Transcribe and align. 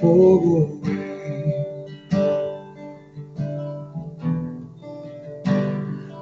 fogo. 0.00 0.80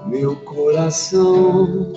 Meu 0.07 0.37
coração 0.45 1.93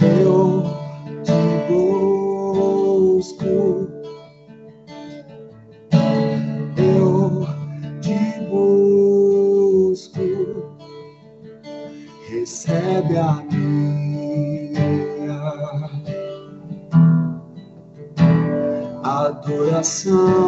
eu 0.00 0.62
te 1.22 1.32
busco, 1.68 3.46
eu 6.76 7.46
te 8.00 8.20
busco, 8.48 10.26
recebe 12.28 13.18
a 13.18 13.57
coração. 19.78 20.47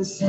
Presença. 0.00 0.24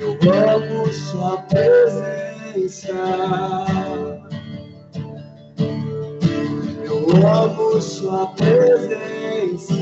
Eu 0.00 0.18
amo 0.32 0.92
Sua 0.92 1.36
presença. 1.42 2.92
Eu 6.84 7.26
amo 7.26 7.80
Sua 7.80 8.26
presença. 8.28 9.74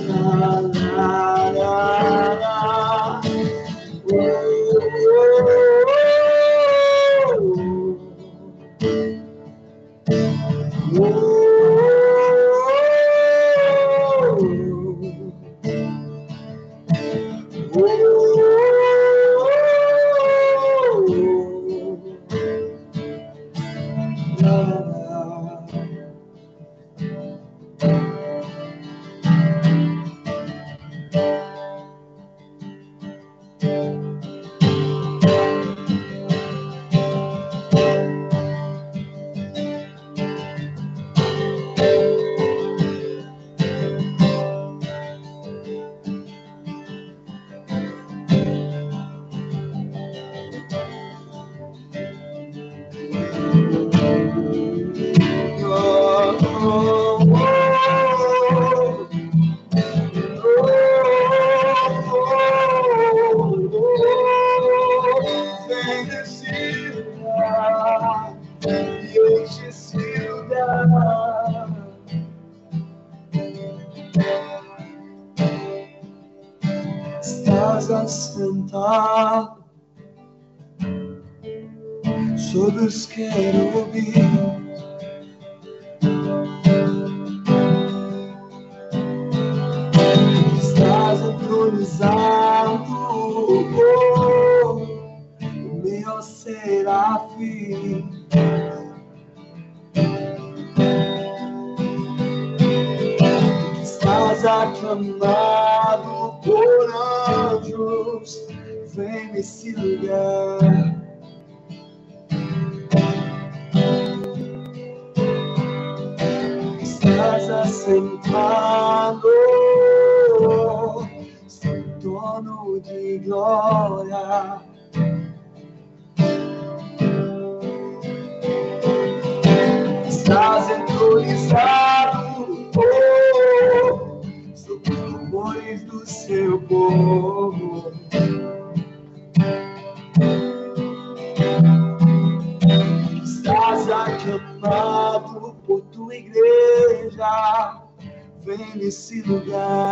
Nesse 148.75 149.23
lugar. 149.23 149.86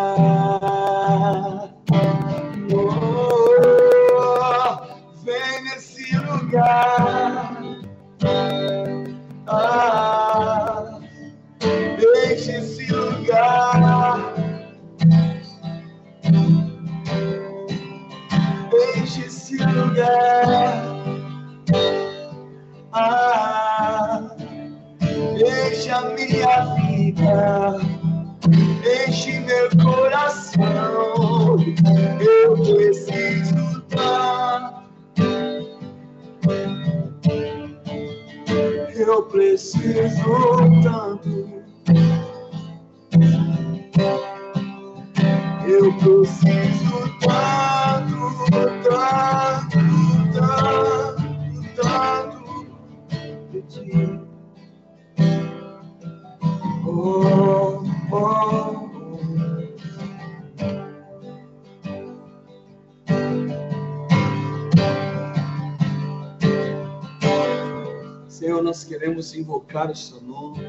Invocar 69.34 69.90
o 69.90 69.96
seu 69.96 70.20
nome, 70.20 70.66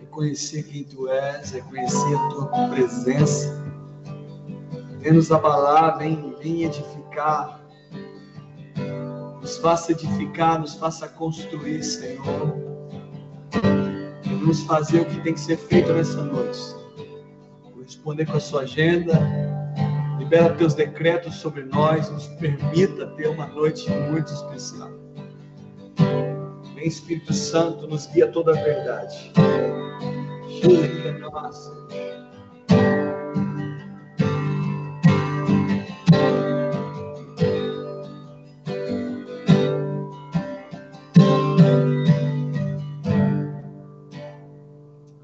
reconhecer 0.00 0.62
quem 0.64 0.84
tu 0.84 1.08
és, 1.08 1.50
reconhecer 1.50 2.14
a 2.14 2.28
tua 2.28 2.68
presença. 2.68 3.64
Vem 5.00 5.12
nos 5.12 5.30
abalar, 5.30 5.98
vem, 5.98 6.34
vem 6.40 6.64
edificar. 6.64 7.60
Nos 9.40 9.58
faça 9.58 9.92
edificar, 9.92 10.58
nos 10.58 10.74
faça 10.74 11.08
construir, 11.08 11.82
Senhor. 11.82 12.56
Vamos 14.24 14.62
fazer 14.62 15.00
o 15.00 15.04
que 15.06 15.20
tem 15.20 15.34
que 15.34 15.40
ser 15.40 15.56
feito 15.56 15.92
nessa 15.92 16.22
noite. 16.22 16.60
Corresponder 17.62 18.26
com 18.26 18.36
a 18.36 18.40
sua 18.40 18.62
agenda. 18.62 19.20
Libera 20.18 20.54
teus 20.54 20.74
decretos 20.74 21.34
sobre 21.34 21.64
nós. 21.64 22.08
Nos 22.10 22.26
permita 22.38 23.06
ter 23.08 23.28
uma 23.28 23.46
noite 23.46 23.90
muito 23.90 24.32
especial. 24.32 24.90
Espírito 26.86 27.32
Santo, 27.32 27.86
nos 27.86 28.06
guia 28.06 28.30
toda 28.30 28.52
a 28.52 28.62
verdade. 28.62 29.32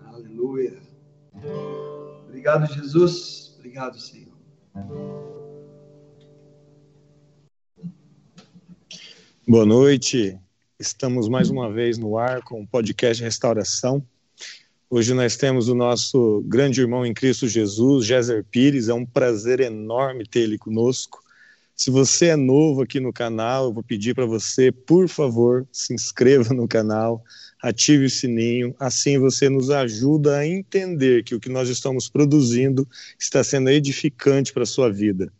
Aleluia. 0.07 0.81
Obrigado, 2.25 2.67
Jesus. 2.73 3.55
Obrigado, 3.59 3.99
Senhor. 3.99 4.31
Boa 9.47 9.67
noite. 9.67 10.41
Estamos 10.81 11.29
mais 11.29 11.51
uma 11.51 11.71
vez 11.71 11.99
no 11.99 12.17
ar 12.17 12.41
com 12.41 12.63
o 12.63 12.67
podcast 12.67 13.23
Restauração. 13.23 14.03
Hoje 14.89 15.13
nós 15.13 15.37
temos 15.37 15.69
o 15.69 15.75
nosso 15.75 16.43
grande 16.49 16.81
irmão 16.81 17.05
em 17.05 17.13
Cristo 17.13 17.47
Jesus, 17.47 18.07
Géser 18.07 18.47
Pires. 18.51 18.89
É 18.89 18.95
um 18.95 19.05
prazer 19.05 19.61
enorme 19.61 20.25
ter 20.25 20.41
ele 20.41 20.57
conosco. 20.57 21.23
Se 21.77 21.91
você 21.91 22.29
é 22.29 22.37
novo 22.37 22.81
aqui 22.81 22.99
no 22.99 23.13
canal, 23.13 23.67
eu 23.67 23.75
vou 23.75 23.83
pedir 23.83 24.15
para 24.15 24.25
você, 24.25 24.73
por 24.73 25.07
favor, 25.07 25.69
se 25.71 25.93
inscreva 25.93 26.55
no 26.55 26.67
canal, 26.67 27.23
ative 27.63 28.07
o 28.07 28.11
sininho, 28.11 28.75
assim 28.81 29.19
você 29.19 29.51
nos 29.51 29.69
ajuda 29.69 30.39
a 30.39 30.47
entender 30.47 31.25
que 31.25 31.35
o 31.35 31.41
que 31.41 31.51
nós 31.51 31.69
estamos 31.69 32.09
produzindo 32.09 32.89
está 33.19 33.45
sendo 33.45 33.69
edificante 33.69 34.51
para 34.51 34.63
a 34.63 34.67
sua 34.67 34.91
vida. 34.91 35.31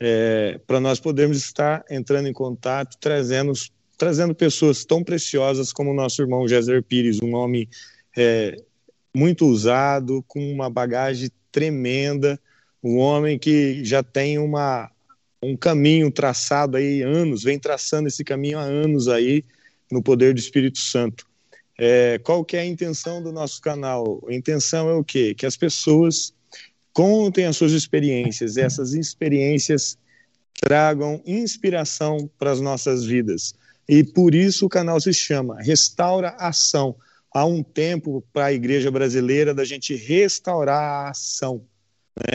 É, 0.00 0.60
para 0.66 0.80
nós 0.80 0.98
podermos 0.98 1.36
estar 1.36 1.84
entrando 1.88 2.26
em 2.26 2.32
contato, 2.32 2.96
trazendo, 3.00 3.52
trazendo 3.96 4.34
pessoas 4.34 4.84
tão 4.84 5.02
preciosas 5.02 5.72
como 5.72 5.90
o 5.90 5.94
nosso 5.94 6.20
irmão 6.22 6.48
Géser 6.48 6.82
Pires, 6.82 7.20
um 7.22 7.34
homem 7.34 7.68
é, 8.16 8.56
muito 9.14 9.46
usado, 9.46 10.24
com 10.26 10.52
uma 10.52 10.70
bagagem 10.70 11.30
tremenda, 11.50 12.40
um 12.82 12.98
homem 12.98 13.38
que 13.38 13.84
já 13.84 14.02
tem 14.02 14.38
uma, 14.38 14.90
um 15.42 15.56
caminho 15.56 16.10
traçado 16.10 16.76
aí 16.76 17.02
anos, 17.02 17.44
vem 17.44 17.58
traçando 17.58 18.08
esse 18.08 18.24
caminho 18.24 18.58
há 18.58 18.62
anos 18.62 19.08
aí 19.08 19.44
no 19.90 20.02
poder 20.02 20.34
do 20.34 20.40
Espírito 20.40 20.78
Santo. 20.78 21.26
É, 21.78 22.18
qual 22.18 22.44
que 22.44 22.56
é 22.56 22.60
a 22.60 22.66
intenção 22.66 23.22
do 23.22 23.32
nosso 23.32 23.60
canal? 23.60 24.22
A 24.28 24.34
intenção 24.34 24.88
é 24.88 24.94
o 24.94 25.04
quê? 25.04 25.34
Que 25.34 25.46
as 25.46 25.56
pessoas 25.56 26.34
contem 26.92 27.46
as 27.46 27.56
suas 27.56 27.72
experiências, 27.72 28.56
essas 28.56 28.92
experiências 28.92 29.96
tragam 30.60 31.20
inspiração 31.26 32.30
para 32.38 32.52
as 32.52 32.60
nossas 32.60 33.04
vidas. 33.04 33.54
E 33.88 34.04
por 34.04 34.34
isso 34.34 34.66
o 34.66 34.68
canal 34.68 35.00
se 35.00 35.12
chama 35.12 35.60
Restaura 35.60 36.36
Ação 36.38 36.96
há 37.34 37.44
um 37.44 37.62
tempo 37.62 38.22
para 38.32 38.46
a 38.46 38.52
igreja 38.52 38.90
brasileira 38.90 39.54
da 39.54 39.64
gente 39.64 39.94
restaurar 39.94 40.82
a 40.82 41.10
ação. 41.10 41.64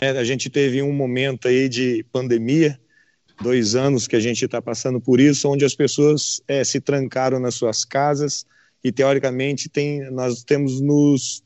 Né? 0.00 0.10
A 0.10 0.24
gente 0.24 0.50
teve 0.50 0.82
um 0.82 0.92
momento 0.92 1.48
aí 1.48 1.68
de 1.68 2.04
pandemia, 2.12 2.78
dois 3.40 3.76
anos 3.76 4.08
que 4.08 4.16
a 4.16 4.20
gente 4.20 4.44
está 4.44 4.60
passando 4.60 5.00
por 5.00 5.20
isso, 5.20 5.48
onde 5.48 5.64
as 5.64 5.74
pessoas 5.74 6.42
é, 6.48 6.64
se 6.64 6.80
trancaram 6.80 7.38
nas 7.38 7.54
suas 7.54 7.84
casas 7.84 8.44
e 8.82 8.90
teoricamente 8.90 9.68
tem, 9.68 10.10
nós 10.10 10.42
temos 10.42 10.80
nos 10.80 11.42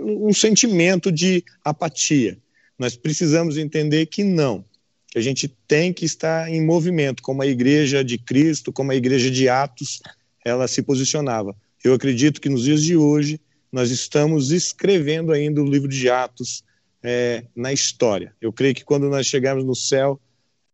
um 0.00 0.32
sentimento 0.32 1.10
de 1.10 1.42
apatia. 1.64 2.38
Nós 2.78 2.96
precisamos 2.96 3.56
entender 3.56 4.06
que 4.06 4.22
não, 4.22 4.64
que 5.16 5.20
a 5.20 5.22
gente 5.22 5.48
tem 5.66 5.94
que 5.94 6.04
estar 6.04 6.46
em 6.46 6.62
movimento, 6.62 7.22
como 7.22 7.40
a 7.40 7.46
igreja 7.46 8.04
de 8.04 8.18
Cristo, 8.18 8.70
como 8.70 8.92
a 8.92 8.94
igreja 8.94 9.30
de 9.30 9.48
Atos, 9.48 10.02
ela 10.44 10.68
se 10.68 10.82
posicionava. 10.82 11.56
Eu 11.82 11.94
acredito 11.94 12.38
que 12.38 12.50
nos 12.50 12.64
dias 12.64 12.82
de 12.82 12.98
hoje 12.98 13.40
nós 13.72 13.90
estamos 13.90 14.50
escrevendo 14.50 15.32
ainda 15.32 15.62
o 15.62 15.64
livro 15.64 15.88
de 15.88 16.10
Atos 16.10 16.62
é, 17.02 17.44
na 17.56 17.72
história. 17.72 18.34
Eu 18.42 18.52
creio 18.52 18.74
que 18.74 18.84
quando 18.84 19.08
nós 19.08 19.26
chegarmos 19.26 19.64
no 19.64 19.74
céu, 19.74 20.20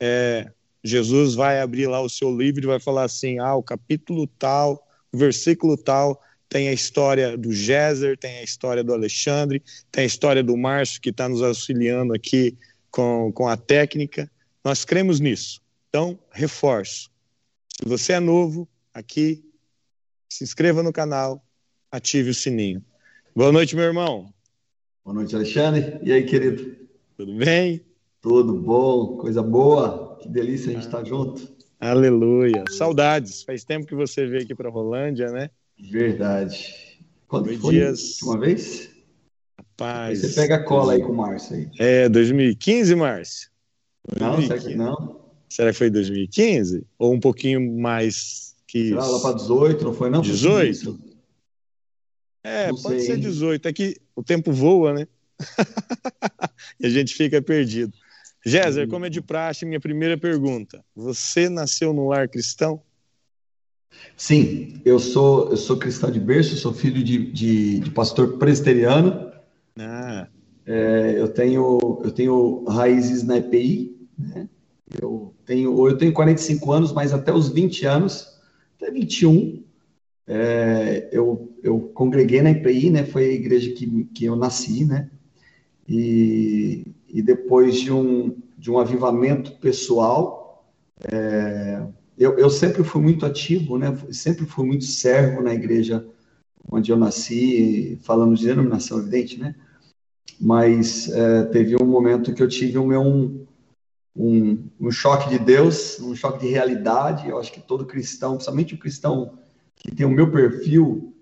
é, 0.01 0.51
Jesus 0.83 1.37
vai 1.37 1.61
abrir 1.61 1.87
lá 1.87 2.01
o 2.01 2.11
seu 2.11 2.37
livro 2.37 2.65
e 2.65 2.67
vai 2.67 2.81
falar 2.81 3.05
assim: 3.05 3.39
ah, 3.39 3.55
o 3.55 3.63
capítulo 3.63 4.27
tal, 4.27 4.85
o 5.13 5.19
versículo 5.19 5.77
tal, 5.77 6.21
tem 6.49 6.67
a 6.67 6.73
história 6.73 7.39
do 7.39 7.53
Géser, 7.53 8.19
tem 8.19 8.39
a 8.39 8.43
história 8.43 8.83
do 8.83 8.93
Alexandre, 8.93 9.63
tem 9.93 10.03
a 10.03 10.07
história 10.07 10.43
do 10.43 10.57
Márcio, 10.57 11.01
que 11.01 11.11
está 11.11 11.29
nos 11.29 11.43
auxiliando 11.43 12.13
aqui 12.13 12.59
com, 12.93 13.33
com 13.33 13.49
a 13.49 13.57
técnica. 13.57 14.31
Nós 14.65 14.85
cremos 14.85 15.19
nisso. 15.19 15.61
Então, 15.89 16.19
reforço. 16.31 17.11
Se 17.69 17.89
você 17.89 18.13
é 18.13 18.21
novo, 18.21 18.69
aqui 18.95 19.43
se 20.29 20.45
inscreva 20.45 20.83
no 20.83 20.93
canal, 20.93 21.45
ative 21.91 22.31
o 22.31 22.35
sininho. 22.35 22.85
Boa 23.35 23.51
noite, 23.51 23.75
meu 23.75 23.87
irmão. 23.87 24.33
Boa 25.05 25.15
noite, 25.15 25.35
Alexandre. 25.35 25.99
E 26.03 26.13
aí, 26.13 26.25
querido? 26.25 26.77
Tudo 27.17 27.35
bem? 27.35 27.81
Tudo 28.21 28.55
bom, 28.55 29.17
coisa 29.17 29.43
boa. 29.43 30.17
Que 30.21 30.29
delícia 30.29 30.71
a 30.71 30.75
gente 30.75 30.87
estar 30.87 30.99
tá 30.99 31.05
junto. 31.05 31.51
Aleluia. 31.81 32.63
Saudades. 32.71 33.43
Faz 33.43 33.65
tempo 33.65 33.87
que 33.87 33.95
você 33.95 34.27
veio 34.27 34.45
aqui 34.45 34.55
para 34.55 34.71
Rolândia, 34.71 35.33
né? 35.33 35.51
Verdade. 35.91 37.01
Quando 37.27 37.53
foi 37.59 37.75
dias... 37.75 38.23
uma 38.23 38.39
vez? 38.39 38.92
Rapaz. 39.73 40.21
Você 40.21 40.41
pega 40.41 40.57
a 40.57 40.63
cola 40.63 40.93
aí 40.93 41.03
com 41.03 41.13
o 41.13 41.17
Márcio 41.17 41.57
aí. 41.57 41.71
É, 41.79 42.09
2015, 42.09 42.95
Márcio? 42.95 43.51
Não, 44.19 44.41
será 44.43 44.59
que 44.59 44.75
não? 44.75 45.21
Será 45.49 45.73
que 45.73 45.79
foi 45.79 45.91
2015? 45.91 46.87
Ou 46.99 47.13
um 47.13 47.21
pouquinho 47.21 47.61
mais 47.79 48.55
que 48.67 48.89
Será 48.89 49.07
lá 49.07 49.21
para 49.21 49.37
18, 49.37 49.85
não 49.85 49.95
foi 49.95 50.11
não? 50.11 50.21
18? 50.21 50.99
É, 52.45 52.69
não 52.69 52.77
pode 52.77 53.01
sei, 53.03 53.07
ser 53.15 53.19
18. 53.19 53.69
É 53.69 53.73
que 53.73 53.97
o 54.15 54.23
tempo 54.23 54.53
voa, 54.53 54.93
né? 54.93 55.07
e 56.81 56.87
a 56.87 56.91
gente 56.91 57.15
fica 57.15 57.41
perdido. 57.41 57.93
Géser, 58.45 58.89
como 58.89 59.07
é 59.07 59.11
de 59.11 59.23
praxe, 59.23 59.65
minha 59.65 59.81
primeira 59.81 60.19
pergunta. 60.19 60.85
Você 60.97 61.49
nasceu 61.49 61.93
no 61.93 62.09
lar 62.09 62.29
cristão? 62.29 62.83
Sim, 64.17 64.81
eu 64.85 64.99
sou, 64.99 65.51
eu 65.51 65.57
sou 65.57 65.77
cristão 65.77 66.11
de 66.11 66.19
berço, 66.19 66.57
sou 66.57 66.73
filho 66.73 67.03
de, 67.05 67.31
de, 67.31 67.79
de 67.81 67.91
pastor 67.91 68.39
presbiteriano. 68.39 69.32
Ah. 69.79 70.29
É, 70.65 71.15
eu, 71.19 71.29
tenho, 71.29 72.01
eu 72.05 72.11
tenho 72.13 72.65
raízes 72.65 73.23
na 73.23 73.39
EPI, 73.39 73.97
né? 74.19 74.49
Eu 75.01 75.35
tenho, 75.45 75.89
eu 75.89 75.97
tenho 75.97 76.13
45 76.13 76.71
anos, 76.71 76.93
mas 76.93 77.13
até 77.13 77.33
os 77.33 77.49
20 77.49 77.87
anos 77.87 78.41
até 78.77 78.91
21, 78.91 79.63
é, 80.27 81.09
eu, 81.13 81.53
eu 81.63 81.81
congreguei 81.95 82.43
na 82.43 82.51
IPI, 82.51 82.91
né? 82.91 83.05
Foi 83.05 83.25
a 83.25 83.33
igreja 83.33 83.73
que, 83.73 84.05
que 84.07 84.25
eu 84.25 84.37
nasci, 84.37 84.85
né? 84.85 85.11
E, 85.89 86.85
e 87.09 87.23
depois 87.23 87.81
de 87.81 87.93
um, 87.93 88.37
de 88.59 88.71
um 88.71 88.79
avivamento 88.79 89.53
pessoal, 89.59 90.65
é, 91.11 91.85
eu, 92.19 92.39
eu 92.39 92.51
sempre 92.51 92.85
fui 92.85 93.01
muito 93.01 93.25
ativo, 93.27 93.79
né? 93.79 93.97
Sempre 94.11 94.47
fui 94.47 94.67
muito 94.67 94.85
servo 94.85 95.43
na 95.43 95.55
igreja 95.55 96.07
onde 96.71 96.91
eu 96.93 96.97
nasci, 96.97 97.99
falando 98.03 98.37
de 98.37 98.47
denominação, 98.47 98.99
evidente, 98.99 99.39
né? 99.39 99.55
Mas 100.41 101.09
é, 101.11 101.45
teve 101.45 101.77
um 101.77 101.87
momento 101.87 102.35
que 102.35 102.43
eu 102.43 102.49
tive 102.49 102.79
meu 102.79 103.01
um, 103.01 103.47
um, 104.17 104.69
um 104.81 104.91
choque 104.91 105.29
de 105.31 105.39
Deus, 105.39 106.01
um 106.01 106.15
choque 106.15 106.41
de 106.41 106.53
realidade. 106.53 107.29
Eu 107.29 107.39
acho 107.39 107.53
que 107.53 107.61
todo 107.61 107.87
cristão, 107.87 108.35
principalmente 108.35 108.75
o 108.75 108.79
cristão 108.79 109.39
que 109.77 109.95
tem 109.95 110.07
o 110.07 110.11
meu 110.11 110.31
perfil, 110.31 111.15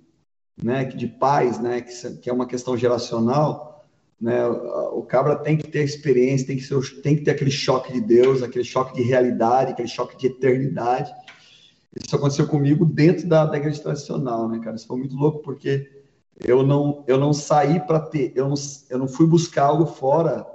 né, 0.62 0.84
de 0.84 1.06
paz, 1.06 1.58
né, 1.58 1.80
que, 1.80 2.16
que 2.18 2.28
é 2.28 2.32
uma 2.32 2.46
questão 2.46 2.76
geracional, 2.76 3.86
né, 4.20 4.46
o 4.46 5.02
cabra 5.02 5.36
tem 5.36 5.56
que 5.56 5.66
ter 5.66 5.82
experiência, 5.82 6.46
tem 6.46 6.56
que, 6.56 6.62
ser, 6.62 7.00
tem 7.00 7.16
que 7.16 7.22
ter 7.22 7.30
aquele 7.30 7.50
choque 7.50 7.92
de 7.92 8.00
Deus, 8.02 8.42
aquele 8.42 8.64
choque 8.64 8.94
de 8.94 9.02
realidade, 9.02 9.72
aquele 9.72 9.88
choque 9.88 10.16
de 10.16 10.26
eternidade. 10.26 11.10
Isso 11.96 12.14
aconteceu 12.14 12.46
comigo 12.46 12.84
dentro 12.84 13.26
da, 13.26 13.46
da 13.46 13.56
igreja 13.56 13.82
tradicional, 13.82 14.48
né, 14.48 14.60
cara? 14.62 14.76
Isso 14.76 14.86
foi 14.86 14.98
muito 14.98 15.16
louco 15.16 15.40
porque 15.40 15.99
eu 16.44 16.62
não 16.62 17.04
eu 17.06 17.18
não 17.18 17.32
saí 17.32 17.80
para 17.80 18.00
ter, 18.00 18.32
eu 18.34 18.48
não, 18.48 18.54
eu 18.88 18.98
não 18.98 19.08
fui 19.08 19.26
buscar 19.26 19.64
algo 19.64 19.86
fora 19.86 20.46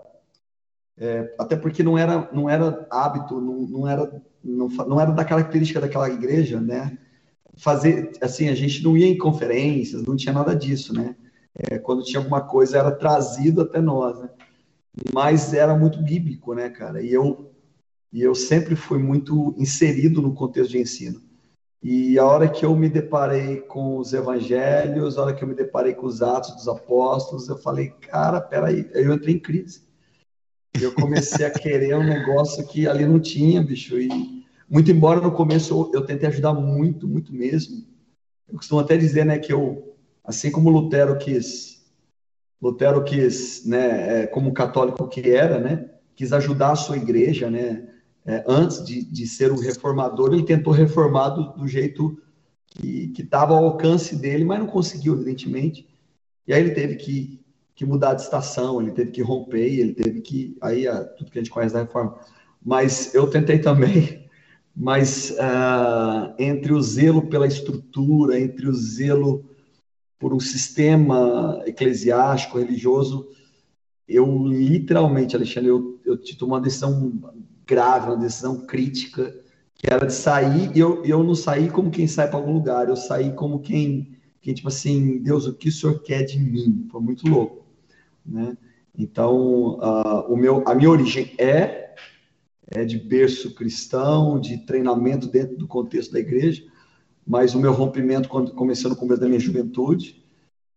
é, 0.98 1.34
até 1.38 1.56
porque 1.58 1.84
não 1.84 1.98
era, 1.98 2.30
não 2.32 2.50
era 2.50 2.88
hábito, 2.90 3.40
não, 3.42 3.62
não, 3.68 3.88
era, 3.88 4.22
não, 4.44 4.68
não 4.68 5.00
era 5.00 5.12
da 5.12 5.26
característica 5.26 5.82
daquela 5.82 6.10
igreja, 6.10 6.60
né? 6.60 6.98
Fazer, 7.58 8.12
assim, 8.22 8.48
a 8.50 8.56
gente 8.56 8.84
não 8.84 8.98
ia 8.98 9.08
em 9.08 9.18
conferências, 9.18 10.04
não 10.04 10.16
tinha 10.16 10.34
nada 10.34 10.56
disso, 10.56 10.94
né? 10.94 11.16
É, 11.54 11.80
quando 11.80 12.04
tinha 12.04 12.20
alguma 12.20 12.42
coisa 12.42 12.78
era 12.78 12.92
trazido 12.92 13.62
até 13.62 13.82
nós, 13.82 14.20
né? 14.20 14.30
Mas 15.14 15.54
era 15.54 15.76
muito 15.76 16.02
bíblico, 16.02 16.54
né, 16.54 16.70
cara? 16.70 17.02
E 17.02 17.12
eu, 17.12 17.52
e 18.12 18.22
eu 18.22 18.34
sempre 18.34 18.76
fui 18.76 18.98
muito 18.98 19.54
inserido 19.58 20.22
no 20.22 20.34
contexto 20.34 20.72
de 20.72 20.80
ensino. 20.80 21.22
E 21.84 22.18
a 22.18 22.26
hora 22.26 22.50
que 22.50 22.66
eu 22.66 22.76
me 22.76 22.90
deparei 22.90 23.58
com 23.62 23.98
os 23.98 24.14
evangelhos, 24.14 25.18
a 25.18 25.24
hora 25.24 25.34
que 25.34 25.44
eu 25.44 25.48
me 25.48 25.54
deparei 25.54 25.94
com 25.94 26.08
os 26.08 26.22
atos 26.22 26.56
dos 26.56 26.68
apóstolos, 26.68 27.48
eu 27.48 27.58
falei, 27.58 27.90
cara, 27.90 28.42
peraí, 28.42 28.90
eu 28.94 29.14
entrei 29.14 29.36
em 29.36 29.40
crise 29.40 29.86
eu 30.82 30.94
comecei 30.94 31.46
a 31.46 31.52
querer 31.52 31.96
um 31.96 32.04
negócio 32.04 32.66
que 32.66 32.88
ali 32.88 33.06
não 33.06 33.20
tinha, 33.20 33.62
bicho. 33.62 33.98
E 34.00 34.10
muito 34.70 34.92
embora 34.92 35.22
no 35.22 35.32
começo 35.32 35.92
eu, 35.94 36.02
eu 36.02 36.06
tentei 36.06 36.28
ajudar 36.30 36.54
muito, 36.54 37.08
muito 37.08 37.34
mesmo. 37.34 37.86
Eu 38.48 38.56
costumo 38.56 38.82
até 38.82 38.98
dizer, 38.98 39.26
né, 39.26 39.40
que 39.40 39.54
eu, 39.54 39.96
assim 40.24 40.52
como 40.52 40.70
Lutero 40.70 41.18
quis, 41.18 41.84
Lutero 42.62 43.04
quis, 43.04 43.66
né, 43.66 44.24
é, 44.24 44.28
como 44.28 44.54
católico 44.54 45.08
que 45.08 45.32
era, 45.32 45.60
né, 45.60 45.90
quis 46.16 46.32
ajudar 46.34 46.72
a 46.72 46.76
sua 46.76 46.98
igreja, 46.98 47.50
né, 47.50 47.88
é, 48.26 48.44
antes 48.48 48.84
de, 48.84 49.04
de 49.04 49.28
ser 49.28 49.52
o 49.52 49.60
reformador, 49.60 50.34
ele 50.34 50.44
tentou 50.44 50.74
reformar 50.74 51.30
do, 51.30 51.54
do 51.54 51.68
jeito 51.68 52.18
que 52.68 53.14
estava 53.18 53.54
ao 53.56 53.64
alcance 53.64 54.18
dele, 54.18 54.44
mas 54.44 54.60
não 54.60 54.68
conseguiu, 54.68 55.14
evidentemente. 55.14 55.88
E 56.46 56.54
aí 56.54 56.60
ele 56.60 56.72
teve 56.72 56.96
que 56.96 57.46
que 57.76 57.86
mudar 57.86 58.14
de 58.14 58.22
estação, 58.22 58.82
ele 58.82 58.92
teve 58.92 59.12
que 59.12 59.22
romper, 59.22 59.80
ele 59.80 59.94
teve 59.94 60.22
que. 60.22 60.58
Aí, 60.62 60.86
tudo 61.18 61.30
que 61.30 61.38
a 61.38 61.42
gente 61.42 61.52
conhece 61.52 61.74
da 61.74 61.82
reforma. 61.82 62.18
Mas 62.64 63.14
eu 63.14 63.30
tentei 63.30 63.60
também, 63.60 64.26
mas 64.74 65.32
uh, 65.32 66.34
entre 66.40 66.74
o 66.74 66.82
zelo 66.82 67.28
pela 67.28 67.46
estrutura, 67.46 68.40
entre 68.40 68.68
o 68.68 68.74
zelo 68.74 69.46
por 70.18 70.34
um 70.34 70.40
sistema 70.40 71.62
eclesiástico, 71.66 72.58
religioso, 72.58 73.28
eu 74.08 74.48
literalmente, 74.48 75.36
Alexandre, 75.36 75.70
eu, 75.70 76.00
eu 76.06 76.18
tomei 76.38 76.56
uma 76.56 76.62
decisão 76.62 77.12
grave, 77.66 78.08
uma 78.08 78.18
decisão 78.18 78.66
crítica, 78.66 79.34
que 79.76 79.92
era 79.92 80.06
de 80.06 80.14
sair, 80.14 80.72
e 80.76 80.80
eu, 80.80 81.04
eu 81.04 81.24
não 81.24 81.36
saí 81.36 81.70
como 81.70 81.92
quem 81.92 82.08
sai 82.08 82.28
para 82.28 82.38
algum 82.38 82.54
lugar, 82.54 82.88
eu 82.88 82.96
saí 82.96 83.34
como 83.34 83.60
quem, 83.60 84.18
quem, 84.42 84.54
tipo 84.54 84.68
assim, 84.68 85.20
Deus, 85.20 85.46
o 85.46 85.54
que 85.54 85.70
o 85.70 85.72
Senhor 85.72 86.02
quer 86.02 86.24
de 86.24 86.40
mim? 86.40 86.88
Foi 86.92 87.02
muito 87.02 87.28
louco, 87.28 87.66
né? 88.26 88.58
Então, 88.98 89.78
uh, 89.80 90.32
o 90.32 90.38
meu, 90.38 90.64
a 90.66 90.74
minha 90.74 90.90
origem 90.90 91.34
é, 91.38 91.94
é 92.68 92.86
de 92.86 92.98
berço 92.98 93.54
cristão, 93.54 94.40
de 94.40 94.58
treinamento 94.60 95.28
dentro 95.28 95.58
do 95.58 95.68
contexto 95.68 96.14
da 96.14 96.20
igreja, 96.20 96.64
mas 97.28 97.54
o 97.54 97.60
meu 97.60 97.74
rompimento 97.74 98.30
quando, 98.30 98.54
começou 98.54 98.90
no 98.90 98.96
começo 98.96 99.20
da 99.20 99.28
minha 99.28 99.40
juventude, 99.40 100.24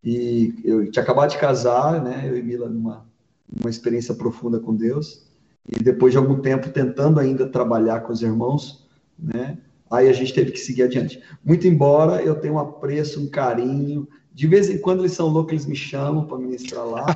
e 0.03 0.55
eu 0.65 0.91
tinha 0.91 1.03
acabado 1.03 1.31
de 1.31 1.39
casar, 1.39 2.03
né, 2.03 2.29
eu 2.29 2.37
e 2.37 2.43
Mila, 2.43 2.69
numa, 2.69 3.07
numa 3.49 3.71
experiência 3.71 4.15
profunda 4.15 4.59
com 4.59 4.75
Deus, 4.75 5.28
e 5.67 5.83
depois 5.83 6.13
de 6.13 6.19
algum 6.19 6.41
tempo 6.41 6.71
tentando 6.71 7.19
ainda 7.21 7.49
trabalhar 7.49 8.01
com 8.01 8.13
os 8.13 8.23
irmãos, 8.23 8.87
né? 9.19 9.59
Aí 9.91 10.09
a 10.09 10.13
gente 10.13 10.35
teve 10.35 10.53
que 10.53 10.59
seguir 10.59 10.83
adiante. 10.83 11.23
Muito 11.45 11.67
embora 11.67 12.23
eu 12.23 12.35
tenha 12.35 12.53
um 12.53 12.59
apreço, 12.59 13.23
um 13.23 13.29
carinho, 13.29 14.07
de 14.39 14.47
vez 14.47 14.71
em 14.71 14.79
quando 14.79 15.01
eles 15.01 15.15
são 15.15 15.27
loucos, 15.27 15.53
eles 15.53 15.67
me 15.67 15.75
chamam 15.75 16.25
para 16.25 16.39
ministrar 16.39 16.87
lá. 16.87 17.07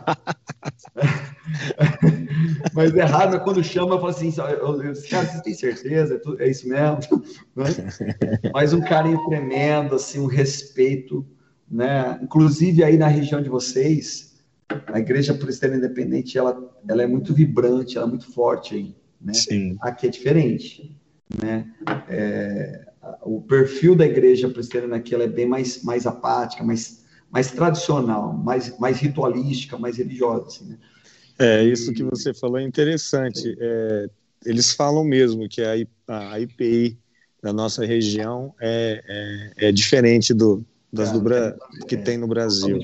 Mas 2.75 2.93
é 2.97 3.05
raro, 3.05 3.39
quando 3.45 3.63
chama, 3.63 3.95
eu 3.95 4.01
falo 4.01 4.09
assim: 4.09 4.33
cara, 4.33 5.27
vocês 5.27 5.41
têm 5.43 5.55
certeza? 5.55 6.21
É, 6.41 6.47
é 6.47 6.51
isso 6.51 6.69
mesmo? 6.69 6.99
Né? 7.55 7.67
Mas 8.53 8.73
um 8.73 8.81
carinho 8.81 9.25
tremendo, 9.29 9.95
assim, 9.95 10.19
um 10.19 10.27
respeito, 10.27 11.25
né? 11.71 12.19
Inclusive 12.21 12.83
aí 12.83 12.97
na 12.97 13.07
região 13.07 13.41
de 13.41 13.49
vocês, 13.49 14.32
a 14.87 14.99
Igreja 14.99 15.35
Presbiteriana 15.35 15.85
Independente, 15.85 16.39
ela, 16.39 16.71
ela 16.89 17.03
é 17.03 17.07
muito 17.07 17.33
vibrante, 17.35 17.97
ela 17.97 18.07
é 18.07 18.11
muito 18.11 18.31
forte 18.33 18.75
aí, 18.75 18.95
né? 19.21 19.35
Sim. 19.35 19.77
Aqui 19.81 20.07
é 20.07 20.11
diferente 20.11 21.03
né? 21.41 21.67
É, 22.09 22.85
o 23.23 23.41
perfil 23.41 23.95
da 23.95 24.05
igreja 24.05 24.49
presbiteriana 24.49 24.97
aqui 24.97 25.15
ela 25.15 25.25
é 25.25 25.29
bem 25.29 25.47
mais, 25.47 25.83
mais 25.83 26.07
apática, 26.07 26.63
mais, 26.65 27.05
mais 27.31 27.51
tradicional, 27.51 28.33
mais, 28.33 28.77
mais 28.79 28.99
ritualística, 28.99 29.79
mais 29.79 29.97
religiosa. 29.97 30.47
Assim, 30.47 30.65
né? 30.67 30.79
É, 31.39 31.65
isso 31.65 31.93
que 31.93 32.03
você 32.03 32.35
falou 32.35 32.59
é 32.59 32.63
interessante. 32.63 33.57
É, 33.59 34.07
eles 34.45 34.73
falam 34.73 35.05
mesmo 35.05 35.49
que 35.49 35.63
a, 35.63 35.73
a 36.09 36.41
IPI 36.41 36.99
da 37.43 37.53
nossa 37.53 37.85
região 37.85 38.55
é, 38.61 39.53
é, 39.59 39.69
é 39.69 39.73
diferente 39.73 40.33
do, 40.33 40.65
das 40.93 41.11
é, 41.11 41.13
do, 41.13 41.33
é, 41.33 41.57
que 41.89 41.97
tem 41.97 42.19
no 42.19 42.29
Brasil. 42.29 42.79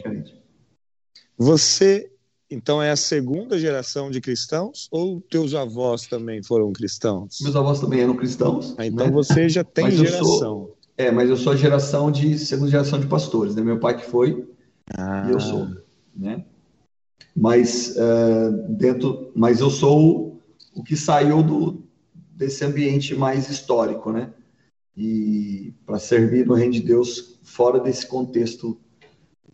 Você 1.39 2.11
então 2.51 2.83
é 2.83 2.91
a 2.91 2.97
segunda 2.97 3.59
geração 3.59 4.11
de 4.11 4.21
cristãos 4.21 4.89
ou 4.91 5.21
teus 5.21 5.55
avós 5.55 6.07
também 6.07 6.43
foram 6.43 6.73
cristãos? 6.73 7.39
Meus 7.43 7.55
avós 7.55 7.79
também 7.79 8.01
eram 8.01 8.17
cristãos. 8.17 8.75
Ah, 8.79 8.87
então 8.87 9.07
né? 9.07 9.13
você 9.13 9.49
já 9.49 9.63
tem 9.63 9.85
mas 9.85 9.95
geração. 9.95 10.25
Sou, 10.25 10.77
é, 10.97 11.11
mas 11.11 11.29
eu 11.29 11.37
sou 11.37 11.53
a 11.53 11.57
geração 11.57 12.11
de 12.11 12.39
segunda 12.39 12.71
geração 12.71 12.99
de 12.99 13.07
pastores, 13.07 13.55
né? 13.55 13.63
Meu 13.63 13.79
pai 13.79 13.99
que 13.99 14.07
foi 14.07 14.49
ah. 14.97 15.27
e 15.29 15.33
eu 15.33 15.39
sou, 15.39 15.69
né? 16.17 16.45
Mas 17.37 17.95
uh, 17.97 18.73
dentro, 18.73 19.31
mas 19.37 19.61
eu 19.61 19.71
sou 19.71 20.41
o 20.75 20.83
que 20.83 20.97
saiu 20.97 21.43
do 21.43 21.85
desse 22.35 22.65
ambiente 22.65 23.15
mais 23.15 23.51
histórico, 23.51 24.11
né? 24.11 24.33
E 24.97 25.75
para 25.85 25.99
servir 25.99 26.47
no 26.47 26.55
reino 26.55 26.73
de 26.73 26.81
Deus 26.81 27.39
fora 27.43 27.79
desse 27.79 28.07
contexto 28.07 28.81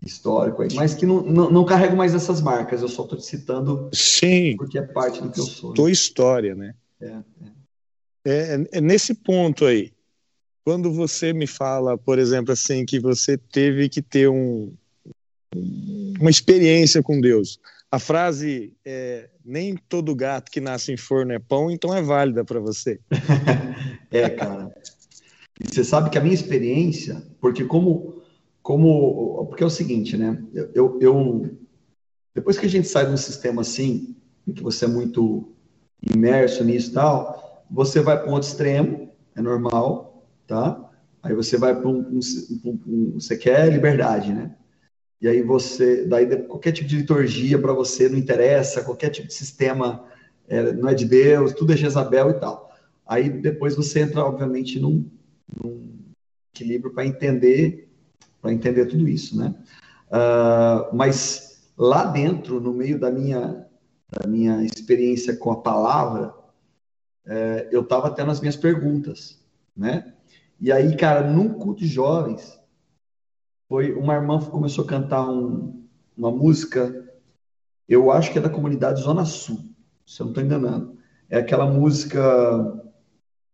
histórico 0.05 0.63
aí, 0.63 0.69
mas 0.75 0.95
que 0.95 1.07
não, 1.07 1.23
não, 1.23 1.51
não, 1.51 1.65
carrego 1.65 1.97
mais 1.97 2.15
essas 2.15 2.41
marcas, 2.41 2.83
eu 2.83 2.89
só 2.89 3.03
estou 3.03 3.19
te 3.19 3.25
citando 3.25 3.89
Sim, 3.93 4.57
porque 4.57 4.79
é 4.79 4.83
parte 4.83 5.23
do 5.23 5.31
que 5.31 5.41
eu 5.41 5.45
sou. 5.45 5.73
Tua 5.73 5.87
né? 5.87 5.93
história, 5.93 6.55
né? 6.55 6.75
É, 7.01 7.07
é. 7.07 7.55
É, 8.27 8.67
é, 8.73 8.81
nesse 8.81 9.15
ponto 9.15 9.67
aí, 9.67 9.93
quando 10.65 10.93
você 10.93 11.33
me 11.33 11.47
fala, 11.47 11.99
por 11.99 12.19
exemplo, 12.19 12.53
assim, 12.53 12.87
que 12.87 12.99
você 12.99 13.37
teve 13.37 13.89
que 13.89 14.01
ter 14.01 14.29
um, 14.29 14.73
uma 16.19 16.31
experiência 16.31 17.03
com 17.03 17.21
Deus, 17.21 17.61
a 17.91 17.99
frase 17.99 18.73
é, 18.85 19.29
nem 19.45 19.77
todo 19.77 20.17
gato 20.17 20.51
que 20.51 20.61
nasce 20.61 20.91
em 20.91 20.97
forno 20.97 21.33
é 21.33 21.39
pão, 21.39 21.71
então 21.71 21.95
é 21.95 22.01
válida 22.01 22.45
para 22.45 22.59
você. 22.59 22.99
é, 24.11 24.31
cara. 24.31 24.75
E 25.61 25.73
você 25.73 25.85
sabe 25.85 26.11
que 26.11 26.19
a 26.19 26.21
minha 26.21 26.35
experiência, 26.35 27.23
porque 27.41 27.65
como 27.65 28.14
como 28.65 29.45
porque 29.47 29.63
é 29.63 29.67
o 29.67 29.71
seguinte, 29.71 30.17
né? 30.17 30.43
Eu, 30.75 30.99
eu 30.99 31.51
depois 32.35 32.59
que 32.59 32.65
a 32.65 32.69
gente 32.69 32.89
sai 32.89 33.05
de 33.07 33.13
um 33.13 33.17
sistema 33.17 33.61
assim, 33.61 34.17
em 34.49 34.53
que 34.55 34.63
você 34.63 34.87
é 34.87 34.89
muito 34.89 35.53
imerso 36.03 36.65
nisso 36.65 36.91
e 36.91 36.95
tal, 36.95 37.63
você 37.71 38.01
vai 38.01 38.19
para 38.19 38.29
um 38.29 38.33
outro 38.33 38.49
extremo, 38.49 39.13
é 39.37 39.43
normal, 39.43 40.27
tá? 40.47 40.91
Aí 41.23 41.35
você 41.35 41.59
vai 41.59 41.79
para 41.79 41.87
um, 41.87 41.99
um, 41.99 42.21
um, 42.65 42.81
um, 42.87 43.13
você 43.21 43.37
quer 43.37 43.71
liberdade, 43.71 44.33
né? 44.33 44.57
E 45.21 45.29
aí 45.29 45.43
você, 45.43 46.07
daí 46.07 46.27
qualquer 46.45 46.73
tipo 46.73 46.89
de 46.89 46.97
liturgia 46.97 47.59
para 47.59 47.73
você 47.75 48.09
não 48.09 48.17
interessa, 48.17 48.83
qualquer 48.83 49.11
tipo 49.11 49.29
de 49.29 49.35
sistema 49.35 50.07
é, 50.49 50.73
não 50.73 50.89
é 50.89 50.95
de 50.95 51.05
Deus, 51.05 51.53
tudo 51.53 51.75
é 51.75 51.77
Jezabel 51.77 52.31
e 52.31 52.41
tal. 52.41 52.71
Aí 53.07 53.29
depois 53.29 53.77
você 53.77 54.01
entra, 54.01 54.25
obviamente, 54.25 54.81
num, 54.81 55.07
num 55.63 55.99
equilíbrio 56.55 56.95
para 56.95 57.05
entender 57.05 57.91
para 58.45 58.53
entender 58.53 58.85
tudo 58.85 59.09
isso, 59.09 59.39
né? 59.39 59.55
Uh, 60.11 60.95
mas 60.95 61.67
lá 61.79 62.05
dentro, 62.05 62.61
no 62.61 62.75
meio 62.75 63.01
da 63.01 63.11
minha, 63.11 63.67
da 64.11 64.27
minha 64.29 64.63
experiência 64.63 65.35
com 65.35 65.51
a 65.51 65.63
palavra, 65.63 66.35
é, 67.27 67.71
eu 67.73 67.81
estava 67.81 68.11
tendo 68.11 68.31
as 68.31 68.41
minhas 68.41 68.55
perguntas, 68.55 69.43
né? 69.75 70.13
E 70.61 70.71
aí, 70.71 70.95
cara, 70.95 71.27
num 71.27 71.55
culto 71.55 71.81
de 71.81 71.87
jovens, 71.87 72.61
foi 73.67 73.95
uma 73.95 74.15
irmã 74.15 74.39
começou 74.39 74.85
a 74.85 74.89
cantar 74.89 75.27
um, 75.27 75.83
uma 76.15 76.31
música, 76.31 77.03
eu 77.89 78.13
acho 78.13 78.31
que 78.31 78.39
é 78.39 78.43
da 78.43 78.51
comunidade 78.51 79.01
Zona 79.01 79.25
Sul, 79.25 79.59
se 80.05 80.21
eu 80.21 80.27
não 80.27 80.33
estou 80.33 80.45
enganando. 80.45 80.99
É 81.31 81.39
aquela 81.39 81.67
música, 81.67 82.21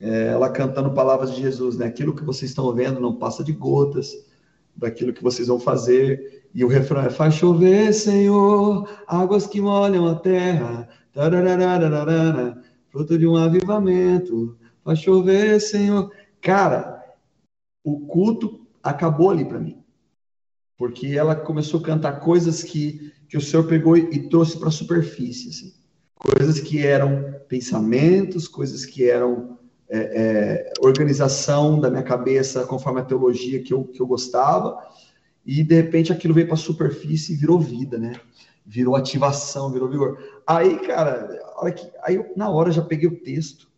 é, 0.00 0.26
ela 0.26 0.50
cantando 0.50 0.92
palavras 0.92 1.32
de 1.32 1.40
Jesus, 1.40 1.78
né? 1.78 1.86
Aquilo 1.86 2.16
que 2.16 2.24
vocês 2.24 2.50
estão 2.50 2.74
vendo 2.74 2.98
não 2.98 3.20
passa 3.20 3.44
de 3.44 3.52
gotas, 3.52 4.28
daquilo 4.76 5.12
que 5.12 5.22
vocês 5.22 5.48
vão 5.48 5.58
fazer. 5.58 6.44
E 6.54 6.64
o 6.64 6.68
refrão 6.68 7.02
é: 7.02 7.10
Faz 7.10 7.34
chover, 7.34 7.92
Senhor, 7.92 8.88
águas 9.06 9.46
que 9.46 9.60
molham 9.60 10.06
a 10.06 10.14
terra, 10.14 10.88
fruto 12.90 13.18
de 13.18 13.26
um 13.26 13.36
avivamento. 13.36 14.56
Faz 14.84 14.98
chover, 14.98 15.60
Senhor. 15.60 16.10
Cara, 16.40 17.02
o 17.84 18.00
culto 18.06 18.66
acabou 18.82 19.30
ali 19.30 19.44
para 19.44 19.60
mim. 19.60 19.82
Porque 20.76 21.08
ela 21.08 21.36
começou 21.36 21.80
a 21.80 21.82
cantar 21.82 22.20
coisas 22.20 22.62
que, 22.62 23.12
que 23.28 23.36
o 23.36 23.40
Senhor 23.40 23.64
pegou 23.64 23.96
e, 23.96 24.08
e 24.12 24.28
trouxe 24.28 24.58
para 24.58 24.68
a 24.68 24.72
superfície. 24.72 25.50
Assim. 25.50 25.74
Coisas 26.14 26.58
que 26.58 26.84
eram 26.84 27.34
pensamentos, 27.48 28.48
coisas 28.48 28.86
que 28.86 29.08
eram 29.08 29.58
é, 29.90 29.98
é, 29.98 30.72
organização 30.80 31.80
da 31.80 31.90
minha 31.90 32.04
cabeça 32.04 32.64
conforme 32.64 33.00
a 33.00 33.04
teologia 33.04 33.60
que 33.60 33.74
eu, 33.74 33.84
que 33.84 34.00
eu 34.00 34.06
gostava, 34.06 34.78
e 35.44 35.64
de 35.64 35.74
repente 35.74 36.12
aquilo 36.12 36.32
veio 36.32 36.46
para 36.46 36.54
a 36.54 36.58
superfície 36.58 37.32
e 37.32 37.36
virou 37.36 37.58
vida, 37.58 37.98
né? 37.98 38.12
Virou 38.64 38.94
ativação, 38.94 39.72
virou 39.72 39.88
vigor. 39.88 40.42
Aí, 40.46 40.78
cara, 40.86 41.40
hora 41.56 41.72
que, 41.72 41.90
aí 42.02 42.14
eu, 42.14 42.32
na 42.36 42.48
hora 42.48 42.70
já 42.70 42.82
peguei 42.82 43.08
o 43.08 43.20
texto. 43.20 43.68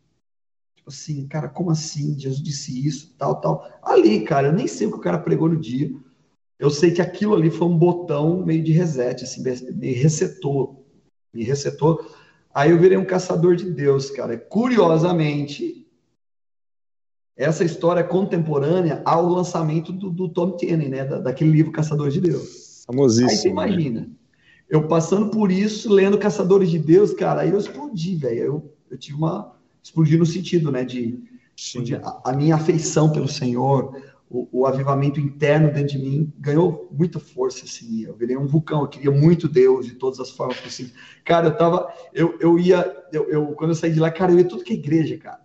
Tipo 0.77 0.90
assim, 0.90 1.27
cara, 1.29 1.48
como 1.48 1.70
assim? 1.70 2.18
Jesus 2.18 2.42
disse 2.42 2.87
isso, 2.87 3.14
tal, 3.16 3.40
tal. 3.40 3.66
Ali, 3.83 4.22
cara, 4.22 4.48
eu 4.48 4.53
nem 4.53 4.66
sei 4.66 4.87
o 4.87 4.90
que 4.90 4.98
o 4.98 5.01
cara 5.01 5.18
pregou 5.18 5.48
no 5.48 5.57
dia. 5.57 5.90
Eu 6.59 6.68
sei 6.68 6.90
que 6.90 7.01
aquilo 7.01 7.35
ali 7.35 7.51
foi 7.51 7.66
um 7.66 7.79
botão 7.79 8.44
meio 8.44 8.62
de 8.62 8.72
reset, 8.72 9.25
assim, 9.25 9.42
me 9.75 9.92
resetou. 9.92 10.85
Me 11.33 11.42
resetou. 11.42 12.05
Aí 12.53 12.70
eu 12.70 12.79
virei 12.79 12.98
um 12.98 13.05
caçador 13.05 13.57
de 13.57 13.70
Deus, 13.70 14.11
cara. 14.11 14.37
Curiosamente, 14.37 15.82
essa 17.37 17.64
história 17.64 18.05
contemporânea 18.05 19.03
ao 19.05 19.27
lançamento 19.27 19.92
do, 19.92 20.11
do 20.11 20.29
Tom 20.29 20.53
Tenney, 20.53 20.88
né? 20.88 21.05
Da, 21.05 21.18
daquele 21.18 21.51
livro 21.51 21.73
Caçadores 21.73 22.14
de 22.14 22.21
Deus. 22.21 22.85
Famosíssimo. 22.87 23.31
Aí 23.31 23.37
você 23.37 23.49
né? 23.49 23.53
imagina. 23.53 24.01
Né? 24.03 24.07
Eu 24.68 24.87
passando 24.87 25.31
por 25.31 25.51
isso, 25.51 25.92
lendo 25.92 26.18
Caçadores 26.18 26.71
de 26.71 26.79
Deus, 26.79 27.12
cara, 27.12 27.42
aí 27.42 27.51
eu 27.51 27.59
explodi, 27.59 28.16
velho. 28.16 28.38
Eu, 28.38 28.75
eu 28.90 28.99
tive 28.99 29.16
uma. 29.16 29.55
Explodi 29.83 30.16
no 30.16 30.27
sentido, 30.27 30.71
né? 30.71 30.85
De, 30.85 31.18
de 31.83 31.97
a, 31.97 32.21
a, 32.25 32.33
minha 32.33 32.55
afeição 32.55 33.11
pelo 33.11 33.27
Senhor, 33.27 34.01
o, 34.31 34.49
o, 34.53 34.66
avivamento 34.66 35.18
interno 35.18 35.73
dentro 35.73 35.88
de 35.88 35.99
mim 35.99 36.33
ganhou 36.38 36.88
muita 36.92 37.18
força 37.18 37.64
assim. 37.64 38.05
Eu 38.05 38.14
virei 38.14 38.37
um 38.37 38.47
vulcão, 38.47 38.83
eu 38.83 38.88
queria 38.88 39.11
muito 39.11 39.49
Deus 39.49 39.87
de 39.87 39.95
todas 39.95 40.21
as 40.21 40.31
formas 40.31 40.59
possíveis. 40.61 40.95
Cara, 41.25 41.49
eu 41.49 41.57
tava, 41.57 41.92
eu, 42.14 42.38
eu 42.40 42.59
ia, 42.59 42.97
eu, 43.12 43.29
eu, 43.29 43.47
quando 43.49 43.71
eu 43.71 43.75
saí 43.75 43.92
de 43.92 43.99
lá, 43.99 44.11
cara, 44.11 44.33
eu 44.33 44.38
ia 44.38 44.49
tudo 44.49 44.62
que 44.62 44.73
é 44.73 44.77
igreja, 44.77 45.18
cara. 45.18 45.41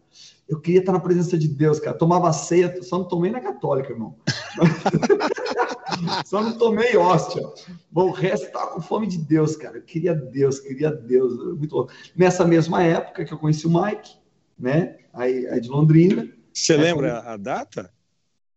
Eu 0.47 0.62
queria 0.62 0.79
estar 0.79 0.93
na 0.93 0.99
presença 0.99 1.38
de 1.38 1.47
Deus, 1.47 1.79
cara. 1.79 1.97
Tomava 1.97 2.31
ceia, 2.31 2.81
só 2.81 2.99
não 2.99 3.05
tomei 3.05 3.29
na 3.29 3.41
católica, 3.41 3.91
irmão. 3.91 4.15
só 6.25 6.41
não 6.41 6.57
tomei 6.57 6.95
hóstia. 6.95 7.43
Bom, 7.91 8.07
o 8.07 8.13
resto 8.13 8.51
tava 8.51 8.71
com 8.71 8.81
fome 8.81 9.07
de 9.07 9.17
Deus, 9.17 9.57
cara. 9.57 9.77
Eu 9.77 9.81
queria 9.81 10.13
Deus, 10.13 10.60
queria 10.60 10.89
Deus. 10.89 11.36
Muito 11.57 11.75
louco. 11.75 11.91
Nessa 12.15 12.45
mesma 12.45 12.81
época 12.81 13.25
que 13.25 13.33
eu 13.33 13.38
conheci 13.38 13.67
o 13.67 13.69
Mike, 13.69 14.12
né? 14.57 14.97
Aí, 15.13 15.47
aí 15.47 15.60
de 15.60 15.67
Londrina. 15.67 16.29
Você 16.53 16.73
é, 16.73 16.77
lembra 16.77 17.19
a 17.19 17.36
data? 17.36 17.91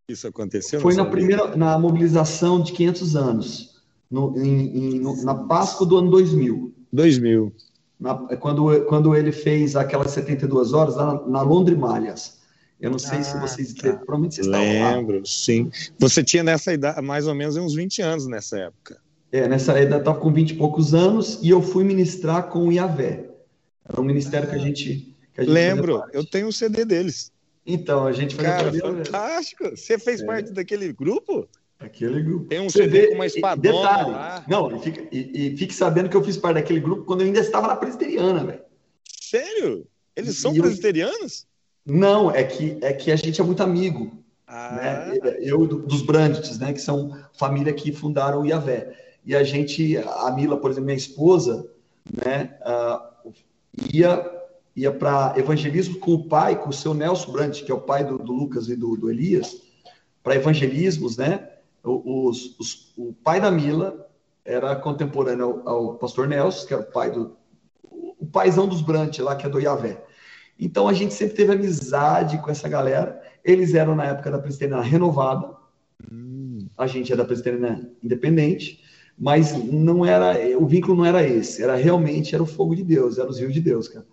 Isso 0.08 0.26
aconteceu? 0.28 0.80
Foi 0.80 0.94
na 0.94 1.04
primeira, 1.04 1.56
na 1.56 1.78
mobilização 1.78 2.62
de 2.62 2.72
500 2.72 3.16
anos, 3.16 3.82
no, 4.10 4.36
em, 4.38 4.94
em, 4.96 5.00
no, 5.00 5.22
na 5.24 5.34
Páscoa 5.34 5.86
do 5.86 5.96
ano 5.96 6.10
2000. 6.10 6.72
2000. 6.92 7.52
Na, 8.00 8.14
quando, 8.36 8.84
quando 8.86 9.14
ele 9.14 9.30
fez 9.30 9.76
aquelas 9.76 10.12
72 10.12 10.72
horas 10.72 10.96
na, 10.96 11.26
na 11.26 11.42
Londrimalhas. 11.42 12.40
Eu 12.80 12.90
não 12.90 12.98
sei 12.98 13.18
ah, 13.18 13.22
se 13.22 13.38
vocês. 13.38 13.74
Tá. 13.74 13.92
Provavelmente 13.92 14.36
vocês 14.36 14.46
Lembro, 14.46 15.18
lá. 15.18 15.22
sim. 15.26 15.70
Você 15.98 16.24
tinha 16.24 16.42
nessa 16.42 16.72
idade, 16.72 17.02
mais 17.02 17.26
ou 17.26 17.34
menos 17.34 17.56
uns 17.56 17.74
20 17.74 18.00
anos 18.00 18.26
nessa 18.26 18.58
época. 18.58 18.98
É, 19.30 19.46
nessa 19.46 19.72
época 19.72 19.96
eu 19.96 19.98
estava 19.98 20.18
com 20.18 20.32
20 20.32 20.50
e 20.50 20.54
poucos 20.54 20.94
anos 20.94 21.38
e 21.42 21.50
eu 21.50 21.60
fui 21.60 21.84
ministrar 21.84 22.48
com 22.48 22.66
o 22.66 22.72
Iavé. 22.72 23.28
Era 23.86 24.00
um 24.00 24.04
ministério 24.04 24.48
que 24.48 24.54
a 24.54 24.58
gente. 24.58 25.14
Que 25.34 25.42
a 25.42 25.44
gente 25.44 25.52
Lembro, 25.52 26.02
eu 26.12 26.24
tenho 26.24 26.48
um 26.48 26.52
CD 26.52 26.84
deles. 26.86 27.30
Então, 27.66 28.06
a 28.06 28.12
gente 28.12 28.34
fazia 28.34 28.50
Cara, 28.50 28.72
fantástico. 28.72 29.76
Você 29.76 29.98
fez 29.98 30.22
é. 30.22 30.26
parte 30.26 30.52
daquele 30.52 30.92
grupo? 30.92 31.46
Aquele 31.80 32.22
grupo. 32.22 32.44
Tem 32.44 32.60
um 32.60 32.68
CD 32.68 33.08
com 33.08 33.14
uma 33.14 33.26
espadona 33.26 33.78
detalhe, 33.80 34.10
lá. 34.10 34.44
Não, 34.46 34.76
e 34.76 34.80
fique, 34.80 35.08
e, 35.10 35.46
e 35.46 35.56
fique, 35.56 35.74
sabendo 35.74 36.10
que 36.10 36.16
eu 36.16 36.22
fiz 36.22 36.36
parte 36.36 36.56
daquele 36.56 36.78
grupo 36.78 37.04
quando 37.04 37.22
eu 37.22 37.26
ainda 37.26 37.40
estava 37.40 37.66
na 37.66 37.74
presbiteriana, 37.74 38.44
velho. 38.44 38.60
Sério? 39.20 39.86
Eles 40.14 40.36
são 40.36 40.54
e 40.54 40.60
presbiterianos? 40.60 41.46
Eu... 41.86 41.94
Não, 41.94 42.30
é 42.30 42.44
que, 42.44 42.76
é 42.82 42.92
que 42.92 43.10
a 43.10 43.16
gente 43.16 43.40
é 43.40 43.44
muito 43.44 43.62
amigo. 43.62 44.22
Ah. 44.46 45.10
Né? 45.12 45.36
Eu, 45.40 45.66
dos 45.66 46.02
Brandt, 46.02 46.58
né? 46.58 46.74
Que 46.74 46.80
são 46.80 47.18
família 47.32 47.72
que 47.72 47.92
fundaram 47.92 48.42
o 48.42 48.46
Iavé. 48.46 48.94
E 49.24 49.34
a 49.34 49.42
gente, 49.42 49.96
a 49.96 50.30
Mila, 50.32 50.58
por 50.58 50.70
exemplo, 50.70 50.86
minha 50.86 50.98
esposa, 50.98 51.66
né? 52.24 52.58
Uh, 53.24 53.32
ia 53.92 54.38
ia 54.76 54.92
para 54.92 55.34
evangelismo 55.36 55.98
com 55.98 56.12
o 56.12 56.24
pai, 56.24 56.60
com 56.60 56.70
o 56.70 56.72
seu 56.72 56.94
Nelson 56.94 57.32
Brandt, 57.32 57.64
que 57.64 57.72
é 57.72 57.74
o 57.74 57.80
pai 57.80 58.04
do, 58.04 58.18
do 58.18 58.32
Lucas 58.32 58.68
e 58.68 58.76
do, 58.76 58.96
do 58.96 59.10
Elias, 59.10 59.62
para 60.22 60.36
evangelismos, 60.36 61.16
né? 61.16 61.49
Os, 61.82 62.58
os, 62.58 62.92
o 62.96 63.12
pai 63.12 63.40
da 63.40 63.50
Mila 63.50 64.06
era 64.44 64.76
contemporâneo 64.76 65.62
ao, 65.64 65.68
ao, 65.68 65.94
pastor 65.94 66.28
Nelson, 66.28 66.66
que 66.66 66.74
era 66.74 66.82
o 66.82 66.90
pai 66.90 67.10
do 67.10 67.36
o 68.20 68.26
paizão 68.26 68.68
dos 68.68 68.82
Brandt 68.82 69.20
lá, 69.22 69.34
que 69.34 69.46
é 69.46 69.48
do 69.48 69.58
Iavé. 69.58 70.04
Então 70.58 70.86
a 70.86 70.92
gente 70.92 71.14
sempre 71.14 71.34
teve 71.34 71.52
amizade 71.52 72.36
com 72.38 72.50
essa 72.50 72.68
galera. 72.68 73.20
Eles 73.42 73.74
eram 73.74 73.96
na 73.96 74.04
época 74.04 74.30
da 74.30 74.38
presbiteriana 74.38 74.82
renovada. 74.82 75.56
A 76.76 76.86
gente 76.86 77.12
é 77.12 77.16
da 77.16 77.24
presbiteriana 77.24 77.90
independente, 78.02 78.82
mas 79.18 79.52
não 79.64 80.04
era 80.04 80.36
o 80.58 80.66
vínculo 80.66 80.96
não 80.96 81.04
era 81.04 81.26
esse, 81.26 81.62
era 81.62 81.74
realmente 81.76 82.34
era 82.34 82.42
o 82.42 82.46
fogo 82.46 82.74
de 82.74 82.82
Deus, 82.82 83.18
era 83.18 83.28
os 83.28 83.38
rios 83.38 83.52
de 83.52 83.60
Deus, 83.60 83.88
cara. 83.88 84.06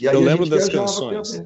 eu 0.00 0.20
lembro 0.20 0.48
das 0.48 0.68
canções. 0.68 1.42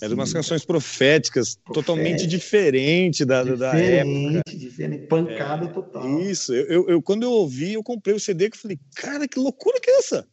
Eram 0.00 0.14
umas 0.14 0.32
canções 0.32 0.64
proféticas, 0.64 1.56
Profética. 1.56 1.74
totalmente 1.74 2.26
diferente 2.26 3.24
da, 3.24 3.42
diferente, 3.42 3.58
da 3.58 3.78
época. 3.78 4.42
Diferente, 4.56 5.06
pancada 5.06 5.64
é, 5.64 5.68
total. 5.68 6.20
Isso, 6.20 6.54
eu, 6.54 6.66
eu, 6.66 6.88
eu, 6.88 7.02
quando 7.02 7.24
eu 7.24 7.32
ouvi, 7.32 7.72
eu 7.72 7.82
comprei 7.82 8.14
o 8.14 8.20
CD 8.20 8.48
que 8.48 8.56
falei, 8.56 8.78
cara, 8.94 9.26
que 9.26 9.38
loucura 9.38 9.80
que 9.80 9.90
é 9.90 9.98
essa? 9.98 10.26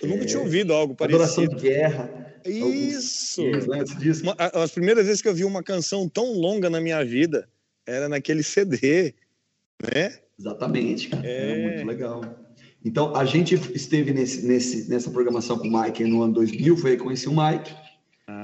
Eu 0.00 0.08
é, 0.08 0.12
nunca 0.12 0.26
tinha 0.26 0.40
ouvido 0.40 0.72
algo 0.72 0.94
parecido. 0.94 1.22
Adoração 1.22 1.46
de 1.46 1.62
guerra. 1.62 2.32
Isso! 2.44 3.42
Antes 3.72 3.96
disso. 3.98 4.22
Uma, 4.24 4.34
as 4.38 4.72
primeiras 4.72 5.06
vezes 5.06 5.22
que 5.22 5.28
eu 5.28 5.34
vi 5.34 5.44
uma 5.44 5.62
canção 5.62 6.08
tão 6.08 6.32
longa 6.32 6.68
na 6.68 6.80
minha 6.80 7.04
vida 7.04 7.48
era 7.86 8.08
naquele 8.08 8.42
CD, 8.42 9.14
né? 9.94 10.18
Exatamente, 10.38 11.08
cara. 11.08 11.26
É... 11.26 11.68
muito 11.68 11.86
legal. 11.86 12.22
Então, 12.84 13.14
a 13.14 13.24
gente 13.24 13.54
esteve 13.74 14.12
nesse, 14.12 14.44
nesse, 14.44 14.90
nessa 14.90 15.08
programação 15.08 15.56
com 15.56 15.68
o 15.68 15.82
Mike 15.82 16.02
no 16.02 16.22
ano 16.22 16.32
2000, 16.32 16.76
foi 16.76 16.90
aí 16.90 16.96
que 16.96 17.04
conheci 17.04 17.28
o 17.28 17.32
Mike 17.32 17.72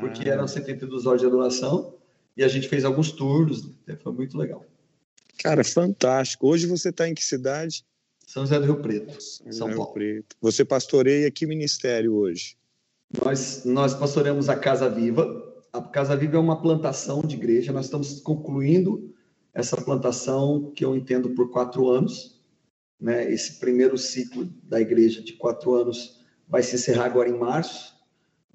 porque 0.00 0.28
eram 0.28 0.46
72 0.46 1.06
horas 1.06 1.20
de 1.20 1.26
adoração 1.26 1.94
e 2.36 2.44
a 2.44 2.48
gente 2.48 2.68
fez 2.68 2.84
alguns 2.84 3.10
turnos, 3.10 3.66
né? 3.86 3.96
foi 4.02 4.12
muito 4.12 4.38
legal. 4.38 4.64
Cara, 5.38 5.64
fantástico. 5.64 6.48
Hoje 6.48 6.66
você 6.66 6.90
está 6.90 7.08
em 7.08 7.14
que 7.14 7.24
cidade? 7.24 7.84
São 8.26 8.44
José 8.44 8.58
do 8.60 8.66
Rio 8.66 8.82
Preto, 8.82 9.16
São 9.50 9.74
Paulo. 9.74 9.92
Preto. 9.92 10.36
Você 10.40 10.64
pastoreia 10.64 11.30
que 11.30 11.46
ministério 11.46 12.14
hoje? 12.14 12.56
Nós, 13.24 13.64
nós 13.64 13.94
pastoreamos 13.94 14.48
a 14.48 14.56
Casa 14.56 14.88
Viva. 14.88 15.26
A 15.72 15.80
Casa 15.80 16.16
Viva 16.16 16.36
é 16.36 16.40
uma 16.40 16.60
plantação 16.60 17.22
de 17.22 17.36
igreja. 17.36 17.72
Nós 17.72 17.86
estamos 17.86 18.20
concluindo 18.20 19.14
essa 19.54 19.76
plantação 19.76 20.72
que 20.74 20.84
eu 20.84 20.94
entendo 20.94 21.30
por 21.30 21.50
quatro 21.50 21.88
anos. 21.88 22.40
Né? 23.00 23.32
Esse 23.32 23.58
primeiro 23.58 23.96
ciclo 23.96 24.44
da 24.62 24.80
igreja 24.80 25.22
de 25.22 25.32
quatro 25.32 25.74
anos 25.74 26.20
vai 26.46 26.62
se 26.62 26.76
encerrar 26.76 27.06
agora 27.06 27.28
em 27.28 27.38
março 27.38 27.97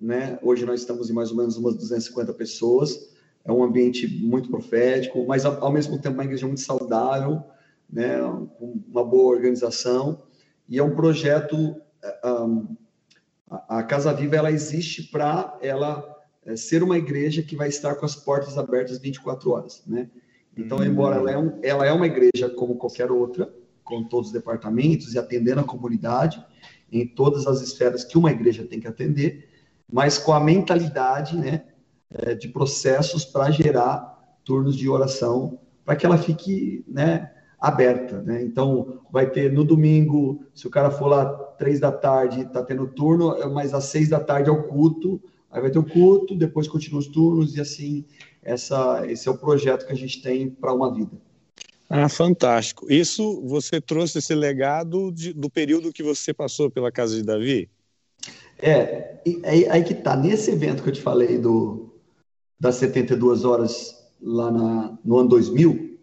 né? 0.04 0.38
Hoje 0.42 0.66
nós 0.66 0.82
estamos 0.82 1.10
em 1.10 1.14
mais 1.14 1.32
ou 1.32 1.38
menos 1.38 1.56
umas 1.56 1.76
250 1.76 2.34
pessoas. 2.34 3.10
É 3.46 3.52
um 3.52 3.64
ambiente 3.64 4.06
muito 4.06 4.50
profético, 4.50 5.26
mas 5.26 5.46
ao 5.46 5.72
mesmo 5.72 5.98
tempo 5.98 6.16
uma 6.16 6.26
igreja 6.26 6.46
muito 6.46 6.60
saudável, 6.60 7.42
né? 7.90 8.18
Uma 8.60 9.04
boa 9.04 9.34
organização 9.34 10.22
e 10.68 10.78
é 10.78 10.84
um 10.84 10.94
projeto. 10.94 11.76
Um, 12.26 12.76
a 13.70 13.82
Casa 13.84 14.14
Viva 14.14 14.36
ela 14.36 14.52
existe 14.52 15.04
para 15.04 15.58
ela 15.62 16.04
é, 16.46 16.56
ser 16.58 16.84
uma 16.84 16.98
igreja 16.98 17.42
que 17.42 17.56
vai 17.56 17.70
estar 17.70 17.96
com 17.96 18.06
as 18.06 18.16
portas 18.16 18.58
abertas 18.58 18.98
24 18.98 19.52
horas, 19.52 19.84
né? 19.88 20.10
Então, 20.58 20.80
hum. 20.80 20.84
embora 20.84 21.16
ela 21.16 21.32
é, 21.32 21.38
um, 21.38 21.60
ela 21.64 21.86
é 21.86 21.94
uma 21.94 22.08
igreja 22.08 22.50
como 22.50 22.76
qualquer 22.76 23.10
outra, 23.10 23.54
com 23.86 24.04
todos 24.04 24.28
os 24.28 24.34
departamentos 24.34 25.14
e 25.14 25.20
atendendo 25.20 25.62
a 25.62 25.64
comunidade 25.64 26.44
em 26.92 27.08
todas 27.08 27.48
as 27.48 27.62
esferas 27.62 28.04
que 28.04 28.18
uma 28.18 28.32
igreja 28.32 28.66
tem 28.66 28.80
que 28.80 28.88
atender, 28.88 29.53
mas 29.92 30.18
com 30.18 30.34
a 30.34 30.40
mentalidade 30.40 31.38
né, 31.38 31.64
é, 32.10 32.34
de 32.34 32.48
processos 32.48 33.26
para 33.26 33.52
gerar 33.52 34.14
turnos 34.44 34.76
de 34.76 34.90
oração, 34.90 35.60
para 35.86 35.96
que 35.96 36.06
ela 36.06 36.18
fique 36.18 36.84
né, 36.88 37.32
aberta. 37.60 38.22
Né? 38.22 38.44
Então, 38.44 39.00
vai 39.12 39.30
ter 39.30 39.52
no 39.52 39.64
domingo, 39.64 40.44
se 40.54 40.68
o 40.68 40.70
cara 40.70 40.92
for 40.92 41.08
lá 41.08 41.26
três 41.58 41.80
da 41.80 41.92
tarde, 41.92 42.42
está 42.42 42.64
tendo 42.64 42.88
turno, 42.88 43.36
mas 43.52 43.74
às 43.74 43.86
seis 43.86 44.10
da 44.10 44.20
tarde 44.20 44.50
é 44.50 44.52
o 44.52 44.64
culto, 44.64 45.22
aí 45.50 45.62
vai 45.62 45.72
ter 45.72 45.80
o 45.80 45.86
culto, 45.86 46.36
depois 46.36 46.68
continua 46.68 47.00
os 47.00 47.08
turnos, 47.08 47.56
e 47.56 47.62
assim, 47.62 48.06
essa, 48.42 49.06
esse 49.08 49.28
é 49.28 49.32
o 49.32 49.38
projeto 49.38 49.86
que 49.86 49.94
a 49.94 49.96
gente 49.96 50.22
tem 50.22 50.50
para 50.50 50.74
uma 50.74 50.94
vida. 50.94 51.18
Ah, 51.90 52.10
fantástico. 52.10 52.92
Isso 52.92 53.42
você 53.46 53.80
trouxe 53.80 54.18
esse 54.18 54.34
legado 54.34 55.12
de, 55.12 55.32
do 55.32 55.50
período 55.50 55.94
que 55.94 56.02
você 56.02 56.34
passou 56.34 56.70
pela 56.70 56.92
casa 56.92 57.16
de 57.16 57.24
Davi? 57.24 57.70
É, 58.60 59.22
aí, 59.44 59.68
aí 59.70 59.84
que 59.84 59.94
tá. 59.94 60.16
Nesse 60.16 60.52
evento 60.52 60.84
que 60.84 60.90
eu 60.90 60.94
te 60.94 61.02
falei 61.02 61.38
do, 61.38 61.94
das 62.60 62.76
72 62.76 63.46
horas 63.46 64.04
lá 64.22 64.52
na, 64.52 64.98
no 65.04 65.18
ano 65.18 65.30
2000, 65.30 66.00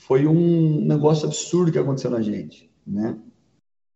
foi 0.00 0.26
um 0.26 0.80
negócio 0.86 1.26
absurdo 1.26 1.70
que 1.70 1.78
aconteceu 1.78 2.10
na 2.10 2.22
gente, 2.22 2.70
né? 2.86 3.18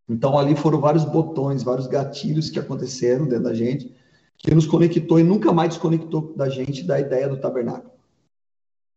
Então 0.09 0.39
ali 0.39 0.55
foram 0.55 0.81
vários 0.81 1.05
botões, 1.05 1.63
vários 1.63 1.87
gatilhos 1.87 2.51
que 2.51 2.59
aconteceram 2.59 3.27
dentro 3.27 3.45
da 3.45 3.55
gente, 3.55 3.95
que 4.37 4.55
nos 4.55 4.67
conectou 4.67 5.19
e 5.19 5.23
nunca 5.23 5.53
mais 5.53 5.71
desconectou 5.71 6.35
da 6.37 6.49
gente 6.49 6.83
da 6.83 7.01
ideia 7.01 7.29
do 7.29 7.41
tabernáculo. 7.41 7.93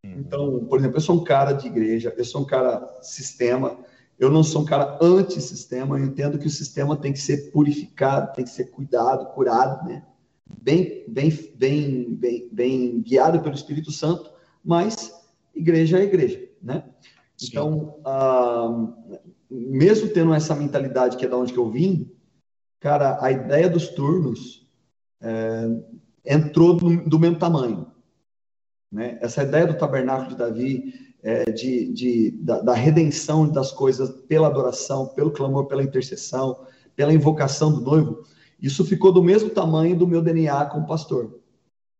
Uhum. 0.04 0.14
Então, 0.18 0.64
por 0.66 0.78
exemplo, 0.78 0.96
eu 0.96 1.00
sou 1.00 1.16
um 1.16 1.24
cara 1.24 1.52
de 1.52 1.68
igreja, 1.68 2.12
eu 2.16 2.24
sou 2.24 2.42
um 2.42 2.44
cara 2.44 2.86
sistema, 3.00 3.78
eu 4.18 4.30
não 4.30 4.42
sou 4.42 4.62
um 4.62 4.64
cara 4.64 4.98
anti-sistema, 5.00 5.98
eu 5.98 6.04
entendo 6.04 6.38
que 6.38 6.46
o 6.46 6.50
sistema 6.50 6.96
tem 6.96 7.12
que 7.12 7.18
ser 7.18 7.50
purificado, 7.50 8.32
tem 8.34 8.44
que 8.44 8.50
ser 8.50 8.70
cuidado, 8.70 9.26
curado, 9.34 9.86
né? 9.86 10.04
Bem, 10.62 11.04
bem, 11.08 11.30
bem, 11.54 12.14
bem, 12.14 12.48
bem 12.50 13.02
guiado 13.02 13.40
pelo 13.40 13.54
Espírito 13.54 13.90
Santo, 13.90 14.30
mas 14.64 15.12
igreja 15.54 15.98
é 15.98 16.04
igreja, 16.04 16.48
né? 16.62 16.84
Sim. 17.36 17.48
Então, 17.50 18.00
ah, 18.04 18.88
mesmo 19.50 20.08
tendo 20.08 20.32
essa 20.32 20.54
mentalidade 20.54 21.16
que 21.16 21.24
é 21.24 21.28
da 21.28 21.36
onde 21.36 21.52
que 21.52 21.58
eu 21.58 21.70
vim, 21.70 22.10
cara, 22.80 23.18
a 23.20 23.30
ideia 23.30 23.68
dos 23.68 23.88
turnos 23.88 24.66
é, 25.20 25.66
entrou 26.24 26.74
do, 26.74 27.08
do 27.08 27.18
mesmo 27.18 27.38
tamanho, 27.38 27.90
né? 28.90 29.18
Essa 29.20 29.42
ideia 29.42 29.66
do 29.66 29.76
tabernáculo 29.76 30.30
de 30.30 30.36
Davi, 30.36 31.05
é, 31.22 31.50
de, 31.50 31.92
de 31.92 32.30
da, 32.30 32.60
da, 32.60 32.74
redenção 32.74 33.48
das 33.48 33.72
coisas 33.72 34.10
pela 34.28 34.48
adoração, 34.48 35.06
pelo 35.08 35.30
clamor, 35.30 35.66
pela 35.66 35.82
intercessão, 35.82 36.66
pela 36.94 37.12
invocação 37.12 37.72
do 37.72 37.80
noivo, 37.80 38.22
isso 38.60 38.84
ficou 38.84 39.12
do 39.12 39.22
mesmo 39.22 39.50
tamanho 39.50 39.96
do 39.96 40.06
meu 40.06 40.22
DNA 40.22 40.66
como 40.66 40.86
pastor, 40.86 41.40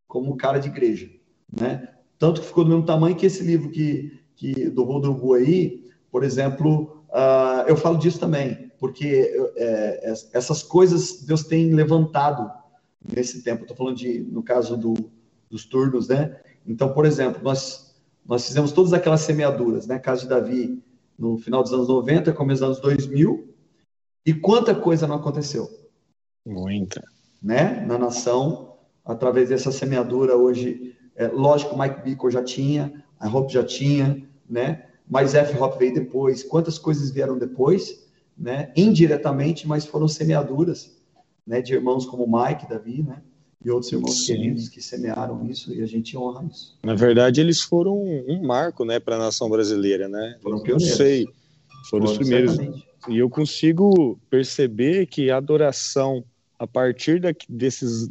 como 0.07 0.37
cara 0.37 0.59
de 0.59 0.69
igreja, 0.69 1.09
né? 1.51 1.89
Tanto 2.17 2.41
que 2.41 2.47
ficou 2.47 2.63
do 2.63 2.71
mesmo 2.71 2.85
tamanho 2.85 3.15
que 3.15 3.25
esse 3.25 3.43
livro 3.43 3.69
que, 3.69 4.19
que 4.35 4.69
do 4.69 4.83
Rodrugo 4.83 5.33
aí, 5.33 5.85
por 6.11 6.23
exemplo, 6.23 7.03
uh, 7.09 7.67
eu 7.67 7.77
falo 7.77 7.97
disso 7.97 8.19
também, 8.19 8.71
porque 8.79 9.31
é, 9.55 10.13
essas 10.33 10.63
coisas 10.63 11.23
Deus 11.23 11.43
tem 11.43 11.73
levantado 11.73 12.51
nesse 13.15 13.43
tempo. 13.43 13.63
Estou 13.63 13.77
falando 13.77 13.97
de, 13.97 14.19
no 14.19 14.43
caso 14.43 14.77
do, 14.77 14.93
dos 15.49 15.65
turnos, 15.65 16.07
né? 16.07 16.39
Então, 16.65 16.93
por 16.93 17.05
exemplo, 17.05 17.41
nós, 17.43 17.86
nós 18.27 18.45
fizemos 18.45 18.71
todas 18.73 18.91
aquelas 18.91 19.21
semeaduras, 19.21 19.87
né? 19.87 19.97
Caso 19.97 20.23
de 20.23 20.29
Davi, 20.29 20.83
no 21.17 21.37
final 21.37 21.63
dos 21.63 21.71
anos 21.71 21.87
90, 21.87 22.33
começo 22.33 22.59
dos 22.59 22.77
anos 22.77 22.81
2000, 22.81 23.55
e 24.25 24.33
quanta 24.33 24.75
coisa 24.75 25.07
não 25.07 25.15
aconteceu? 25.15 25.69
Muita. 26.45 27.01
Né? 27.41 27.85
Na 27.85 27.97
nação, 27.97 28.75
através 29.05 29.47
dessa 29.49 29.71
semeadura, 29.71 30.35
hoje, 30.35 30.95
é, 31.15 31.27
lógico, 31.27 31.73
o 31.73 31.79
Mike 31.79 32.01
Bickle 32.01 32.29
já 32.29 32.43
tinha, 32.43 33.03
a 33.17 33.29
Hope 33.29 33.53
já 33.53 33.63
tinha, 33.63 34.27
né? 34.47 34.85
Mas 35.09 35.33
F. 35.33 35.57
Hop 35.57 35.79
veio 35.79 35.93
depois. 35.93 36.43
Quantas 36.43 36.77
coisas 36.77 37.09
vieram 37.09 37.37
depois, 37.37 38.05
né? 38.37 38.73
Indiretamente, 38.75 39.65
mas 39.65 39.85
foram 39.85 40.07
semeaduras, 40.07 40.99
né? 41.45 41.61
De 41.61 41.73
irmãos 41.73 42.05
como 42.05 42.27
Mike, 42.27 42.67
Davi, 42.67 43.01
né? 43.01 43.21
E 43.63 43.71
outros 43.71 43.91
irmãos 43.91 44.25
Sim. 44.25 44.35
queridos 44.35 44.69
que 44.69 44.81
semearam 44.81 45.45
isso 45.47 45.73
e 45.73 45.81
a 45.81 45.85
gente 45.85 46.17
honra 46.17 46.45
isso. 46.45 46.77
Na 46.83 46.95
verdade, 46.95 47.41
eles 47.41 47.61
foram 47.61 47.97
um 47.97 48.45
marco, 48.45 48.85
né, 48.85 48.99
para 48.99 49.15
a 49.15 49.19
nação 49.19 49.49
brasileira, 49.49 50.07
né? 50.07 50.37
Foram 50.41 50.61
pioneiros. 50.61 50.89
Não 50.89 50.97
sei, 50.97 51.25
foram, 51.25 51.83
foram 51.89 52.05
os 52.05 52.17
primeiros. 52.17 52.55
Certamente. 52.55 52.87
E 53.09 53.17
eu 53.17 53.29
consigo 53.29 54.19
perceber 54.29 55.05
que 55.07 55.31
a 55.31 55.37
adoração 55.37 56.23
a 56.59 56.65
partir 56.65 57.19
da, 57.19 57.29
desses 57.47 58.09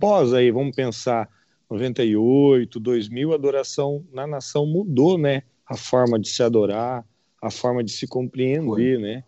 pós 0.00 0.32
aí, 0.32 0.50
vamos 0.50 0.74
pensar 0.74 1.28
98, 1.70 2.80
2000, 2.80 3.32
a 3.32 3.34
adoração 3.34 4.04
na 4.12 4.26
nação 4.26 4.66
mudou, 4.66 5.16
né? 5.16 5.42
A 5.66 5.76
forma 5.76 6.18
de 6.18 6.28
se 6.28 6.42
adorar, 6.42 7.04
a 7.42 7.50
forma 7.50 7.82
de 7.82 7.92
se 7.92 8.06
compreender, 8.06 8.96
foi. 8.96 8.98
né? 8.98 9.24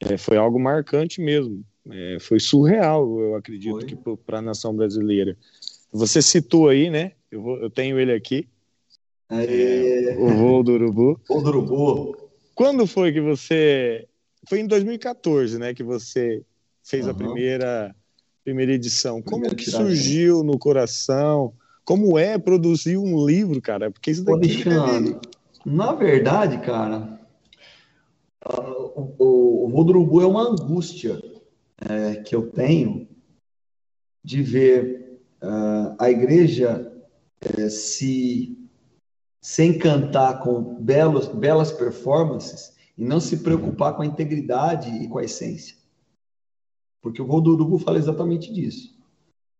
É, 0.00 0.16
foi 0.16 0.36
algo 0.36 0.58
marcante 0.58 1.20
mesmo. 1.20 1.64
É, 1.90 2.18
foi 2.20 2.38
surreal, 2.38 3.18
eu 3.18 3.34
acredito, 3.34 3.78
que 3.86 3.96
para 4.26 4.38
a 4.38 4.42
nação 4.42 4.74
brasileira. 4.74 5.36
Você 5.92 6.20
citou 6.20 6.68
aí, 6.68 6.90
né? 6.90 7.12
Eu, 7.30 7.42
vou, 7.42 7.56
eu 7.56 7.70
tenho 7.70 7.98
ele 7.98 8.12
aqui. 8.12 8.46
É, 9.30 10.16
o 10.18 10.28
voo 10.28 10.62
do 10.62 10.72
urubu. 10.72 11.20
Voo 11.26 11.42
do 11.42 11.48
urubu. 11.48 12.16
Quando 12.54 12.86
foi 12.86 13.12
que 13.12 13.20
você. 13.20 14.06
Foi 14.48 14.60
em 14.60 14.66
2014, 14.66 15.58
né? 15.58 15.74
Que 15.74 15.82
você 15.82 16.42
fez 16.82 17.04
uhum. 17.04 17.10
a 17.10 17.14
primeira, 17.14 17.96
primeira 18.44 18.72
edição. 18.72 19.22
Como 19.22 19.54
que 19.54 19.70
surgiu 19.70 20.42
no 20.42 20.58
coração? 20.58 21.52
Como 21.84 22.18
é 22.18 22.38
produzir 22.38 22.98
um 22.98 23.26
livro, 23.26 23.60
cara? 23.62 23.90
Porque 23.90 24.10
isso 24.10 24.24
daqui. 24.24 24.64
Pô, 24.64 25.20
na 25.64 25.92
verdade, 25.94 26.58
cara, 26.58 27.18
o, 28.46 29.14
o, 29.18 29.66
o 29.66 29.68
voo 29.68 29.84
do 29.84 29.90
urubu 29.90 30.20
é 30.20 30.26
uma 30.26 30.42
angústia 30.42 31.20
é, 31.80 32.16
que 32.16 32.34
eu 32.34 32.50
tenho 32.50 33.08
de 34.24 34.42
ver 34.42 35.20
uh, 35.42 35.96
a 35.98 36.10
igreja 36.10 36.92
é, 37.40 37.68
se, 37.68 38.58
se 39.40 39.64
encantar 39.64 40.42
com 40.42 40.74
belos, 40.82 41.28
belas 41.28 41.70
performances 41.70 42.76
e 42.96 43.04
não 43.04 43.20
se 43.20 43.38
preocupar 43.38 43.94
com 43.94 44.02
a 44.02 44.06
integridade 44.06 44.90
e 44.90 45.08
com 45.08 45.18
a 45.18 45.24
essência. 45.24 45.76
Porque 47.00 47.22
o 47.22 47.26
voo 47.26 47.40
do 47.40 47.52
urubu 47.52 47.78
fala 47.78 47.98
exatamente 47.98 48.52
disso. 48.52 48.98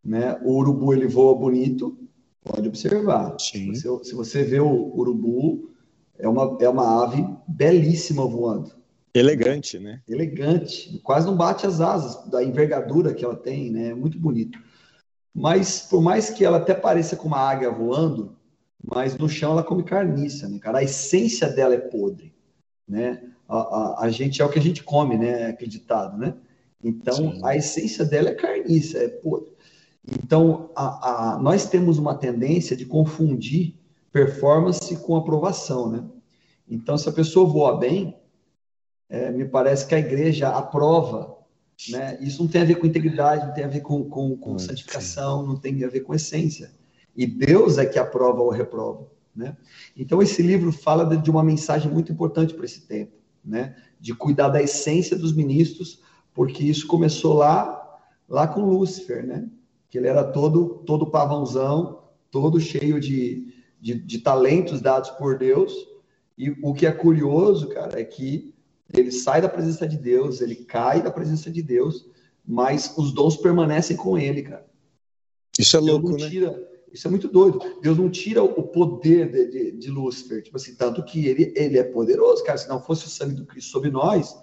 Né? 0.04 0.34
O 0.42 0.56
urubu 0.58 0.92
ele 0.92 1.06
voa 1.06 1.34
bonito, 1.34 1.96
pode 2.42 2.68
observar. 2.68 3.38
Se, 3.38 3.74
se 3.74 4.14
você 4.14 4.42
vê 4.42 4.58
o 4.58 4.94
urubu, 4.96 5.70
é 6.18 6.28
uma, 6.28 6.58
é 6.60 6.68
uma 6.68 7.04
ave 7.04 7.24
belíssima 7.46 8.26
voando. 8.26 8.77
Elegante, 9.14 9.78
né? 9.78 10.02
Elegante, 10.08 11.00
quase 11.02 11.26
não 11.26 11.36
bate 11.36 11.66
as 11.66 11.80
asas 11.80 12.28
da 12.30 12.42
envergadura 12.42 13.14
que 13.14 13.24
ela 13.24 13.36
tem, 13.36 13.70
né? 13.70 13.88
É 13.88 13.94
muito 13.94 14.18
bonito. 14.18 14.58
Mas 15.34 15.80
por 15.80 16.02
mais 16.02 16.30
que 16.30 16.44
ela 16.44 16.58
até 16.58 16.74
pareça 16.74 17.16
com 17.16 17.28
uma 17.28 17.38
águia 17.38 17.70
voando, 17.70 18.36
mas 18.82 19.16
no 19.16 19.28
chão 19.28 19.52
ela 19.52 19.62
come 19.62 19.82
carniça, 19.82 20.48
né, 20.48 20.58
cara? 20.58 20.78
A 20.78 20.82
essência 20.82 21.48
dela 21.48 21.74
é 21.74 21.78
podre, 21.78 22.34
né? 22.86 23.22
A, 23.48 23.58
a, 23.58 24.04
a 24.04 24.10
gente 24.10 24.42
é 24.42 24.44
o 24.44 24.50
que 24.50 24.58
a 24.58 24.62
gente 24.62 24.82
come, 24.82 25.16
né? 25.16 25.46
Acreditado, 25.46 26.18
né? 26.18 26.34
Então 26.82 27.14
Sim. 27.14 27.40
a 27.44 27.56
essência 27.56 28.04
dela 28.04 28.28
é 28.30 28.34
carniça, 28.34 28.98
é 28.98 29.08
podre. 29.08 29.52
Então 30.22 30.70
a, 30.74 31.34
a, 31.34 31.38
nós 31.38 31.68
temos 31.68 31.98
uma 31.98 32.14
tendência 32.14 32.76
de 32.76 32.84
confundir 32.84 33.74
performance 34.12 34.96
com 34.96 35.16
aprovação, 35.16 35.90
né? 35.90 36.04
Então 36.68 36.96
se 36.96 37.08
a 37.08 37.12
pessoa 37.12 37.48
voa 37.48 37.78
bem, 37.78 38.16
é, 39.08 39.30
me 39.30 39.44
parece 39.44 39.86
que 39.86 39.94
a 39.94 39.98
igreja 39.98 40.48
aprova. 40.48 41.36
Né? 41.90 42.18
Isso 42.20 42.42
não 42.42 42.50
tem 42.50 42.62
a 42.62 42.64
ver 42.64 42.76
com 42.76 42.86
integridade, 42.86 43.46
não 43.46 43.54
tem 43.54 43.64
a 43.64 43.68
ver 43.68 43.80
com, 43.80 44.04
com, 44.04 44.36
com 44.36 44.58
santificação, 44.58 45.46
não 45.46 45.56
tem 45.56 45.82
a 45.84 45.88
ver 45.88 46.00
com 46.00 46.14
essência. 46.14 46.72
E 47.16 47.26
Deus 47.26 47.78
é 47.78 47.86
que 47.86 47.98
aprova 47.98 48.42
ou 48.42 48.50
reprova. 48.50 49.06
Né? 49.34 49.56
Então, 49.96 50.20
esse 50.20 50.42
livro 50.42 50.72
fala 50.72 51.16
de, 51.16 51.30
uma 51.30 51.44
mensagem 51.44 51.90
muito 51.90 52.12
importante 52.12 52.54
para 52.54 52.64
esse 52.64 52.82
tempo, 52.82 53.12
né? 53.44 53.76
de 54.00 54.14
cuidar 54.14 54.48
da 54.48 54.60
essência 54.60 55.16
dos 55.16 55.32
ministros, 55.32 56.02
porque 56.34 56.64
isso 56.64 56.86
começou 56.86 57.34
lá, 57.34 58.00
lá 58.28 58.46
com 58.46 58.62
Lúcifer, 58.62 59.24
né? 59.24 59.48
que 59.88 59.96
ele 59.96 60.08
era 60.08 60.24
todo, 60.24 60.82
todo 60.84 61.10
pavãozão, 61.10 62.02
todo 62.30 62.60
cheio 62.60 63.00
de, 63.00 63.54
de, 63.80 63.94
de 63.94 64.18
talentos 64.18 64.80
dados 64.80 65.10
por 65.10 65.38
Deus. 65.38 65.72
E 66.36 66.50
o 66.62 66.74
que 66.74 66.86
é 66.86 66.92
curioso, 66.92 67.68
cara, 67.68 68.00
é 68.00 68.04
que 68.04 68.54
ele 68.92 69.12
sai 69.12 69.42
da 69.42 69.48
presença 69.48 69.86
de 69.86 69.96
Deus, 69.96 70.40
ele 70.40 70.56
cai 70.56 71.02
da 71.02 71.10
presença 71.10 71.50
de 71.50 71.62
Deus, 71.62 72.06
mas 72.46 72.94
os 72.96 73.12
dons 73.12 73.36
permanecem 73.36 73.96
com 73.96 74.18
ele, 74.18 74.42
cara. 74.42 74.66
Isso 75.58 75.76
é 75.76 75.80
louco, 75.80 76.12
né? 76.12 76.28
Tira, 76.28 76.68
isso 76.92 77.06
é 77.06 77.10
muito 77.10 77.28
doido. 77.28 77.60
Deus 77.82 77.98
não 77.98 78.08
tira 78.08 78.42
o 78.42 78.62
poder 78.62 79.30
de, 79.30 79.50
de, 79.50 79.72
de, 79.72 79.90
Lúcifer, 79.90 80.42
tipo 80.42 80.56
assim, 80.56 80.74
tanto 80.74 81.02
que 81.04 81.26
ele, 81.26 81.52
ele 81.54 81.78
é 81.78 81.84
poderoso, 81.84 82.42
cara. 82.44 82.56
Se 82.56 82.68
não 82.68 82.80
fosse 82.80 83.06
o 83.06 83.10
sangue 83.10 83.34
do 83.34 83.44
Cristo 83.44 83.70
sobre 83.70 83.90
nós, 83.90 84.36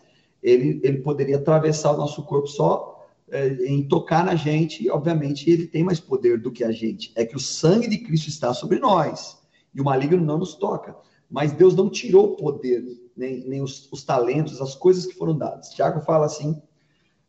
ele, 0.43 0.79
ele 0.83 0.99
poderia 0.99 1.37
atravessar 1.37 1.93
o 1.93 1.97
nosso 1.97 2.23
corpo 2.23 2.47
só 2.47 3.07
é, 3.31 3.47
em 3.65 3.87
tocar 3.87 4.23
na 4.23 4.35
gente, 4.35 4.83
e 4.83 4.89
obviamente 4.89 5.49
ele 5.49 5.65
tem 5.65 5.83
mais 5.83 5.99
poder 5.99 6.39
do 6.39 6.51
que 6.51 6.63
a 6.63 6.71
gente. 6.71 7.11
É 7.15 7.25
que 7.25 7.35
o 7.35 7.39
sangue 7.39 7.87
de 7.87 7.97
Cristo 7.97 8.29
está 8.29 8.53
sobre 8.53 8.77
nós, 8.77 9.39
e 9.73 9.81
o 9.81 9.83
maligno 9.83 10.23
não 10.23 10.37
nos 10.37 10.53
toca. 10.53 10.95
Mas 11.29 11.51
Deus 11.51 11.75
não 11.75 11.89
tirou 11.89 12.33
o 12.33 12.35
poder 12.35 12.83
nem, 13.15 13.47
nem 13.47 13.61
os, 13.61 13.91
os, 13.91 14.03
talentos, 14.03 14.61
as 14.61 14.75
coisas 14.75 15.05
que 15.05 15.15
foram 15.15 15.37
dadas. 15.37 15.69
Tiago 15.69 16.01
fala 16.01 16.25
assim, 16.25 16.61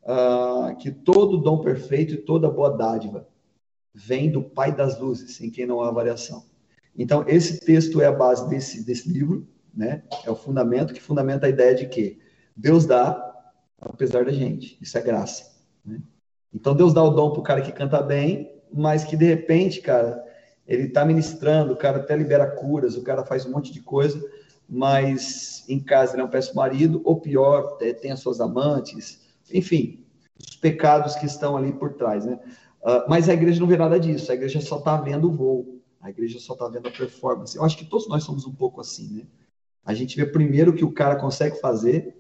uh, 0.03 0.77
que 0.77 0.91
todo 0.91 1.39
dom 1.39 1.61
perfeito 1.61 2.15
e 2.15 2.19
toda 2.19 2.51
boa 2.51 2.77
dádiva 2.77 3.27
vem 3.95 4.31
do 4.31 4.43
Pai 4.43 4.75
das 4.75 4.99
luzes, 5.01 5.41
em 5.41 5.51
quem 5.51 5.67
não 5.67 5.81
há 5.81 5.91
variação. 5.91 6.45
Então, 6.99 7.25
esse 7.27 7.61
texto 7.61 8.01
é 8.01 8.07
a 8.07 8.13
base 8.13 8.49
desse, 8.49 8.85
desse 8.85 9.09
livro, 9.09 9.47
né? 9.75 10.03
É 10.25 10.31
o 10.31 10.37
fundamento 10.37 10.93
que 10.93 11.01
fundamenta 11.01 11.47
a 11.47 11.51
ideia 11.51 11.75
de 11.75 11.87
que 11.87 12.19
Deus 12.57 12.87
dá 12.87 13.23
apesar 13.81 14.25
da 14.25 14.33
gente. 14.33 14.79
Isso 14.81 14.97
é 14.97 15.03
graça. 15.03 15.55
Né? 15.85 16.01
Então, 16.53 16.75
Deus 16.75 16.95
dá 16.95 17.03
o 17.03 17.11
dom 17.11 17.31
para 17.31 17.41
o 17.41 17.45
cara 17.45 17.63
que 17.63 17.73
canta 17.73 18.03
bem, 18.03 18.53
mas 18.73 19.05
que 19.05 19.17
de 19.17 19.25
repente, 19.25 19.81
cara, 19.81 20.25
ele 20.67 20.85
está 20.85 21.05
ministrando, 21.05 21.73
o 21.73 21.77
cara 21.77 21.99
até 21.99 22.17
libera 22.17 22.51
curas, 22.51 22.97
o 22.97 23.03
cara 23.03 23.25
faz 23.25 23.47
um 23.47 23.53
monte 23.53 23.73
de 23.73 23.81
coisa, 23.81 24.23
mas 24.69 25.65
em 25.69 25.79
casa 25.79 26.15
ele 26.15 26.23
é 26.23 26.25
um 26.25 26.31
péssimo 26.31 26.57
marido, 26.57 27.01
ou 27.05 27.21
pior, 27.21 27.79
é, 27.81 27.93
tem 27.93 28.11
as 28.11 28.21
suas 28.21 28.41
amantes, 28.41 29.21
enfim, 29.53 30.05
os 30.39 30.57
pecados 30.57 31.15
que 31.15 31.27
estão 31.27 31.57
ali 31.57 31.73
por 31.73 31.95
trás, 31.95 32.25
né? 32.25 32.39
Uh, 32.83 33.09
mas 33.09 33.29
a 33.29 33.35
igreja 33.35 33.61
não 33.61 33.67
vê 33.67 33.77
nada 33.77 33.99
disso, 33.99 34.31
a 34.31 34.35
igreja 34.35 34.61
só 34.61 34.79
está 34.79 34.97
vendo 34.97 35.29
o 35.29 35.33
voo, 35.33 35.81
a 36.01 36.11
igreja 36.11 36.39
só 36.39 36.53
está 36.53 36.69
vendo 36.69 36.89
a 36.89 36.93
performance. 36.93 37.57
Eu 37.57 37.65
acho 37.65 37.77
que 37.77 37.85
todos 37.85 38.09
nós 38.09 38.23
somos 38.23 38.47
um 38.47 38.55
pouco 38.55 38.81
assim, 38.81 39.09
né? 39.09 39.23
A 39.85 39.95
gente 39.95 40.17
vê 40.17 40.27
primeiro 40.27 40.73
o 40.73 40.75
que 40.75 40.85
o 40.85 40.93
cara 40.93 41.17
consegue 41.17 41.61
fazer 41.61 42.17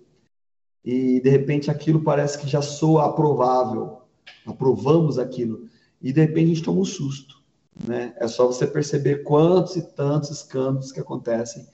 e 0.85 1.21
de 1.21 1.29
repente 1.29 1.71
aquilo 1.71 2.03
parece 2.03 2.39
que 2.39 2.49
já 2.49 2.63
soa 2.63 3.07
aprovável, 3.07 4.03
aprovamos 4.47 5.19
aquilo 5.19 5.69
e 6.01 6.13
de 6.13 6.21
repente 6.21 6.45
a 6.45 6.55
gente 6.55 6.63
toma 6.63 6.81
um 6.81 6.85
susto, 6.85 7.36
né? 7.85 8.15
É 8.19 8.29
só 8.29 8.47
você 8.47 8.67
perceber 8.67 9.23
quantos 9.23 9.77
e 9.77 9.83
tantos 9.83 10.31
escândalos 10.31 10.93
que 10.93 11.01
acontecem 11.01 11.67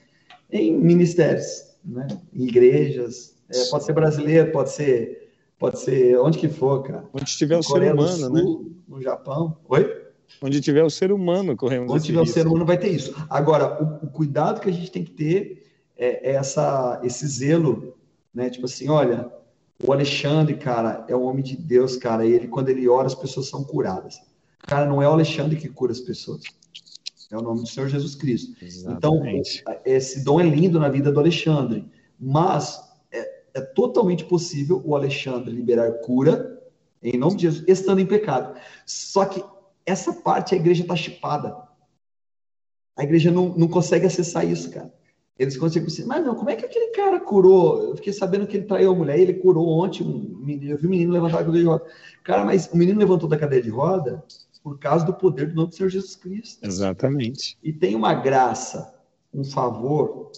em 0.51 0.77
ministérios, 0.77 1.75
né? 1.85 2.07
em 2.33 2.45
igrejas. 2.45 3.35
É, 3.49 3.65
pode 3.67 3.85
ser 3.85 3.93
brasileiro, 3.93 4.51
pode 4.51 4.71
ser, 4.71 5.31
pode 5.59 5.79
ser 5.79 6.19
onde 6.19 6.39
que 6.39 6.49
for, 6.49 6.83
cara. 6.83 7.05
Onde 7.13 7.37
tiver 7.37 7.57
o 7.57 7.63
ser 7.63 7.93
humano, 7.93 8.09
Sul, 8.09 8.33
né? 8.33 8.71
No 8.89 9.03
Japão. 9.03 9.57
Oi? 9.69 10.03
Onde 10.41 10.61
tiver 10.61 10.83
o 10.83 10.91
ser 10.91 11.13
humano 11.13 11.57
correndo. 11.57 11.93
Onde 11.93 12.05
tiver 12.05 12.21
risco. 12.21 12.33
o 12.33 12.43
ser 12.43 12.47
humano 12.47 12.65
vai 12.65 12.79
ter 12.79 12.89
isso. 12.89 13.15
Agora, 13.29 13.83
o, 13.83 14.07
o, 14.07 14.11
cuidado 14.11 14.61
que 14.61 14.69
a 14.69 14.73
gente 14.73 14.91
tem 14.91 15.05
que 15.05 15.11
ter 15.11 15.67
é, 15.97 16.31
é 16.31 16.35
essa, 16.35 17.01
esse 17.05 17.27
zelo, 17.27 17.95
né? 18.35 18.49
Tipo 18.49 18.65
assim, 18.65 18.89
olha, 18.89 19.31
o 19.85 19.93
Alexandre, 19.93 20.57
cara, 20.57 21.05
é 21.09 21.15
um 21.15 21.25
homem 21.25 21.43
de 21.43 21.57
Deus, 21.57 21.97
cara. 21.97 22.25
E 22.25 22.33
ele, 22.33 22.49
quando 22.49 22.71
ele 22.71 22.89
ora, 22.89 23.07
as 23.07 23.15
pessoas 23.15 23.49
são 23.49 23.63
curadas. 23.63 24.21
Cara, 24.63 24.87
não 24.87 25.03
é 25.03 25.09
o 25.09 25.13
Alexandre 25.13 25.57
que 25.57 25.69
cura 25.69 25.93
as 25.93 26.01
pessoas. 26.01 26.43
É 27.31 27.37
o 27.37 27.43
nome 27.43 27.63
do 27.63 27.67
Senhor 27.67 27.89
Jesus 27.89 28.15
Cristo. 28.15 28.55
Exatamente. 28.63 29.61
Então, 29.61 29.81
esse 29.85 30.23
dom 30.23 30.41
é 30.41 30.45
lindo 30.45 30.79
na 30.79 30.89
vida 30.89 31.11
do 31.11 31.19
Alexandre, 31.19 31.85
mas 32.21 32.79
é, 33.11 33.43
é 33.55 33.61
totalmente 33.61 34.25
possível 34.25 34.83
o 34.85 34.95
Alexandre 34.95 35.51
liberar 35.51 35.91
cura 36.01 36.61
em 37.03 37.19
nome 37.19 37.37
de 37.37 37.43
Jesus, 37.43 37.65
estando 37.67 38.01
em 38.01 38.07
pecado. 38.07 38.55
Só 38.87 39.25
que 39.25 39.43
essa 39.85 40.13
parte 40.13 40.55
a 40.55 40.59
igreja 40.59 40.83
está 40.83 40.95
chipada. 40.95 41.57
A 42.97 43.03
igreja 43.03 43.31
não, 43.31 43.49
não 43.57 43.67
consegue 43.67 44.07
acessar 44.07 44.47
isso, 44.47 44.71
cara. 44.71 44.93
Eles 45.39 45.57
conseguem 45.57 45.89
pensar, 45.89 46.07
mas 46.07 46.25
não, 46.25 46.35
como 46.35 46.51
é 46.51 46.57
que 46.57 46.67
aquele 46.67 46.89
cara 46.89 47.19
curou? 47.19 47.83
Eu 47.83 47.97
fiquei 47.97 48.13
sabendo 48.13 48.47
que 48.47 48.59
ele 48.59 48.67
traiu 48.67 48.93
a 48.93 48.95
mulher 48.95 49.19
ele 49.19 49.35
curou 49.35 49.67
ontem 49.83 50.05
um 50.05 50.37
menino. 50.39 50.73
Eu 50.73 50.79
vi 50.79 50.87
um 50.87 50.91
menino 50.91 51.13
levantar 51.13 51.39
da 51.39 51.45
cadeira 51.45 51.65
de 51.65 51.69
roda. 51.69 51.85
Cara, 52.23 52.45
mas 52.45 52.71
o 52.71 52.77
menino 52.77 52.99
levantou 52.99 53.29
da 53.29 53.39
cadeira 53.39 53.65
de 53.65 53.71
roda 53.71 54.23
por 54.63 54.79
causa 54.79 55.05
do 55.05 55.15
poder 55.15 55.49
do 55.49 55.55
nome 55.55 55.69
do 55.69 55.75
Senhor 55.75 55.89
Jesus 55.89 56.15
Cristo. 56.17 56.65
Exatamente. 56.65 57.59
E 57.63 57.73
tem 57.73 57.95
uma 57.95 58.15
graça, 58.15 58.95
um 59.33 59.45
favor 59.45 60.31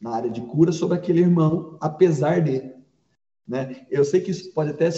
na 0.00 0.14
área 0.14 0.30
de 0.30 0.40
cura 0.40 0.72
sobre 0.72 0.96
aquele 0.96 1.20
irmão, 1.20 1.76
apesar 1.80 2.40
dele. 2.40 2.74
Né? 3.46 3.86
Eu 3.90 4.04
sei 4.04 4.20
que 4.20 4.30
isso 4.30 4.52
pode 4.52 4.70
até 4.70 4.88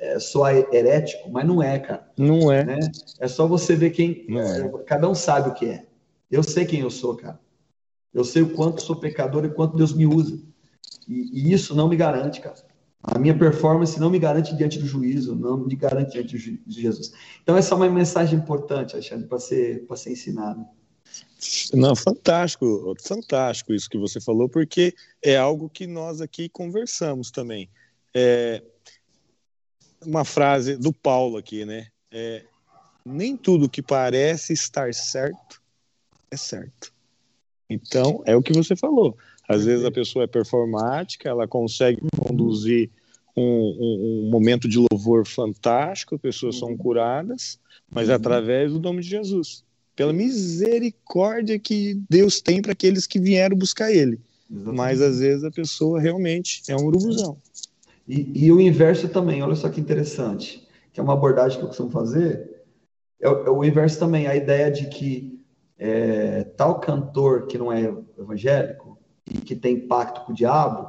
é, 0.00 0.18
soar 0.18 0.54
herético, 0.72 1.30
mas 1.30 1.46
não 1.46 1.62
é, 1.62 1.78
cara. 1.78 2.08
Não 2.16 2.52
é. 2.52 2.64
Né? 2.64 2.78
É 3.18 3.26
só 3.26 3.46
você 3.46 3.74
ver 3.74 3.90
quem. 3.90 4.26
É. 4.30 4.68
Cada 4.84 5.08
um 5.08 5.14
sabe 5.14 5.50
o 5.50 5.54
que 5.54 5.66
é. 5.66 5.86
Eu 6.30 6.42
sei 6.42 6.64
quem 6.64 6.80
eu 6.80 6.90
sou, 6.90 7.16
cara. 7.16 7.38
Eu 8.14 8.24
sei 8.24 8.42
o 8.42 8.54
quanto 8.54 8.82
sou 8.82 8.96
pecador 8.96 9.44
e 9.44 9.50
quanto 9.50 9.76
Deus 9.76 9.92
me 9.92 10.06
usa. 10.06 10.40
E, 11.08 11.48
e, 11.48 11.52
isso 11.52 11.74
não 11.74 11.88
me 11.88 11.96
garante, 11.96 12.40
cara. 12.40 12.56
A 13.06 13.18
minha 13.18 13.38
performance 13.38 14.00
não 14.00 14.10
me 14.10 14.18
garante 14.18 14.54
diante 14.56 14.78
do 14.78 14.86
juízo, 14.86 15.36
não 15.36 15.58
me 15.58 15.76
garante 15.76 16.12
diante 16.12 16.36
de 16.38 16.80
Jesus. 16.80 17.12
Então, 17.42 17.56
essa 17.56 17.74
é 17.74 17.76
uma 17.76 17.88
mensagem 17.88 18.38
importante, 18.38 18.94
Alexandre, 18.94 19.28
para 19.28 19.38
ser, 19.38 19.86
ser 19.94 20.10
ensinada. 20.10 20.66
Não, 21.72 21.94
fantástico, 21.94 22.94
fantástico 23.00 23.72
isso 23.72 23.88
que 23.88 23.98
você 23.98 24.20
falou, 24.20 24.48
porque 24.48 24.92
é 25.22 25.36
algo 25.36 25.70
que 25.70 25.86
nós 25.86 26.20
aqui 26.20 26.48
conversamos 26.48 27.30
também. 27.30 27.70
É, 28.12 28.62
uma 30.04 30.24
frase 30.24 30.76
do 30.76 30.92
Paulo 30.92 31.36
aqui, 31.36 31.64
né? 31.64 31.86
É, 32.10 32.44
nem 33.04 33.36
tudo 33.36 33.68
que 33.68 33.82
parece 33.82 34.52
estar 34.52 34.92
certo 34.92 35.62
é 36.30 36.36
certo. 36.36 36.92
Então, 37.70 38.22
é 38.26 38.34
o 38.34 38.42
que 38.42 38.52
você 38.52 38.74
falou. 38.74 39.16
Às 39.48 39.64
vezes 39.64 39.84
a 39.84 39.92
pessoa 39.92 40.24
é 40.24 40.28
performática, 40.28 41.28
ela 41.28 41.46
consegue 41.46 42.00
conduzir 42.18 42.90
um, 43.36 43.42
um, 43.42 44.26
um 44.26 44.30
momento 44.30 44.68
de 44.68 44.78
louvor 44.78 45.26
fantástico, 45.26 46.18
pessoas 46.18 46.58
são 46.58 46.70
uhum. 46.70 46.76
curadas, 46.76 47.58
mas 47.90 48.08
uhum. 48.08 48.14
através 48.14 48.72
do 48.72 48.80
nome 48.80 49.02
de 49.02 49.08
Jesus. 49.08 49.64
Pela 49.94 50.12
misericórdia 50.12 51.58
que 51.58 52.00
Deus 52.08 52.40
tem 52.40 52.60
para 52.60 52.72
aqueles 52.72 53.06
que 53.06 53.18
vieram 53.18 53.56
buscar 53.56 53.90
Ele. 53.90 54.20
Exatamente. 54.50 54.76
Mas 54.76 55.02
às 55.02 55.18
vezes 55.20 55.44
a 55.44 55.50
pessoa 55.50 56.00
realmente 56.00 56.62
é 56.68 56.76
um 56.76 56.86
urubuzão. 56.86 57.36
E, 58.08 58.46
e, 58.46 58.52
o 58.52 58.60
inverso 58.60 59.08
também, 59.08 59.42
olha 59.42 59.56
só 59.56 59.68
que 59.68 59.80
interessante, 59.80 60.66
que 60.92 61.00
é 61.00 61.02
uma 61.02 61.14
abordagem 61.14 61.58
que 61.58 61.64
eu 61.64 61.68
costumo 61.68 61.90
fazer, 61.90 62.62
é, 63.20 63.26
é 63.26 63.50
o 63.50 63.64
inverso 63.64 63.98
também, 63.98 64.28
a 64.28 64.36
ideia 64.36 64.70
de 64.70 64.86
que 64.88 65.44
é, 65.78 66.44
tal 66.56 66.78
cantor 66.78 67.46
que 67.46 67.58
não 67.58 67.72
é 67.72 67.92
evangélico 68.18 68.96
e 69.28 69.38
que 69.38 69.56
tem 69.56 69.88
pacto 69.88 70.22
com 70.22 70.32
o 70.32 70.34
diabo, 70.34 70.88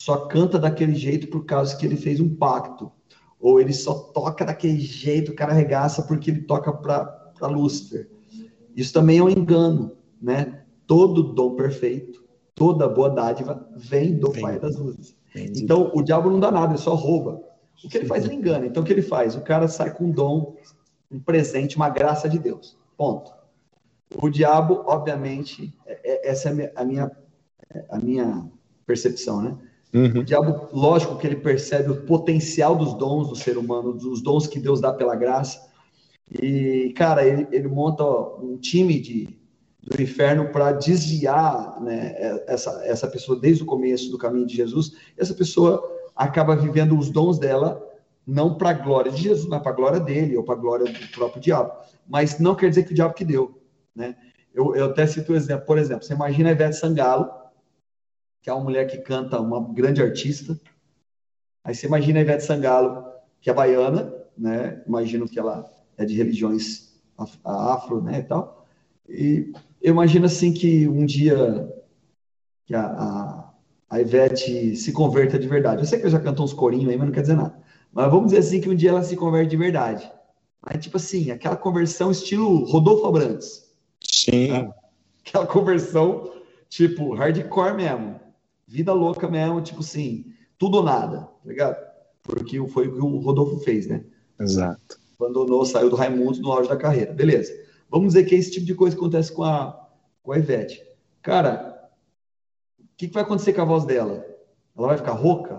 só 0.00 0.16
canta 0.26 0.58
daquele 0.58 0.94
jeito 0.94 1.28
por 1.28 1.44
causa 1.44 1.76
que 1.76 1.84
ele 1.84 1.96
fez 1.96 2.20
um 2.20 2.34
pacto. 2.34 2.90
Ou 3.38 3.60
ele 3.60 3.72
só 3.74 3.92
toca 3.94 4.46
daquele 4.46 4.80
jeito, 4.80 5.32
o 5.32 5.34
cara 5.34 5.52
arregaça 5.52 6.02
porque 6.02 6.30
ele 6.30 6.40
toca 6.42 6.72
para 6.72 7.46
Lúcifer. 7.46 8.08
Isso 8.74 8.94
também 8.94 9.18
é 9.18 9.22
um 9.22 9.28
engano, 9.28 9.92
né? 10.20 10.62
Todo 10.86 11.34
dom 11.34 11.54
perfeito, 11.54 12.24
toda 12.54 12.88
boa 12.88 13.10
dádiva 13.10 13.68
vem 13.76 14.18
do. 14.18 14.32
Pai 14.32 14.58
das 14.58 14.76
luzes. 14.76 15.14
Entendi. 15.34 15.62
Então, 15.62 15.92
o 15.94 16.02
diabo 16.02 16.30
não 16.30 16.40
dá 16.40 16.50
nada, 16.50 16.72
ele 16.72 16.78
só 16.78 16.94
rouba. 16.94 17.42
O 17.84 17.88
que 17.88 17.98
ele 17.98 18.06
faz, 18.06 18.24
ele 18.24 18.34
engana. 18.34 18.66
Então, 18.66 18.82
o 18.82 18.86
que 18.86 18.92
ele 18.92 19.02
faz? 19.02 19.36
O 19.36 19.42
cara 19.42 19.68
sai 19.68 19.92
com 19.92 20.04
um 20.04 20.10
dom, 20.10 20.56
um 21.10 21.20
presente, 21.20 21.76
uma 21.76 21.90
graça 21.90 22.28
de 22.28 22.38
Deus. 22.38 22.76
Ponto. 22.96 23.32
O 24.16 24.30
diabo, 24.30 24.82
obviamente, 24.86 25.74
é, 25.86 26.00
é, 26.04 26.30
essa 26.30 26.48
é 26.48 26.72
a 26.74 26.84
minha, 26.84 27.10
a 27.90 27.98
minha 27.98 28.50
percepção, 28.86 29.42
né? 29.42 29.56
Uhum. 29.92 30.20
O 30.20 30.24
diabo, 30.24 30.68
lógico 30.72 31.16
que 31.16 31.26
ele 31.26 31.36
percebe 31.36 31.90
o 31.90 32.02
potencial 32.02 32.76
dos 32.76 32.94
dons 32.94 33.28
do 33.28 33.34
ser 33.34 33.58
humano, 33.58 33.92
dos 33.92 34.22
dons 34.22 34.46
que 34.46 34.60
Deus 34.60 34.80
dá 34.80 34.92
pela 34.92 35.16
graça. 35.16 35.68
E, 36.30 36.92
cara, 36.96 37.26
ele, 37.26 37.48
ele 37.50 37.66
monta 37.66 38.04
um 38.04 38.56
time 38.56 39.00
de, 39.00 39.28
do 39.82 40.00
inferno 40.00 40.50
para 40.50 40.72
desviar 40.72 41.80
né, 41.80 42.14
essa, 42.46 42.82
essa 42.84 43.08
pessoa 43.08 43.38
desde 43.38 43.64
o 43.64 43.66
começo 43.66 44.10
do 44.10 44.18
caminho 44.18 44.46
de 44.46 44.56
Jesus. 44.56 44.92
Essa 45.18 45.34
pessoa 45.34 45.82
acaba 46.14 46.54
vivendo 46.54 46.96
os 46.96 47.10
dons 47.10 47.38
dela, 47.38 47.84
não 48.24 48.54
para 48.54 48.70
a 48.70 48.74
glória 48.74 49.10
de 49.10 49.22
Jesus, 49.22 49.48
mas 49.48 49.60
para 49.60 49.72
a 49.72 49.74
glória 49.74 49.98
dele 49.98 50.36
ou 50.36 50.44
para 50.44 50.54
a 50.54 50.58
glória 50.58 50.86
do 50.86 51.08
próprio 51.08 51.42
diabo. 51.42 51.72
Mas 52.08 52.38
não 52.38 52.54
quer 52.54 52.68
dizer 52.68 52.84
que 52.84 52.92
o 52.92 52.94
diabo 52.94 53.14
que 53.14 53.24
deu. 53.24 53.60
Né? 53.94 54.14
Eu, 54.54 54.76
eu 54.76 54.86
até 54.86 55.04
cito 55.06 55.32
um 55.32 55.36
exemplo. 55.36 55.66
Por 55.66 55.78
exemplo, 55.78 56.04
você 56.04 56.12
imagina 56.12 56.50
a 56.50 56.52
Ivete 56.52 56.76
Sangalo, 56.76 57.28
que 58.42 58.48
é 58.48 58.52
uma 58.52 58.64
mulher 58.64 58.86
que 58.86 58.98
canta, 58.98 59.40
uma 59.40 59.72
grande 59.72 60.02
artista. 60.02 60.58
Aí 61.64 61.74
você 61.74 61.86
imagina 61.86 62.18
a 62.18 62.22
Ivete 62.22 62.44
Sangalo, 62.44 63.04
que 63.40 63.50
é 63.50 63.54
baiana, 63.54 64.12
né? 64.36 64.82
Imagino 64.86 65.28
que 65.28 65.38
ela 65.38 65.70
é 65.96 66.04
de 66.04 66.16
religiões 66.16 66.90
afro, 67.44 68.00
né, 68.00 68.20
e 68.20 68.22
tal. 68.22 68.66
E 69.08 69.52
eu 69.82 69.92
imagino 69.92 70.26
assim 70.26 70.52
que 70.52 70.88
um 70.88 71.04
dia 71.04 71.70
que 72.64 72.74
a, 72.74 72.86
a, 72.86 73.52
a 73.90 74.00
Ivete 74.00 74.76
se 74.76 74.92
converta 74.92 75.38
de 75.38 75.46
verdade. 75.46 75.82
Eu 75.82 75.86
sei 75.86 75.98
que 75.98 76.06
eu 76.06 76.10
já 76.10 76.20
cantou 76.20 76.44
uns 76.44 76.52
corinhos 76.52 76.88
aí, 76.88 76.96
mas 76.96 77.06
não 77.06 77.12
quer 77.12 77.22
dizer 77.22 77.36
nada. 77.36 77.60
Mas 77.92 78.10
vamos 78.10 78.26
dizer 78.26 78.38
assim 78.38 78.60
que 78.60 78.70
um 78.70 78.74
dia 78.74 78.90
ela 78.90 79.02
se 79.02 79.16
converte 79.16 79.50
de 79.50 79.56
verdade. 79.56 80.10
Aí, 80.62 80.78
tipo 80.78 80.96
assim, 80.96 81.30
aquela 81.30 81.56
conversão 81.56 82.10
estilo 82.10 82.64
Rodolfo 82.64 83.06
Abrantes. 83.06 83.70
Sim. 84.00 84.48
Tá? 84.48 84.74
Aquela 85.26 85.46
conversão, 85.46 86.32
tipo, 86.68 87.14
hardcore 87.14 87.74
mesmo. 87.74 88.20
Vida 88.70 88.92
louca 88.92 89.28
mesmo, 89.28 89.60
tipo 89.60 89.80
assim, 89.80 90.32
tudo 90.56 90.76
ou 90.76 90.84
nada, 90.84 91.22
tá 91.22 91.48
ligado? 91.48 91.76
Porque 92.22 92.56
foi 92.68 92.86
o 92.86 92.94
que 92.94 93.00
o 93.00 93.18
Rodolfo 93.18 93.58
fez, 93.58 93.88
né? 93.88 94.04
Exato. 94.38 94.96
Abandonou, 95.18 95.66
saiu 95.66 95.90
do 95.90 95.96
Raimundo 95.96 96.40
no 96.40 96.52
auge 96.52 96.68
da 96.68 96.76
carreira. 96.76 97.12
Beleza. 97.12 97.52
Vamos 97.90 98.14
dizer 98.14 98.26
que 98.26 98.34
é 98.36 98.38
esse 98.38 98.52
tipo 98.52 98.64
de 98.64 98.76
coisa 98.76 98.94
que 98.94 99.02
acontece 99.02 99.32
com 99.32 99.42
a, 99.42 99.88
com 100.22 100.30
a 100.30 100.38
Ivete. 100.38 100.80
Cara, 101.20 101.90
o 102.78 102.84
que, 102.96 103.08
que 103.08 103.12
vai 103.14 103.24
acontecer 103.24 103.52
com 103.54 103.62
a 103.62 103.64
voz 103.64 103.84
dela? 103.84 104.24
Ela 104.78 104.86
vai 104.86 104.98
ficar 104.98 105.14
rouca? 105.14 105.56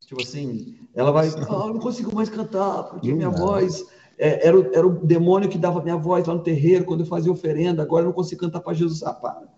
Tipo 0.00 0.20
assim, 0.20 0.76
ela 0.94 1.10
vai. 1.10 1.28
Ah, 1.28 1.66
eu 1.66 1.72
não 1.72 1.80
consigo 1.80 2.14
mais 2.14 2.28
cantar, 2.28 2.82
porque 2.90 3.10
minha 3.10 3.30
voz. 3.30 3.86
É, 4.18 4.46
era, 4.46 4.58
o, 4.58 4.74
era 4.74 4.86
o 4.86 5.06
demônio 5.06 5.48
que 5.48 5.56
dava 5.56 5.82
minha 5.82 5.96
voz 5.96 6.26
lá 6.26 6.34
no 6.34 6.42
terreiro, 6.42 6.84
quando 6.84 7.00
eu 7.00 7.06
fazia 7.06 7.32
oferenda, 7.32 7.82
agora 7.82 8.02
eu 8.02 8.08
não 8.08 8.12
consigo 8.12 8.42
cantar 8.42 8.60
para 8.60 8.74
Jesus. 8.74 9.02
Ah, 9.02 9.14
para. 9.14 9.48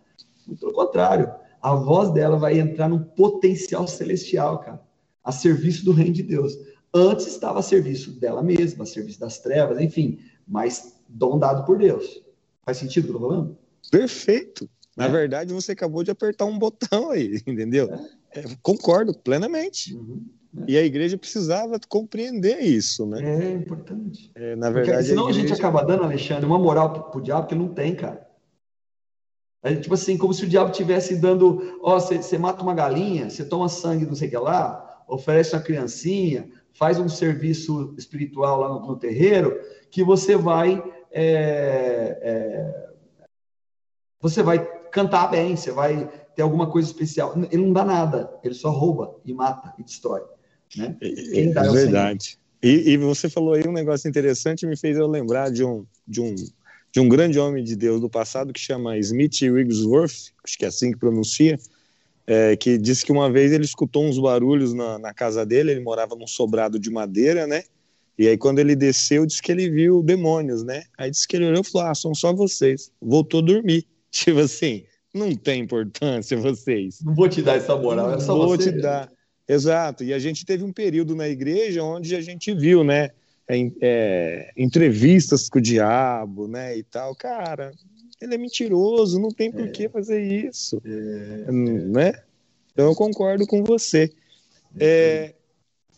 Muito 0.47 0.61
pelo 0.61 0.73
contrário. 0.73 1.42
A 1.62 1.75
voz 1.75 2.12
dela 2.12 2.37
vai 2.37 2.59
entrar 2.59 2.88
num 2.88 2.98
potencial 2.98 3.87
celestial, 3.87 4.59
cara, 4.59 4.83
a 5.22 5.31
serviço 5.31 5.85
do 5.85 5.92
reino 5.92 6.12
de 6.12 6.25
Deus. 6.25 6.59
Antes 6.92 7.29
estava 7.29 7.61
a 7.61 7.62
serviço 7.62 8.18
dela 8.18 8.42
mesma, 8.42 8.83
a 8.83 8.87
serviço 8.87 9.20
das 9.20 9.38
trevas, 9.38 9.81
enfim, 9.81 10.18
mas 10.46 11.01
dom 11.09 11.38
dado 11.38 11.64
por 11.64 11.79
Deus. 11.79 12.22
Faz 12.64 12.79
sentido 12.79 13.05
o 13.05 13.07
que 13.07 13.14
eu 13.14 13.20
tô 13.20 13.29
falando? 13.29 13.59
Perfeito. 13.90 14.68
Na 14.96 15.07
é. 15.07 15.09
verdade, 15.09 15.55
você 15.55 15.72
acabou 15.72 16.03
de 16.03 16.11
apertar 16.11 16.44
um 16.44 16.59
botão 16.59 17.11
aí, 17.11 17.40
entendeu? 17.46 17.90
É. 17.92 18.22
É, 18.40 18.44
concordo 18.63 19.15
plenamente. 19.15 19.94
Uhum. 19.94 20.25
É. 20.58 20.65
E 20.69 20.77
a 20.79 20.85
igreja 20.85 21.17
precisava 21.17 21.79
compreender 21.88 22.60
isso, 22.60 23.06
né? 23.06 23.23
É 23.23 23.52
importante. 23.52 24.31
É, 24.35 24.54
na 24.56 24.71
verdade, 24.71 24.98
Porque, 24.98 25.08
senão 25.08 25.27
a, 25.27 25.31
igreja... 25.31 25.46
a, 25.46 25.48
gente 25.48 25.58
acaba 25.58 25.83
dando, 25.83 26.04
Alexandre, 26.04 26.46
uma 26.46 26.58
moral 26.58 26.92
pro, 26.92 27.02
pro 27.04 27.23
diabo 27.23 27.46
que 27.46 27.54
não 27.54 27.69
tem, 27.69 27.94
cara. 27.94 28.27
É, 29.63 29.75
tipo 29.77 29.94
assim, 29.94 30.19
como 30.19 30.35
se 30.35 30.44
o 30.44 30.48
diabo 30.48 30.73
tivesse 30.73 31.17
dando, 31.17 31.79
ó, 31.83 31.98
você 31.98 32.37
mata 32.37 32.63
uma 32.63 32.75
galinha, 32.75 33.31
você 33.31 33.44
toma 33.44 33.69
sangue, 33.69 34.06
não 34.06 34.15
sei 34.15 34.29
o 34.29 34.31
que 34.31 34.37
lá, 34.37 35.04
oferece 35.06 35.54
uma 35.54 35.63
criancinha, 35.63 36.50
faz 36.73 36.98
um 36.98 37.08
serviço 37.08 37.94
espiritual 37.96 38.60
lá 38.60 38.69
no, 38.69 38.87
no 38.87 38.96
terreiro, 38.96 39.60
que 39.90 40.02
você 40.02 40.37
vai 40.37 40.83
é, 41.13 42.19
é, 42.23 42.92
você 44.21 44.42
vai 44.42 44.65
cantar 44.90 45.29
bem, 45.31 45.54
você 45.54 45.71
vai 45.71 46.08
ter 46.35 46.42
alguma 46.42 46.71
coisa 46.71 46.88
especial. 46.88 47.35
Ele 47.50 47.65
não 47.65 47.73
dá 47.73 47.85
nada, 47.85 48.33
ele 48.42 48.54
só 48.54 48.71
rouba 48.71 49.17
e 49.25 49.35
mata 49.35 49.75
e 49.79 49.83
destrói. 49.83 50.23
Né? 50.77 50.96
É, 51.00 51.40
é 51.40 51.71
verdade. 51.71 52.38
E, 52.63 52.92
e, 52.92 52.96
você 52.96 53.29
falou 53.29 53.54
aí 53.54 53.65
um 53.67 53.73
negócio 53.73 54.08
interessante, 54.08 54.65
me 54.65 54.77
fez 54.77 54.96
eu 54.96 55.08
lembrar 55.08 55.50
de 55.50 55.65
um, 55.65 55.85
de 56.06 56.21
um, 56.21 56.35
de 56.93 57.01
um 57.01 57.09
grande 57.09 57.38
homem 57.38 57.65
de 57.65 57.75
Deus 57.75 58.01
do 58.01 58.11
passado 58.11 58.53
que 58.53 58.61
chama 58.61 58.99
Smith 58.99 59.40
Wigglesworth, 59.40 60.33
acho 60.45 60.59
que 60.59 60.65
é 60.65 60.69
assim 60.69 60.93
que 60.93 60.99
pronuncia, 60.99 61.59
é, 62.27 62.55
que 62.55 62.77
disse 62.77 63.05
que 63.05 63.11
uma 63.11 63.31
vez 63.31 63.51
ele 63.51 63.65
escutou 63.65 64.05
uns 64.05 64.19
barulhos 64.19 64.75
na, 64.75 64.99
na 64.99 65.15
casa 65.15 65.45
dele, 65.45 65.73
ele 65.73 65.81
morava 65.81 66.15
num 66.15 66.27
sobrado 66.27 66.79
de 66.79 66.90
madeira, 66.90 67.47
né? 67.47 67.65
E 68.19 68.29
aí, 68.29 68.37
quando 68.37 68.59
ele 68.59 68.77
desceu, 68.77 69.25
disse 69.25 69.43
que 69.43 69.51
ele 69.51 69.71
viu 69.71 70.03
demônios, 70.03 70.63
né? 70.63 70.85
Aí 70.99 71.11
disse 71.11 71.27
que 71.27 71.35
ele 71.37 71.47
olhou 71.47 71.63
e 71.63 71.65
falou: 71.65 71.88
Ah, 71.88 71.95
são 71.95 72.15
só 72.15 72.33
vocês. 72.33 72.93
Voltou 73.01 73.40
a 73.40 73.43
dormir. 73.43 73.87
Tipo 74.13 74.40
assim, 74.40 74.85
não 75.15 75.35
tem 75.35 75.63
importância 75.63 76.37
vocês. 76.37 77.01
Não 77.03 77.15
vou 77.15 77.29
te 77.29 77.40
dar 77.40 77.57
essa 77.57 77.75
moral, 77.75 78.15
é 78.15 78.21
só 78.21 78.37
vou 78.37 78.49
você. 78.49 78.71
te 78.71 78.81
dar. 78.81 79.11
Exato. 79.49 80.05
E 80.05 80.13
a 80.13 80.19
gente 80.19 80.45
teve 80.45 80.63
um 80.63 80.73
período 80.73 81.15
na 81.15 81.29
igreja 81.29 81.83
onde 81.83 82.15
a 82.15 82.21
gente 82.21 82.55
viu, 82.55 82.85
né? 82.85 83.11
É, 83.49 83.71
é, 83.81 84.53
entrevistas 84.57 85.49
com 85.49 85.59
o 85.59 85.63
diabo, 85.63 86.47
né? 86.47 86.77
E 86.77 86.83
tal. 86.83 87.15
Cara, 87.15 87.73
ele 88.21 88.35
é 88.35 88.38
mentiroso, 88.38 89.21
não 89.21 89.31
tem 89.31 89.51
por 89.51 89.69
que 89.71 89.88
fazer 89.88 90.23
isso. 90.23 90.81
É, 90.85 91.51
Né? 91.53 92.23
Então 92.73 92.87
eu 92.87 92.95
concordo 92.95 93.47
com 93.47 93.63
você. 93.63 94.11
É, 94.79 95.35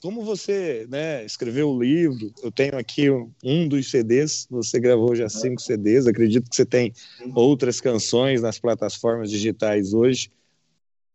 como 0.04 0.22
você 0.22 0.86
né, 0.90 1.24
escreveu 1.24 1.70
o 1.70 1.82
livro, 1.82 2.30
eu 2.42 2.52
tenho 2.52 2.76
aqui 2.76 3.08
um, 3.08 3.30
um 3.42 3.66
dos 3.66 3.90
CDs, 3.90 4.46
você 4.50 4.78
gravou 4.78 5.14
já 5.14 5.30
cinco 5.30 5.62
CDs, 5.62 6.06
acredito 6.06 6.50
que 6.50 6.56
você 6.56 6.66
tem 6.66 6.92
outras 7.34 7.80
canções 7.80 8.42
nas 8.42 8.58
plataformas 8.58 9.30
digitais 9.30 9.94
hoje. 9.94 10.30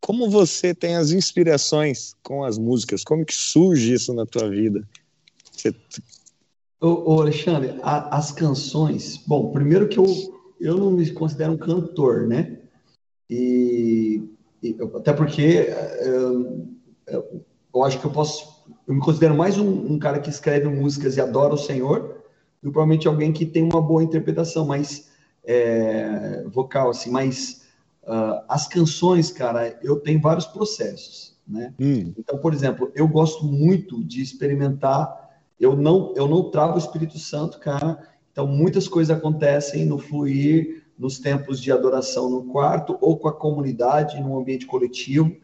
Como 0.01 0.29
você 0.29 0.73
tem 0.73 0.95
as 0.95 1.11
inspirações 1.11 2.15
com 2.23 2.43
as 2.43 2.57
músicas? 2.57 3.03
Como 3.03 3.25
que 3.25 3.35
surge 3.35 3.93
isso 3.93 4.13
na 4.13 4.25
tua 4.25 4.49
vida? 4.49 4.87
Você... 5.51 5.75
Ô, 6.81 7.13
ô 7.13 7.21
Alexandre, 7.21 7.77
a, 7.83 8.17
as 8.17 8.31
canções. 8.31 9.17
Bom, 9.27 9.51
primeiro 9.51 9.89
que 9.89 9.99
eu, 9.99 10.05
eu 10.59 10.77
não 10.77 10.91
me 10.91 11.09
considero 11.11 11.51
um 11.51 11.57
cantor, 11.57 12.25
né? 12.25 12.57
E, 13.29 14.23
e 14.63 14.77
até 14.95 15.11
porque 15.11 15.67
eu, 16.01 16.69
eu, 17.05 17.45
eu, 17.73 17.83
acho 17.83 17.99
que 17.99 18.05
eu 18.05 18.11
posso. 18.11 18.65
Eu 18.87 18.95
me 18.95 19.01
considero 19.01 19.35
mais 19.35 19.57
um, 19.57 19.93
um, 19.93 19.99
cara 19.99 20.19
que 20.19 20.29
escreve 20.29 20.69
músicas 20.69 21.17
e 21.17 21.21
adora 21.21 21.53
o 21.53 21.57
Senhor, 21.57 22.23
do 22.61 22.69
que 22.69 22.73
provavelmente 22.73 23.07
alguém 23.07 23.33
que 23.33 23.45
tem 23.45 23.63
uma 23.63 23.81
boa 23.81 24.01
interpretação, 24.01 24.65
mais 24.65 25.09
é, 25.43 26.43
vocal, 26.47 26.89
assim, 26.89 27.11
mas 27.11 27.67
uh, 28.03 28.41
as 28.47 28.67
canções, 28.67 29.31
cara, 29.31 29.77
eu 29.83 29.99
tenho 29.99 30.21
vários 30.21 30.45
processos, 30.45 31.37
né? 31.47 31.73
Hum. 31.79 32.13
Então, 32.17 32.37
por 32.39 32.53
exemplo, 32.53 32.91
eu 32.95 33.07
gosto 33.07 33.45
muito 33.45 34.03
de 34.03 34.21
experimentar 34.21 35.28
eu 35.59 35.75
não 35.75 36.13
eu 36.15 36.27
não 36.27 36.49
travo 36.49 36.75
o 36.75 36.77
Espírito 36.77 37.19
Santo, 37.19 37.59
cara. 37.59 38.07
Então 38.31 38.47
muitas 38.47 38.87
coisas 38.87 39.15
acontecem 39.15 39.85
no 39.85 39.97
fluir, 39.97 40.83
nos 40.97 41.19
tempos 41.19 41.59
de 41.59 41.71
adoração 41.71 42.29
no 42.29 42.43
quarto 42.45 42.97
ou 43.01 43.17
com 43.17 43.27
a 43.27 43.33
comunidade, 43.33 44.21
no 44.21 44.39
ambiente 44.39 44.65
coletivo 44.65 45.35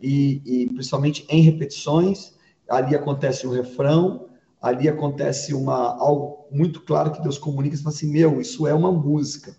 e, 0.00 0.42
e 0.44 0.66
principalmente 0.68 1.24
em 1.28 1.42
repetições. 1.42 2.34
Ali 2.68 2.94
acontece 2.94 3.46
um 3.46 3.50
refrão, 3.50 4.28
ali 4.60 4.88
acontece 4.88 5.54
uma 5.54 5.96
algo 5.98 6.46
muito 6.50 6.82
claro 6.82 7.10
que 7.10 7.22
Deus 7.22 7.38
comunica. 7.38 7.76
Você 7.76 7.82
fala 7.82 7.94
assim, 7.94 8.10
meu, 8.10 8.40
isso 8.40 8.66
é 8.66 8.74
uma 8.74 8.92
música. 8.92 9.56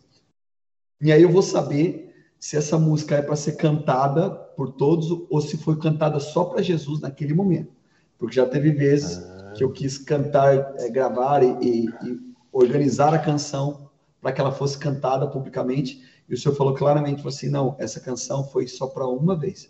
E 1.02 1.12
aí 1.12 1.24
eu 1.24 1.30
vou 1.30 1.42
saber 1.42 2.14
se 2.40 2.56
essa 2.56 2.78
música 2.78 3.16
é 3.16 3.22
para 3.22 3.36
ser 3.36 3.54
cantada 3.54 4.30
por 4.30 4.74
todos 4.74 5.10
ou 5.30 5.42
se 5.42 5.58
foi 5.58 5.80
cantada 5.80 6.20
só 6.20 6.46
para 6.46 6.62
Jesus 6.62 7.00
naquele 7.00 7.34
momento, 7.34 7.72
porque 8.18 8.36
já 8.36 8.46
teve 8.46 8.72
vezes 8.72 9.18
ah 9.18 9.33
que 9.56 9.64
eu 9.64 9.72
quis 9.72 9.98
cantar, 9.98 10.76
é, 10.78 10.90
gravar 10.90 11.44
e, 11.44 11.52
e, 11.62 11.86
e, 11.86 12.34
organizar 12.52 13.14
a 13.14 13.20
canção 13.20 13.90
para 14.22 14.32
que 14.32 14.42
ela 14.42 14.52
fosse 14.52 14.78
cantada 14.78 15.28
publicamente. 15.28 16.04
E 16.28 16.34
o 16.34 16.38
senhor 16.38 16.56
falou 16.56 16.74
claramente, 16.74 17.18
falou 17.18 17.30
assim, 17.30 17.50
não, 17.50 17.76
essa 17.80 18.00
canção 18.00 18.44
foi 18.44 18.68
só 18.68 18.88
para 18.88 19.06
uma 19.08 19.36
vez. 19.36 19.70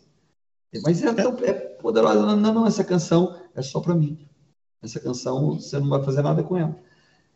Mas 0.83 1.03
é, 1.03 1.13
tão, 1.13 1.37
é 1.43 1.53
poderosa. 1.53 2.35
Não, 2.35 2.53
não, 2.53 2.67
essa 2.67 2.83
canção 2.83 3.39
é 3.55 3.61
só 3.61 3.79
para 3.79 3.95
mim. 3.95 4.27
Essa 4.81 4.99
canção, 4.99 5.59
você 5.59 5.79
não 5.79 5.89
vai 5.89 6.03
fazer 6.03 6.21
nada 6.21 6.43
com 6.43 6.57
ela. 6.57 6.75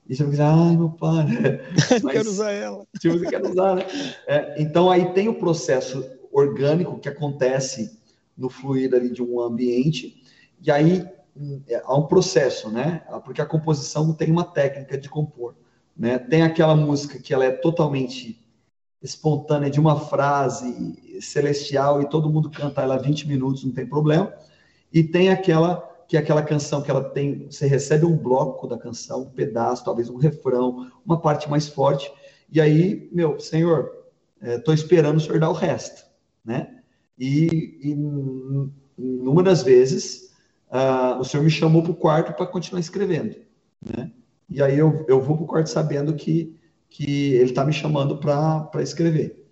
E 0.07 0.15
você 0.15 0.23
vai 0.23 0.31
dizer, 0.31 0.43
ai, 0.43 0.77
meu 0.77 0.89
pai. 0.89 1.25
Mas, 2.03 2.13
quero 2.13 2.29
usar 2.29 2.51
ela. 2.51 2.85
Tipo, 2.99 3.19
você 3.19 3.27
quer 3.27 3.45
usar, 3.45 3.75
né? 3.75 3.83
É, 4.25 4.61
então, 4.61 4.89
aí 4.89 5.13
tem 5.13 5.27
o 5.27 5.37
processo 5.39 6.03
orgânico 6.31 6.99
que 6.99 7.09
acontece 7.09 7.99
no 8.37 8.49
fluir 8.49 8.93
ali 8.93 9.11
de 9.11 9.21
um 9.21 9.41
ambiente. 9.41 10.23
E 10.61 10.71
aí 10.71 11.01
é, 11.01 11.16
há 11.83 11.95
um 11.95 12.07
processo, 12.07 12.69
né? 12.69 13.03
Porque 13.23 13.41
a 13.41 13.45
composição 13.45 14.13
tem 14.13 14.31
uma 14.31 14.43
técnica 14.43 14.97
de 14.97 15.09
compor, 15.09 15.55
né? 15.95 16.17
Tem 16.17 16.43
aquela 16.43 16.75
música 16.75 17.19
que 17.19 17.33
ela 17.33 17.45
é 17.45 17.51
totalmente 17.51 18.43
espontânea 19.01 19.69
de 19.69 19.79
uma 19.79 19.99
frase 19.99 21.19
celestial 21.21 22.01
e 22.01 22.09
todo 22.09 22.29
mundo 22.29 22.49
canta 22.49 22.81
ela 22.81 22.97
20 22.97 23.27
minutos, 23.27 23.63
não 23.63 23.71
tem 23.71 23.85
problema. 23.85 24.33
E 24.91 25.03
tem 25.03 25.29
aquela 25.29 25.88
que 26.07 26.15
é 26.15 26.19
aquela 26.21 26.41
canção 26.41 26.81
que 26.81 26.89
ela 26.89 27.03
tem, 27.03 27.47
você 27.51 27.67
recebe 27.67 28.05
um 28.05 28.15
bloco 28.15 28.65
da 28.65 28.77
canção, 28.77 29.23
um 29.23 29.29
pedaço, 29.29 29.83
talvez 29.83 30.09
um 30.09 30.15
refrão, 30.15 30.89
uma 31.05 31.19
parte 31.19 31.49
mais 31.49 31.67
forte, 31.67 32.09
e 32.49 32.61
aí, 32.61 33.09
meu, 33.11 33.39
Senhor, 33.39 33.91
estou 34.41 34.73
é, 34.73 34.75
esperando 34.75 35.17
o 35.17 35.19
Senhor 35.19 35.38
dar 35.38 35.49
o 35.49 35.53
resto, 35.53 36.05
né? 36.45 36.79
E, 37.19 37.77
e 37.83 37.95
numa 38.97 39.43
das 39.43 39.63
vezes 39.63 40.26
uh, 40.72 41.20
o 41.20 41.24
senhor 41.24 41.43
me 41.43 41.49
chamou 41.49 41.82
para 41.82 41.91
o 41.91 41.95
quarto 41.95 42.34
para 42.34 42.45
continuar 42.45 42.80
escrevendo, 42.80 43.36
né? 43.93 44.11
E 44.49 44.61
aí 44.61 44.78
eu, 44.78 45.05
eu 45.07 45.22
vou 45.22 45.36
para 45.36 45.43
o 45.43 45.47
quarto 45.47 45.68
sabendo 45.68 46.13
que, 46.13 46.55
que 46.89 47.34
ele 47.34 47.49
está 47.49 47.65
me 47.65 47.74
chamando 47.74 48.18
para 48.18 48.82
escrever. 48.82 49.45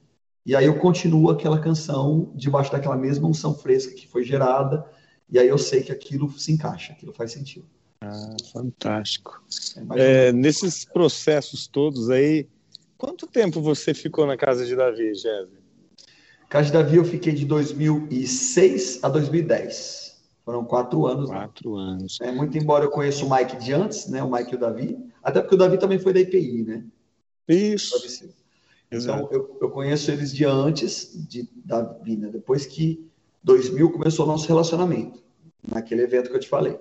E 0.46 0.56
aí 0.56 0.66
eu 0.66 0.78
continuo 0.78 1.30
aquela 1.30 1.60
canção 1.60 2.32
debaixo 2.36 2.72
daquela 2.72 2.96
mesma 2.96 3.28
unção 3.28 3.54
fresca 3.54 3.94
que 3.94 4.08
foi 4.08 4.24
gerada, 4.24 4.86
e 5.30 5.40
aí 5.40 5.48
eu 5.48 5.58
sei 5.58 5.82
que 5.82 5.92
aquilo 5.92 6.32
se 6.38 6.52
encaixa, 6.52 6.94
aquilo 6.94 7.12
faz 7.12 7.32
sentido. 7.32 7.66
Ah, 8.02 8.36
fantástico. 8.54 9.44
É, 9.96 10.28
é, 10.28 10.32
nesses 10.32 10.86
processos 10.86 11.66
todos 11.66 12.10
aí, 12.10 12.48
quanto 12.98 13.26
tempo 13.26 13.60
você 13.62 13.94
ficou 13.94 14.28
na 14.28 14.38
casa 14.38 14.66
de 14.66 14.76
Davi, 14.76 15.16
Jéssica? 15.16 15.66
Casa 16.48 16.68
de 16.68 16.74
Davi 16.74 16.98
eu 16.98 17.06
fiquei 17.06 17.34
de 17.34 17.46
2006 17.46 19.00
a 19.02 19.10
2010. 19.10 20.05
Foram 20.46 20.64
quatro 20.64 21.08
anos. 21.08 21.30
Né? 21.30 21.36
Quatro 21.38 21.76
né? 21.76 21.82
anos. 21.82 22.22
É, 22.22 22.32
muito 22.32 22.56
embora 22.56 22.86
eu 22.86 22.92
conheça 22.92 23.26
o 23.26 23.30
Mike 23.30 23.58
de 23.58 23.74
antes, 23.74 24.08
né? 24.08 24.22
O 24.22 24.32
Mike 24.32 24.54
e 24.54 24.56
o 24.56 24.60
Davi. 24.60 24.98
Até 25.24 25.42
porque 25.42 25.56
o 25.56 25.58
Davi 25.58 25.80
também 25.80 25.98
foi 25.98 26.14
da 26.14 26.20
IPI, 26.20 26.64
né? 26.64 26.86
Isso. 27.50 28.30
Então, 28.92 29.28
eu, 29.32 29.58
eu, 29.60 29.70
conheço 29.72 30.12
eles 30.12 30.32
de 30.32 30.46
antes 30.46 31.28
de 31.28 31.50
Davi, 31.56 32.16
né? 32.16 32.30
Depois 32.32 32.68
que 32.68 33.10
2000 33.44 33.92
começou 33.92 34.26
o 34.26 34.28
nosso 34.28 34.48
relacionamento. 34.48 35.24
Naquele 35.68 36.04
evento 36.04 36.30
que 36.30 36.36
eu 36.36 36.40
te 36.40 36.48
falei. 36.48 36.80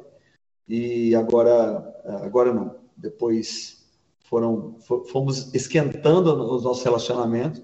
E 0.68 1.14
agora, 1.14 1.82
agora 2.22 2.52
não. 2.52 2.76
Depois 2.94 3.86
foram, 4.28 4.76
fomos 5.10 5.54
esquentando 5.54 6.30
os 6.54 6.64
nossos 6.64 6.84
relacionamentos. 6.84 7.62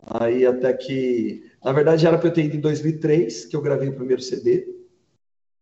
Aí 0.00 0.46
até 0.46 0.72
que, 0.72 1.50
na 1.62 1.72
verdade, 1.72 2.06
era 2.06 2.16
para 2.16 2.28
eu 2.28 2.32
ter 2.32 2.44
ido 2.44 2.56
em 2.56 2.60
2003, 2.60 3.46
que 3.46 3.56
eu 3.56 3.60
gravei 3.60 3.88
o 3.88 3.96
primeiro 3.96 4.22
CD. 4.22 4.79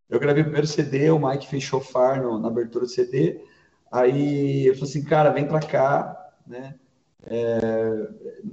Eu 0.09 0.19
gravei 0.19 0.43
o 0.43 0.47
primeiro 0.47 0.67
CD, 0.67 1.11
o 1.11 1.19
Mike 1.19 1.49
fez 1.49 1.63
chofar 1.63 2.23
no, 2.23 2.39
na 2.39 2.49
abertura 2.49 2.87
do 2.87 2.91
CD. 2.91 3.41
Aí 3.91 4.67
eu 4.67 4.75
falei 4.75 4.89
assim, 4.89 5.05
cara, 5.05 5.31
vem 5.31 5.47
para 5.47 5.61
cá, 5.61 6.33
né? 6.47 6.75
É, 7.25 8.09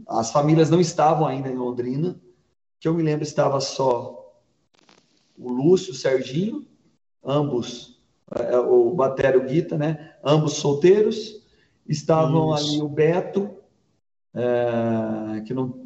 as 0.07 0.31
famílias 0.31 0.69
não 0.69 0.81
estavam 0.81 1.25
ainda 1.25 1.49
em 1.49 1.55
Londrina, 1.55 2.19
que 2.79 2.87
eu 2.87 2.93
me 2.93 3.03
lembro 3.03 3.23
estava 3.23 3.59
só 3.61 4.33
o 5.37 5.51
Lúcio, 5.51 5.93
o 5.93 5.95
Serginho, 5.95 6.65
ambos, 7.23 8.01
é, 8.33 8.57
o 8.57 8.93
Batério 8.93 9.41
o 9.41 9.45
Guita, 9.45 9.77
né? 9.77 10.15
Ambos 10.23 10.53
solteiros. 10.53 11.43
Estavam 11.87 12.55
Isso. 12.55 12.69
ali 12.69 12.81
o 12.81 12.89
Beto, 12.89 13.55
é, 14.33 15.41
que 15.41 15.53
não 15.53 15.83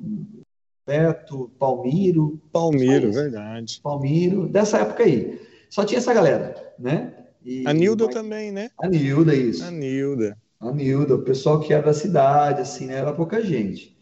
Beto, 0.88 1.52
Palmiro. 1.60 2.42
Palmiro, 2.52 3.12
verdade. 3.12 3.80
Palmiro, 3.84 4.48
dessa 4.48 4.80
época 4.80 5.04
aí. 5.04 5.49
Só 5.70 5.86
tinha 5.86 6.00
essa 6.00 6.14
galera, 6.14 6.74
né? 6.78 7.14
E, 7.46 7.66
a 7.68 7.74
Nilda 7.74 8.06
mas... 8.06 8.16
também, 8.16 8.52
né? 8.52 8.70
A 8.82 8.88
Nilda, 8.88 9.36
isso. 9.36 9.64
A 9.64 9.72
Nilda. 9.72 10.38
A 10.60 10.72
Nilda, 10.72 11.16
o 11.16 11.22
pessoal 11.22 11.60
que 11.60 11.72
era 11.72 11.84
da 11.84 11.94
cidade, 11.94 12.62
assim, 12.62 12.88
né? 12.88 12.96
Era 12.96 13.14
pouca 13.14 13.42
gente. 13.42 13.98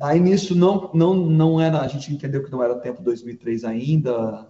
Aí 0.00 0.20
nisso 0.20 0.54
não, 0.54 0.90
não, 0.92 1.14
não 1.14 1.60
era, 1.60 1.80
a 1.80 1.88
gente 1.88 2.12
entendeu 2.12 2.42
que 2.42 2.50
não 2.50 2.62
era 2.62 2.74
tempo 2.74 3.02
2003 3.02 3.64
ainda, 3.64 4.46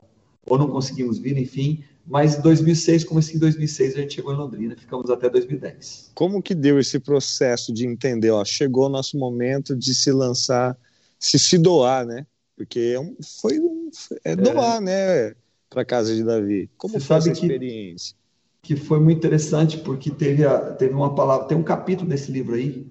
ou 0.46 0.58
não 0.58 0.68
conseguimos 0.68 1.18
vir, 1.18 1.36
enfim. 1.36 1.84
Mas 2.04 2.36
em 2.36 2.40
2006, 2.40 3.04
como 3.04 3.20
assim, 3.20 3.36
em 3.36 3.38
2006 3.38 3.94
a 3.94 4.00
gente 4.00 4.14
chegou 4.14 4.32
em 4.32 4.36
Londrina, 4.36 4.76
ficamos 4.76 5.08
até 5.10 5.30
2010. 5.30 6.10
Como 6.14 6.42
que 6.42 6.54
deu 6.54 6.80
esse 6.80 6.98
processo 6.98 7.72
de 7.72 7.86
entender, 7.86 8.30
ó, 8.30 8.44
chegou 8.44 8.86
o 8.86 8.88
nosso 8.88 9.16
momento 9.16 9.76
de 9.76 9.94
se 9.94 10.10
lançar, 10.10 10.76
se 11.18 11.38
se 11.38 11.56
doar, 11.56 12.04
né? 12.04 12.26
Porque 12.56 12.92
é 12.94 13.00
um, 13.00 13.16
foi 13.40 13.60
um, 13.60 13.90
é 14.24 14.34
doar, 14.34 14.78
é. 14.78 14.80
né? 14.80 15.34
Para 15.72 15.82
a 15.82 15.86
casa 15.86 16.14
de 16.14 16.22
Davi. 16.22 16.70
Como 16.76 16.92
Você 16.92 17.00
foi 17.00 17.16
essa 17.16 17.30
experiência? 17.30 18.16
Que, 18.62 18.74
que 18.74 18.80
foi 18.80 19.00
muito 19.00 19.18
interessante, 19.18 19.78
porque 19.78 20.10
teve, 20.10 20.44
a, 20.44 20.74
teve 20.74 20.94
uma 20.94 21.14
palavra, 21.14 21.48
tem 21.48 21.56
um 21.56 21.62
capítulo 21.62 22.08
desse 22.08 22.30
livro 22.30 22.54
aí, 22.54 22.86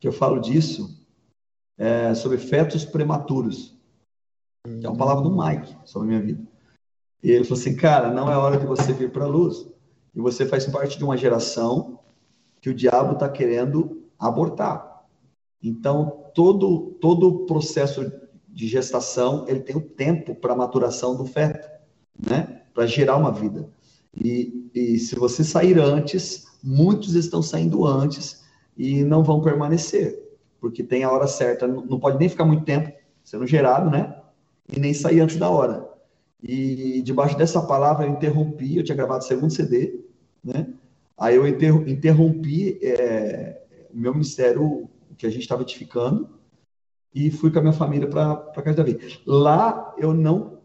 que 0.00 0.06
eu 0.06 0.12
falo 0.12 0.40
disso, 0.40 0.98
é, 1.76 2.14
sobre 2.14 2.38
fetos 2.38 2.84
prematuros. 2.84 3.76
Que 4.64 4.84
é 4.84 4.88
uma 4.88 4.98
palavra 4.98 5.22
do 5.22 5.34
Mike 5.34 5.76
sobre 5.84 6.08
a 6.08 6.10
minha 6.10 6.22
vida. 6.22 6.42
E 7.22 7.30
ele 7.30 7.44
falou 7.44 7.60
assim, 7.60 7.76
cara, 7.76 8.12
não 8.12 8.30
é 8.30 8.36
hora 8.36 8.58
de 8.58 8.66
você 8.66 8.92
vir 8.92 9.10
para 9.10 9.24
a 9.24 9.28
luz. 9.28 9.68
E 10.14 10.20
você 10.20 10.46
faz 10.46 10.66
parte 10.66 10.98
de 10.98 11.04
uma 11.04 11.16
geração 11.16 12.00
que 12.60 12.68
o 12.68 12.74
diabo 12.74 13.14
está 13.14 13.28
querendo 13.28 14.02
abortar. 14.18 15.04
Então, 15.62 16.30
todo 16.34 16.92
todo 17.00 17.46
processo 17.46 18.12
de 18.48 18.66
gestação, 18.66 19.44
ele 19.48 19.60
tem 19.60 19.76
o 19.76 19.80
tempo 19.80 20.34
para 20.34 20.54
maturação 20.54 21.16
do 21.16 21.24
feto, 21.24 21.68
né? 22.18 22.62
Para 22.74 22.86
gerar 22.86 23.16
uma 23.16 23.32
vida. 23.32 23.68
E, 24.16 24.70
e 24.74 24.98
se 24.98 25.14
você 25.14 25.44
sair 25.44 25.78
antes, 25.78 26.46
muitos 26.62 27.14
estão 27.14 27.42
saindo 27.42 27.86
antes 27.86 28.44
e 28.76 29.04
não 29.04 29.22
vão 29.22 29.40
permanecer, 29.40 30.18
porque 30.60 30.82
tem 30.82 31.04
a 31.04 31.10
hora 31.10 31.26
certa, 31.26 31.66
não 31.66 31.98
pode 31.98 32.18
nem 32.18 32.28
ficar 32.28 32.44
muito 32.44 32.64
tempo 32.64 32.92
sendo 33.24 33.46
gerado, 33.46 33.90
né? 33.90 34.16
E 34.68 34.78
nem 34.78 34.94
sair 34.94 35.20
antes 35.20 35.36
da 35.36 35.48
hora. 35.48 35.88
E 36.42 37.02
debaixo 37.02 37.36
dessa 37.36 37.60
palavra 37.62 38.06
eu 38.06 38.10
interrompi, 38.10 38.76
eu 38.76 38.84
tinha 38.84 38.96
gravado 38.96 39.24
o 39.24 39.26
segundo 39.26 39.52
CD, 39.52 40.00
né? 40.42 40.68
Aí 41.16 41.34
eu 41.34 41.46
interrompi 41.46 42.78
é, 42.80 43.60
o 43.92 43.98
meu 43.98 44.12
ministério 44.12 44.88
que 45.16 45.26
a 45.26 45.30
gente 45.30 45.42
estava 45.42 45.62
edificando 45.62 46.28
e 47.12 47.30
fui 47.30 47.50
com 47.50 47.58
a 47.58 47.62
minha 47.62 47.72
família 47.72 48.08
para 48.08 48.32
a 48.32 48.62
casa 48.62 48.84
de 48.84 48.92
Davi. 48.92 49.20
Lá 49.26 49.94
eu 49.98 50.14
não, 50.14 50.57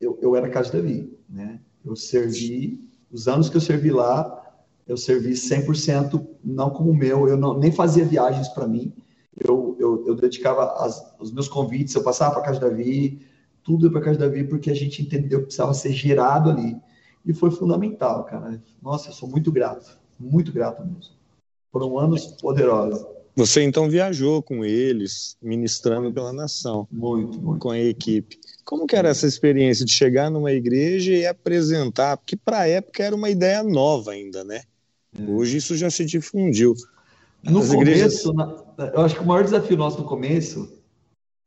eu, 0.00 0.18
eu 0.20 0.34
era 0.34 0.48
casa 0.48 0.72
Davi, 0.72 1.12
né? 1.28 1.60
Eu 1.84 1.94
servi, 1.94 2.88
os 3.10 3.28
anos 3.28 3.48
que 3.48 3.56
eu 3.56 3.60
servi 3.60 3.90
lá, 3.90 4.36
eu 4.86 4.96
servi 4.96 5.32
100% 5.32 6.26
não 6.42 6.70
como 6.70 6.94
meu, 6.94 7.28
eu 7.28 7.36
não, 7.36 7.56
nem 7.58 7.70
fazia 7.70 8.04
viagens 8.04 8.48
para 8.48 8.66
mim, 8.66 8.92
eu, 9.36 9.76
eu, 9.78 10.06
eu 10.06 10.14
dedicava 10.14 10.64
as, 10.84 11.14
os 11.18 11.32
meus 11.32 11.48
convites, 11.48 11.94
eu 11.94 12.02
passava 12.02 12.32
para 12.32 12.42
a 12.42 12.44
casa 12.44 12.60
Davi, 12.60 13.20
tudo 13.62 13.90
para 13.90 14.00
casa 14.00 14.18
Davi, 14.18 14.44
porque 14.44 14.70
a 14.70 14.74
gente 14.74 15.02
entendeu 15.02 15.40
que 15.40 15.46
precisava 15.46 15.72
ser 15.74 15.92
gerado 15.92 16.50
ali. 16.50 16.76
E 17.24 17.32
foi 17.32 17.50
fundamental, 17.50 18.24
cara. 18.24 18.62
Nossa, 18.82 19.10
eu 19.10 19.12
sou 19.12 19.28
muito 19.28 19.52
grato, 19.52 19.98
muito 20.18 20.52
grato 20.52 20.84
mesmo. 20.84 21.14
Foram 21.70 21.98
anos 21.98 22.26
poderosos. 22.26 23.06
Você 23.36 23.62
então 23.62 23.88
viajou 23.88 24.42
com 24.42 24.64
eles, 24.64 25.36
ministrando 25.40 26.12
pela 26.12 26.32
nação. 26.32 26.88
Muito, 26.90 27.40
muito. 27.40 27.60
Com 27.60 27.70
a 27.70 27.78
equipe. 27.78 28.38
Como 28.70 28.86
que 28.86 28.94
era 28.94 29.08
essa 29.08 29.26
experiência 29.26 29.84
de 29.84 29.90
chegar 29.90 30.30
numa 30.30 30.52
igreja 30.52 31.12
e 31.12 31.26
apresentar? 31.26 32.16
Porque 32.16 32.36
para 32.36 32.60
a 32.60 32.68
época 32.68 33.02
era 33.02 33.16
uma 33.16 33.28
ideia 33.28 33.64
nova 33.64 34.12
ainda, 34.12 34.44
né? 34.44 34.62
É. 35.18 35.28
Hoje 35.28 35.56
isso 35.56 35.76
já 35.76 35.90
se 35.90 36.04
difundiu. 36.04 36.74
No 37.42 37.58
as 37.58 37.68
começo, 37.68 38.30
igrejas... 38.30 38.32
na, 38.32 38.92
eu 38.94 39.00
acho 39.00 39.16
que 39.16 39.22
o 39.22 39.26
maior 39.26 39.42
desafio 39.42 39.76
nosso 39.76 39.98
no 39.98 40.04
começo, 40.04 40.72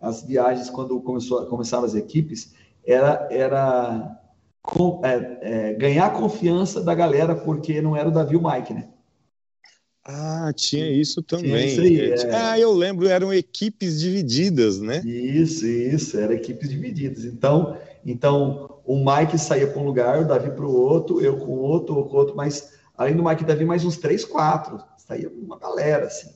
as 0.01 0.21
viagens, 0.23 0.69
quando 0.69 0.99
começou, 0.99 1.45
começaram 1.45 1.85
as 1.85 1.95
equipes, 1.95 2.55
era, 2.85 3.25
era 3.31 4.19
com, 4.61 4.99
é, 5.05 5.37
é, 5.43 5.73
ganhar 5.75 6.07
a 6.07 6.09
confiança 6.09 6.83
da 6.83 6.93
galera, 6.93 7.37
porque 7.37 7.81
não 7.81 7.95
era 7.95 8.09
o 8.09 8.11
Davi 8.11 8.33
e 8.33 8.37
o 8.37 8.43
Mike, 8.43 8.73
né? 8.73 8.89
Ah, 10.05 10.51
tinha 10.53 10.89
isso 10.89 11.23
também. 11.23 11.75
Tinha 11.75 12.13
isso 12.13 12.25
aí, 12.25 12.29
é. 12.29 12.35
Ah, 12.35 12.59
eu 12.59 12.73
lembro, 12.73 13.07
eram 13.07 13.33
equipes 13.33 13.99
divididas, 13.99 14.79
né? 14.79 15.01
Isso, 15.05 15.65
isso, 15.65 16.19
eram 16.19 16.33
equipes 16.33 16.69
divididas. 16.69 17.23
Então, 17.23 17.77
então 18.05 18.81
o 18.85 18.97
Mike 18.97 19.37
saía 19.37 19.67
para 19.67 19.81
um 19.81 19.85
lugar, 19.85 20.21
o 20.21 20.27
Davi 20.27 20.51
para 20.51 20.65
o 20.65 20.75
outro, 20.75 21.21
eu 21.21 21.37
com 21.37 21.51
outro, 21.51 21.95
ou 21.95 22.05
com 22.05 22.17
outro, 22.17 22.35
mas 22.35 22.73
além 22.97 23.15
do 23.15 23.23
Mike 23.23 23.43
e 23.43 23.45
Davi, 23.45 23.63
mais 23.63 23.85
uns 23.85 23.95
três, 23.95 24.25
quatro. 24.25 24.77
Saía 24.97 25.29
uma 25.29 25.57
galera, 25.57 26.07
assim. 26.07 26.29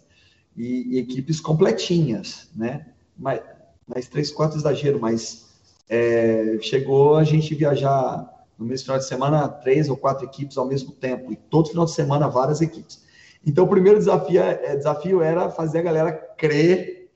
E, 0.55 0.95
e 0.95 0.97
equipes 0.97 1.41
completinhas, 1.41 2.49
né? 2.55 2.87
Mais, 3.17 3.41
mais 3.85 4.07
três, 4.07 4.31
quatro 4.31 4.57
exagero, 4.57 4.99
mas 4.99 5.47
é, 5.89 6.57
chegou 6.61 7.15
a 7.15 7.23
gente 7.25 7.53
viajar 7.53 8.33
no 8.57 8.65
mesmo 8.65 8.85
final 8.85 8.97
de 8.97 9.05
semana, 9.05 9.47
três 9.47 9.89
ou 9.89 9.97
quatro 9.97 10.25
equipes 10.25 10.57
ao 10.57 10.65
mesmo 10.65 10.91
tempo, 10.91 11.31
e 11.31 11.35
todo 11.35 11.69
final 11.69 11.85
de 11.85 11.91
semana, 11.91 12.27
várias 12.27 12.61
equipes. 12.61 13.05
Então, 13.47 13.63
o 13.63 13.69
primeiro 13.69 13.97
desafio, 13.97 14.41
é, 14.41 14.75
desafio 14.75 15.21
era 15.21 15.49
fazer 15.49 15.79
a 15.79 15.83
galera 15.83 16.11
crer 16.11 17.09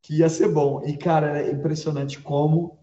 que 0.00 0.20
ia 0.20 0.28
ser 0.30 0.48
bom. 0.48 0.82
E, 0.86 0.96
cara, 0.96 1.42
é 1.42 1.52
impressionante 1.52 2.18
como 2.18 2.78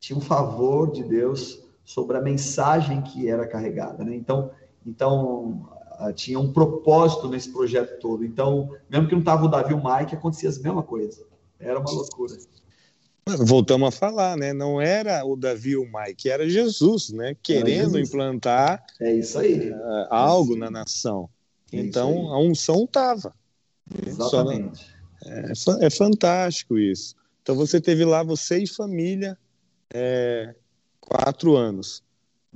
tinha 0.00 0.18
um 0.18 0.20
favor 0.20 0.90
de 0.90 1.04
Deus 1.04 1.62
sobre 1.84 2.16
a 2.16 2.20
mensagem 2.20 3.02
que 3.02 3.28
era 3.28 3.46
carregada, 3.46 4.02
né? 4.02 4.16
Então, 4.16 4.50
então 4.84 5.68
ah, 5.92 6.12
tinha 6.12 6.40
um 6.40 6.52
propósito 6.52 7.28
nesse 7.28 7.52
projeto 7.52 8.00
todo. 8.00 8.24
Então, 8.24 8.70
mesmo 8.90 9.08
que 9.08 9.14
não 9.14 9.22
tava 9.22 9.44
o 9.44 9.48
Davi 9.48 9.70
e 9.70 9.76
o 9.76 9.82
Mike, 9.82 10.16
acontecia 10.16 10.50
a 10.50 10.52
mesma 10.54 10.82
coisa. 10.82 11.24
Era 11.60 11.78
uma 11.78 11.88
loucura. 11.88 12.36
Voltamos 13.38 13.86
a 13.86 13.96
falar, 13.96 14.36
né? 14.36 14.52
Não 14.52 14.80
era 14.80 15.24
o 15.24 15.36
Davi 15.36 15.70
e 15.70 15.76
o 15.76 15.84
Mike, 15.84 16.28
era 16.28 16.48
Jesus, 16.48 17.10
né? 17.12 17.36
Querendo 17.40 17.92
Jesus. 17.92 18.08
implantar 18.08 18.84
é 19.00 19.12
isso 19.12 19.38
aí. 19.38 19.70
Uh, 19.70 20.06
algo 20.10 20.56
na 20.56 20.68
nação. 20.68 21.30
É 21.72 21.80
então 21.80 22.32
a 22.32 22.38
unção 22.38 22.84
estava. 22.84 23.34
Exatamente. 24.06 24.86
É, 25.24 25.52
é, 25.86 25.90
fantástico 25.90 26.78
isso. 26.78 27.14
Então 27.42 27.54
você 27.54 27.80
teve 27.80 28.04
lá, 28.04 28.22
você 28.22 28.58
e 28.58 28.66
família, 28.66 29.38
é, 29.92 30.54
quatro 31.00 31.56
anos. 31.56 32.02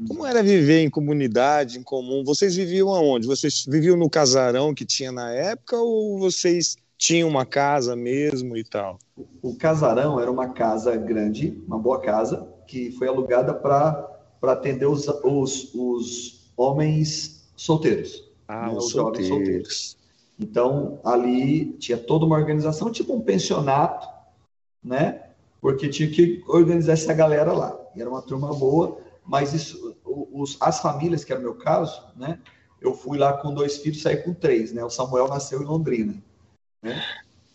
Como 0.06 0.26
era 0.26 0.42
viver 0.42 0.82
em 0.82 0.90
comunidade, 0.90 1.78
em 1.78 1.82
comum? 1.82 2.22
Vocês 2.22 2.54
viviam 2.54 2.90
aonde? 2.90 3.26
Vocês 3.26 3.64
viviam 3.66 3.96
no 3.96 4.10
casarão 4.10 4.74
que 4.74 4.84
tinha 4.84 5.10
na 5.10 5.32
época 5.32 5.78
ou 5.78 6.18
vocês 6.18 6.76
tinham 6.98 7.28
uma 7.28 7.46
casa 7.46 7.96
mesmo 7.96 8.56
e 8.56 8.64
tal? 8.64 8.98
O 9.40 9.56
casarão 9.56 10.20
era 10.20 10.30
uma 10.30 10.50
casa 10.50 10.94
grande, 10.96 11.58
uma 11.66 11.78
boa 11.78 12.00
casa, 12.00 12.46
que 12.66 12.90
foi 12.92 13.08
alugada 13.08 13.54
para 13.54 14.06
atender 14.42 14.86
os, 14.86 15.08
os, 15.24 15.74
os 15.74 16.50
homens 16.56 17.48
solteiros. 17.56 18.25
Ah, 18.48 18.68
né, 18.68 18.74
os, 18.74 18.86
os 18.86 18.90
solteiros. 18.92 19.28
jovens 19.28 19.28
solteiros. 19.28 19.96
Então, 20.38 21.00
ali 21.04 21.72
tinha 21.78 21.96
toda 21.96 22.26
uma 22.26 22.36
organização, 22.36 22.90
tipo 22.90 23.14
um 23.14 23.20
pensionato, 23.20 24.06
né? 24.84 25.22
Porque 25.60 25.88
tinha 25.88 26.10
que 26.10 26.44
organizar 26.46 26.92
essa 26.92 27.12
galera 27.14 27.52
lá. 27.52 27.76
E 27.94 28.00
era 28.00 28.10
uma 28.10 28.22
turma 28.22 28.52
boa, 28.52 28.98
mas 29.24 29.54
isso, 29.54 29.96
os, 30.04 30.56
as 30.60 30.80
famílias, 30.80 31.24
que 31.24 31.32
era 31.32 31.40
o 31.40 31.42
meu 31.42 31.54
caso, 31.54 32.02
né? 32.14 32.38
Eu 32.80 32.94
fui 32.94 33.16
lá 33.18 33.32
com 33.32 33.54
dois 33.54 33.78
filhos, 33.78 34.02
saí 34.02 34.18
com 34.18 34.34
três, 34.34 34.72
né? 34.72 34.84
O 34.84 34.90
Samuel 34.90 35.28
nasceu 35.28 35.62
em 35.62 35.64
Londrina, 35.64 36.14
né? 36.82 37.02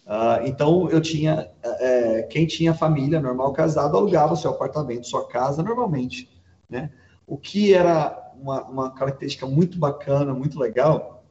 Ah, 0.06 0.42
então 0.44 0.90
eu 0.90 1.00
tinha, 1.00 1.50
é, 1.64 2.24
quem 2.24 2.46
tinha 2.48 2.74
família 2.74 3.22
normal 3.22 3.54
casado 3.54 3.96
alugava 3.96 4.36
seu 4.36 4.50
apartamento, 4.50 5.08
sua 5.08 5.28
casa 5.28 5.62
normalmente, 5.62 6.28
né? 6.68 6.92
O 7.28 7.38
que 7.38 7.74
era 7.74 8.31
uma, 8.42 8.64
uma 8.64 8.92
característica 8.92 9.46
muito 9.46 9.78
bacana, 9.78 10.34
muito 10.34 10.60
legal, 10.60 11.24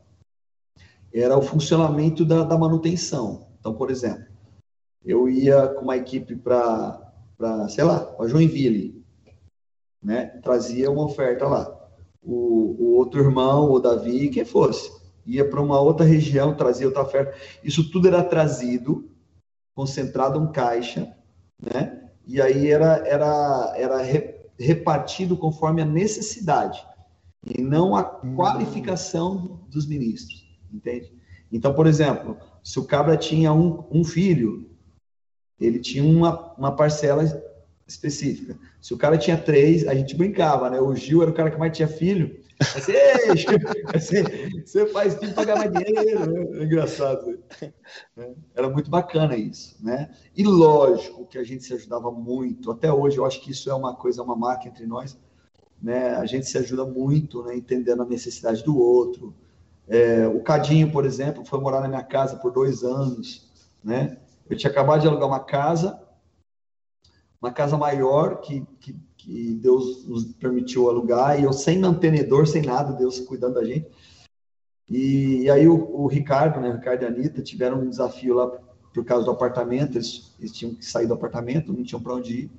era 1.13 1.37
o 1.37 1.43
funcionamento 1.43 2.25
da, 2.25 2.45
da 2.45 2.57
manutenção. 2.57 3.49
Então, 3.59 3.75
por 3.75 3.91
exemplo, 3.91 4.25
eu 5.05 5.29
ia 5.29 5.69
com 5.69 5.83
uma 5.83 5.97
equipe 5.97 6.37
para, 6.37 7.13
sei 7.69 7.85
lá, 7.85 8.01
para 8.01 8.29
Joinville, 8.29 9.05
né? 10.03 10.27
Trazia 10.43 10.91
uma 10.91 11.05
oferta 11.05 11.47
lá. 11.47 11.77
O, 12.23 12.77
o 12.79 12.97
outro 12.97 13.21
irmão, 13.21 13.71
o 13.71 13.81
Davi, 13.81 14.29
quem 14.29 14.45
fosse, 14.45 14.93
ia 15.27 15.49
para 15.49 15.61
uma 15.61 15.81
outra 15.81 16.07
região, 16.07 16.55
trazia 16.55 16.87
outra 16.87 17.03
oferta. 17.03 17.35
Isso 17.65 17.91
tudo 17.91 18.07
era 18.09 18.23
trazido, 18.23 19.11
concentrado 19.75 20.41
em 20.41 20.53
caixa, 20.53 21.13
né? 21.61 22.09
E 22.27 22.41
aí 22.41 22.71
era, 22.71 22.99
era, 23.07 23.75
era 23.77 23.99
repartido 24.59 25.37
conforme 25.37 25.83
a 25.83 25.87
necessidade 25.87 26.87
e 27.47 27.63
não 27.63 27.97
a 27.97 28.21
hum. 28.23 28.35
qualificação 28.35 29.61
dos 29.69 29.87
ministros, 29.87 30.47
entende? 30.73 31.13
Então, 31.51 31.75
por 31.75 31.87
exemplo, 31.87 32.37
se 32.63 32.79
o 32.79 32.85
cabra 32.85 33.17
tinha 33.17 33.53
um, 33.53 33.85
um 33.91 34.05
filho, 34.05 34.71
ele 35.59 35.79
tinha 35.79 36.05
uma, 36.05 36.55
uma 36.55 36.77
parcela 36.77 37.25
específica. 37.87 38.57
Se 38.81 38.95
o 38.95 38.99
cara 38.99 39.19
tinha 39.19 39.37
três, 39.37 39.87
a 39.87 39.95
gente 39.95 40.17
brincava, 40.17 40.71
né? 40.71 40.81
O 40.81 40.95
Gil 40.95 41.23
era 41.23 41.31
o 41.31 41.35
cara 41.35 41.51
que 41.51 41.59
mais 41.59 41.77
tinha 41.77 41.89
filho. 41.89 42.39
Você, 43.95 44.23
você 44.65 44.87
faz 44.87 45.15
filho 45.15 45.35
para 45.35 45.45
ganhar 45.45 45.59
mais 45.59 45.73
dinheiro. 45.73 46.31
Né? 46.31 46.61
É 46.61 46.65
engraçado. 46.65 47.39
Né? 48.17 48.35
Era 48.55 48.69
muito 48.69 48.91
bacana 48.91 49.37
isso, 49.37 49.77
né? 49.83 50.11
E 50.37 50.45
lógico 50.45 51.27
que 51.27 51.39
a 51.39 51.43
gente 51.43 51.65
se 51.65 51.75
ajudava 51.75 52.11
muito. 52.11 52.71
Até 52.71 52.93
hoje, 52.93 53.19
eu 53.19 53.25
acho 53.25 53.41
que 53.41 53.51
isso 53.51 53.71
é 53.71 53.75
uma 53.75 53.97
coisa, 53.97 54.23
uma 54.23 54.37
marca 54.37 54.69
entre 54.69 54.87
nós 54.87 55.19
né? 55.83 56.15
A 56.17 56.27
gente 56.27 56.47
se 56.47 56.59
ajuda 56.59 56.85
muito, 56.85 57.43
né? 57.43 57.57
Entendendo 57.57 58.03
a 58.03 58.07
necessidade 58.07 58.63
do 58.65 58.79
outro. 58.79 59.35
É, 59.89 60.27
o 60.29 60.41
Cadinho, 60.41 60.93
por 60.93 61.05
exemplo, 61.05 61.45
foi 61.45 61.61
morar 61.61 61.81
na 61.81 61.89
minha 61.89 62.03
casa 62.03 62.37
por 62.37 62.53
dois 62.53 62.85
anos, 62.85 63.51
né? 63.83 64.19
Eu 64.49 64.57
tinha 64.57 64.71
acabado 64.71 65.01
de 65.01 65.09
alugar 65.09 65.29
uma 65.29 65.45
casa, 65.45 66.01
uma 67.41 67.53
casa 67.53 67.77
maior 67.77 68.41
que, 68.41 68.67
que, 68.81 68.97
que 69.17 69.55
Deus 69.55 70.07
nos 70.07 70.25
permitiu 70.35 70.89
alugar 70.89 71.41
e 71.41 71.45
eu 71.45 71.53
sem 71.53 71.79
mantenedor, 71.79 72.47
sem 72.47 72.63
nada, 72.63 72.93
Deus 72.93 73.21
cuidando 73.21 73.55
da 73.55 73.65
gente. 73.65 73.89
E, 74.89 75.43
e 75.43 75.51
aí 75.51 75.69
o, 75.69 76.03
o, 76.03 76.07
Ricardo, 76.09 76.61
né, 76.61 76.69
o 76.69 76.75
Ricardo 76.75 77.03
e 77.03 77.07
a 77.07 77.09
Anitta 77.09 77.41
tiveram 77.41 77.81
um 77.81 77.89
desafio 77.89 78.35
lá 78.35 78.49
por 78.93 79.05
causa 79.05 79.25
do 79.25 79.31
apartamento, 79.31 79.97
eles, 79.97 80.35
eles 80.41 80.53
tinham 80.53 80.75
que 80.75 80.85
sair 80.85 81.07
do 81.07 81.15
apartamento, 81.15 81.73
não 81.73 81.85
tinham 81.85 82.03
para 82.03 82.15
onde 82.15 82.41
ir. 82.41 82.51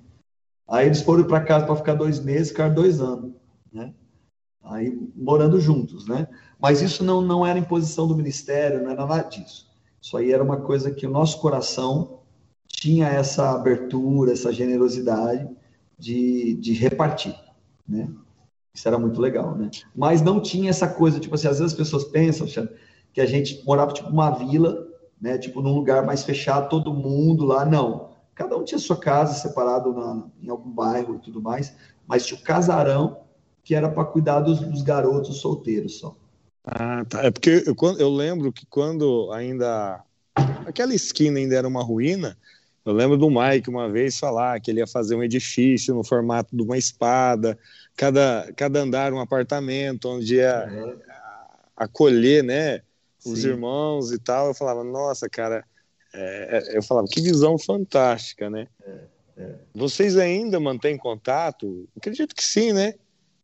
Aí 0.71 0.85
eles 0.87 1.01
foram 1.01 1.25
para 1.25 1.41
casa 1.41 1.65
para 1.65 1.75
ficar 1.75 1.95
dois 1.95 2.19
meses, 2.19 2.49
ficaram 2.49 2.73
dois 2.73 3.01
anos, 3.01 3.33
né? 3.71 3.93
aí 4.63 4.97
morando 5.15 5.59
juntos, 5.59 6.07
né? 6.07 6.27
Mas 6.59 6.81
isso 6.81 7.03
não, 7.03 7.21
não 7.21 7.45
era 7.45 7.59
imposição 7.59 8.07
do 8.07 8.15
ministério, 8.15 8.81
não 8.83 8.91
era 8.91 9.05
nada 9.05 9.23
disso. 9.23 9.69
Isso 10.01 10.15
aí 10.17 10.31
era 10.31 10.43
uma 10.43 10.61
coisa 10.61 10.91
que 10.91 11.05
o 11.05 11.11
nosso 11.11 11.39
coração 11.39 12.19
tinha 12.67 13.07
essa 13.07 13.51
abertura, 13.51 14.31
essa 14.31 14.51
generosidade 14.51 15.49
de, 15.97 16.55
de 16.55 16.73
repartir, 16.73 17.35
né? 17.87 18.09
Isso 18.73 18.87
era 18.87 18.97
muito 18.97 19.19
legal, 19.19 19.55
né? 19.57 19.69
Mas 19.93 20.21
não 20.21 20.41
tinha 20.41 20.69
essa 20.69 20.87
coisa, 20.87 21.19
tipo 21.19 21.35
assim, 21.35 21.47
às 21.47 21.59
vezes 21.59 21.73
as 21.73 21.77
pessoas 21.77 22.05
pensam, 22.05 22.47
que 23.13 23.19
a 23.19 23.25
gente 23.25 23.63
morava 23.65 23.91
tipo 23.91 24.09
uma 24.09 24.31
vila, 24.31 24.87
né? 25.19 25.37
Tipo 25.37 25.61
num 25.61 25.73
lugar 25.73 26.05
mais 26.05 26.23
fechado, 26.23 26.69
todo 26.69 26.93
mundo 26.93 27.43
lá, 27.45 27.65
não. 27.65 28.10
Cada 28.41 28.57
um 28.57 28.63
tinha 28.63 28.79
sua 28.79 28.97
casa 28.97 29.35
separado 29.35 29.93
na, 29.93 30.23
em 30.41 30.49
algum 30.49 30.71
bairro 30.71 31.15
e 31.15 31.19
tudo 31.19 31.39
mais, 31.39 31.75
mas 32.07 32.25
tinha 32.25 32.39
o 32.39 32.43
casarão 32.43 33.19
que 33.63 33.75
era 33.75 33.87
para 33.87 34.03
cuidar 34.03 34.39
dos, 34.39 34.59
dos, 34.61 34.81
garotos 34.81 35.37
solteiros 35.37 35.99
só. 35.99 36.17
Ah, 36.65 37.05
tá. 37.07 37.23
É 37.23 37.29
porque 37.29 37.63
eu, 37.67 37.75
eu 37.99 38.09
lembro 38.09 38.51
que 38.51 38.65
quando 38.65 39.31
ainda 39.31 40.03
aquela 40.65 40.91
esquina 40.95 41.37
ainda 41.37 41.55
era 41.55 41.67
uma 41.67 41.83
ruína, 41.83 42.35
eu 42.83 42.93
lembro 42.93 43.15
do 43.15 43.29
Mike 43.29 43.69
uma 43.69 43.87
vez 43.87 44.17
falar 44.17 44.59
que 44.59 44.71
ele 44.71 44.79
ia 44.79 44.87
fazer 44.87 45.15
um 45.15 45.21
edifício 45.21 45.93
no 45.93 46.03
formato 46.03 46.55
de 46.55 46.63
uma 46.63 46.79
espada, 46.79 47.59
cada, 47.95 48.51
cada 48.57 48.79
andar 48.79 49.13
um 49.13 49.19
apartamento, 49.19 50.09
onde 50.09 50.37
ia 50.37 50.67
é. 50.67 50.95
acolher, 51.77 52.43
né, 52.43 52.81
os 53.23 53.41
Sim. 53.41 53.49
irmãos 53.49 54.11
e 54.11 54.17
tal. 54.17 54.47
Eu 54.47 54.55
falava, 54.55 54.83
nossa, 54.83 55.29
cara, 55.29 55.63
é, 56.13 56.57
é 56.73 56.77
eu 56.77 56.83
falava, 56.83 57.07
que 57.07 57.21
visão 57.21 57.57
fantástica, 57.57 58.49
né? 58.49 58.67
É, 58.83 58.99
é. 59.37 59.55
Vocês 59.73 60.17
ainda 60.17 60.59
mantêm 60.59 60.97
contato? 60.97 61.87
Acredito 61.95 62.35
que 62.35 62.43
sim, 62.43 62.73
né? 62.73 62.93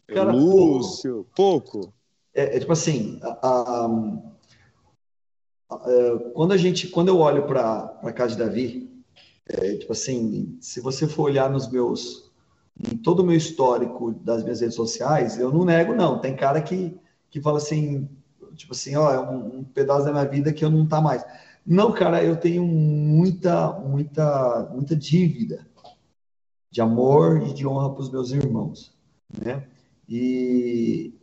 Cara, 0.08 0.32
Lúcio, 0.32 1.26
pouco. 1.36 1.72
pouco. 1.72 1.94
É, 2.34 2.56
é, 2.56 2.60
tipo 2.60 2.72
assim, 2.72 3.20
a, 3.24 3.48
a, 3.48 3.86
a, 5.70 6.20
quando 6.34 6.54
a 6.54 6.58
gente, 6.58 6.88
quando 6.88 7.10
eu 7.10 7.18
olho 7.18 7.46
para 7.46 8.00
a 8.04 8.12
casa 8.12 8.36
de 8.36 8.44
Davi, 8.44 9.04
é, 9.48 9.76
tipo 9.76 9.92
assim, 9.92 10.58
se 10.62 10.80
você 10.80 11.08
for 11.08 11.24
olhar 11.24 11.50
nos 11.50 11.70
meus, 11.70 12.32
em 12.92 12.98
todo 12.98 13.22
o 13.22 13.26
meu 13.26 13.36
histórico 13.36 14.12
das 14.12 14.44
minhas 14.44 14.62
redes 14.62 14.76
sociais, 14.76 15.40
eu 15.40 15.52
não 15.52 15.66
nego 15.66 15.96
não. 15.96 16.20
Tem 16.20 16.36
cara 16.36 16.62
que 16.62 16.98
que 17.30 17.42
fala 17.42 17.58
assim, 17.58 18.10
tipo 18.56 18.74
assim, 18.74 18.96
ó, 18.96 19.12
é 19.12 19.20
um, 19.20 19.60
um 19.60 19.64
pedaço 19.64 20.06
da 20.06 20.12
minha 20.12 20.26
vida 20.26 20.54
que 20.54 20.64
eu 20.64 20.70
não 20.70 20.86
tá 20.86 21.02
mais. 21.02 21.24
Não, 21.68 21.92
cara, 21.92 22.24
eu 22.24 22.38
tenho 22.38 22.66
muita, 22.66 23.74
muita, 23.74 24.70
muita 24.74 24.96
dívida 24.96 25.68
de 26.72 26.80
amor 26.80 27.46
e 27.46 27.54
de 27.54 27.68
honra 27.68 27.92
para 27.92 28.02
os 28.02 28.10
meus 28.10 28.32
irmãos, 28.32 28.98
né? 29.38 29.68
E, 30.08 31.14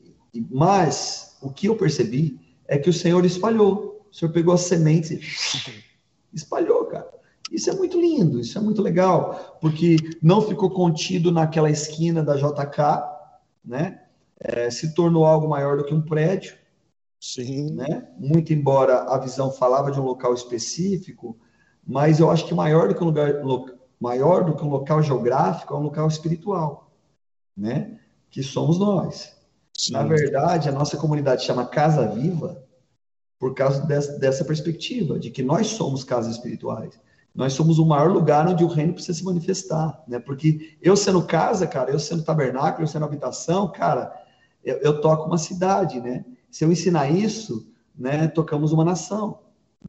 mas 0.51 1.39
o 1.41 1.51
que 1.51 1.67
eu 1.67 1.77
percebi 1.77 2.39
é 2.69 2.77
que 2.77 2.91
o 2.91 2.93
Senhor 2.93 3.25
espalhou. 3.25 4.07
O 4.11 4.15
Senhor 4.15 4.31
pegou 4.33 4.53
as 4.53 4.61
sementes 4.61 5.13
e 5.13 5.85
espalhou, 6.37 6.85
cara. 6.85 7.09
Isso 7.51 7.71
é 7.71 7.75
muito 7.75 7.99
lindo, 7.99 8.39
isso 8.39 8.59
é 8.59 8.61
muito 8.61 8.83
legal, 8.83 9.59
porque 9.63 9.97
não 10.21 10.43
ficou 10.43 10.69
contido 10.69 11.33
naquela 11.33 11.71
esquina 11.71 12.23
da 12.23 12.37
JK, 12.37 13.03
né? 13.65 14.03
É, 14.39 14.69
se 14.71 14.95
tornou 14.95 15.25
algo 15.25 15.49
maior 15.49 15.79
do 15.79 15.85
que 15.85 15.95
um 15.95 16.03
prédio. 16.03 16.55
Sim. 17.25 17.73
Né? 17.73 18.07
Muito 18.19 18.53
embora 18.53 19.05
a 19.05 19.17
visão 19.17 19.51
falava 19.51 19.91
de 19.91 19.99
um 19.99 20.05
local 20.05 20.35
específico, 20.35 21.39
mas 21.83 22.21
eu 22.21 22.31
acho 22.31 22.47
que 22.47 22.53
maior 22.53 22.89
do 22.89 22.95
que 22.95 23.03
um 23.03 23.07
lugar 23.07 23.33
maior 23.99 24.45
do 24.45 24.55
que 24.55 24.63
um 24.63 24.69
local 24.69 25.03
geográfico 25.03 25.73
é 25.73 25.77
um 25.79 25.85
local 25.85 26.07
espiritual, 26.07 26.91
né? 27.57 27.99
que 28.31 28.43
somos 28.43 28.79
nós. 28.79 29.35
Sim. 29.73 29.95
Na 29.95 30.03
verdade, 30.03 30.69
a 30.69 30.73
nossa 30.73 30.99
comunidade 30.99 31.45
chama 31.45 31.65
Casa 31.65 32.07
Viva 32.09 32.63
por 33.39 33.55
causa 33.55 33.87
dessa, 33.87 34.19
dessa 34.19 34.45
perspectiva, 34.45 35.19
de 35.19 35.31
que 35.31 35.43
nós 35.43 35.69
somos 35.69 36.05
casas 36.05 36.35
espirituais. 36.35 37.01
Nós 37.35 37.55
somos 37.55 37.79
o 37.79 37.87
maior 37.87 38.11
lugar 38.13 38.47
onde 38.47 38.63
o 38.63 38.69
reino 38.69 38.93
precisa 38.93 39.19
se 39.19 39.25
manifestar, 39.25 40.05
né? 40.07 40.19
Porque 40.19 40.77
eu 40.83 40.95
sendo 40.95 41.27
casa, 41.27 41.67
cara, 41.67 41.91
eu 41.91 41.99
sendo 41.99 42.23
tabernáculo, 42.23 42.85
eu 42.85 42.89
sendo 42.89 43.07
habitação, 43.07 43.73
cara, 43.73 44.13
eu, 44.63 44.77
eu 44.79 45.01
toco 45.01 45.27
uma 45.27 45.39
cidade, 45.39 46.01
né? 46.01 46.25
Se 46.55 46.65
eu 46.65 46.71
ensinar 46.71 47.11
isso, 47.11 47.67
né, 47.99 48.29
tocamos 48.29 48.71
uma 48.71 48.85
nação. 48.85 49.41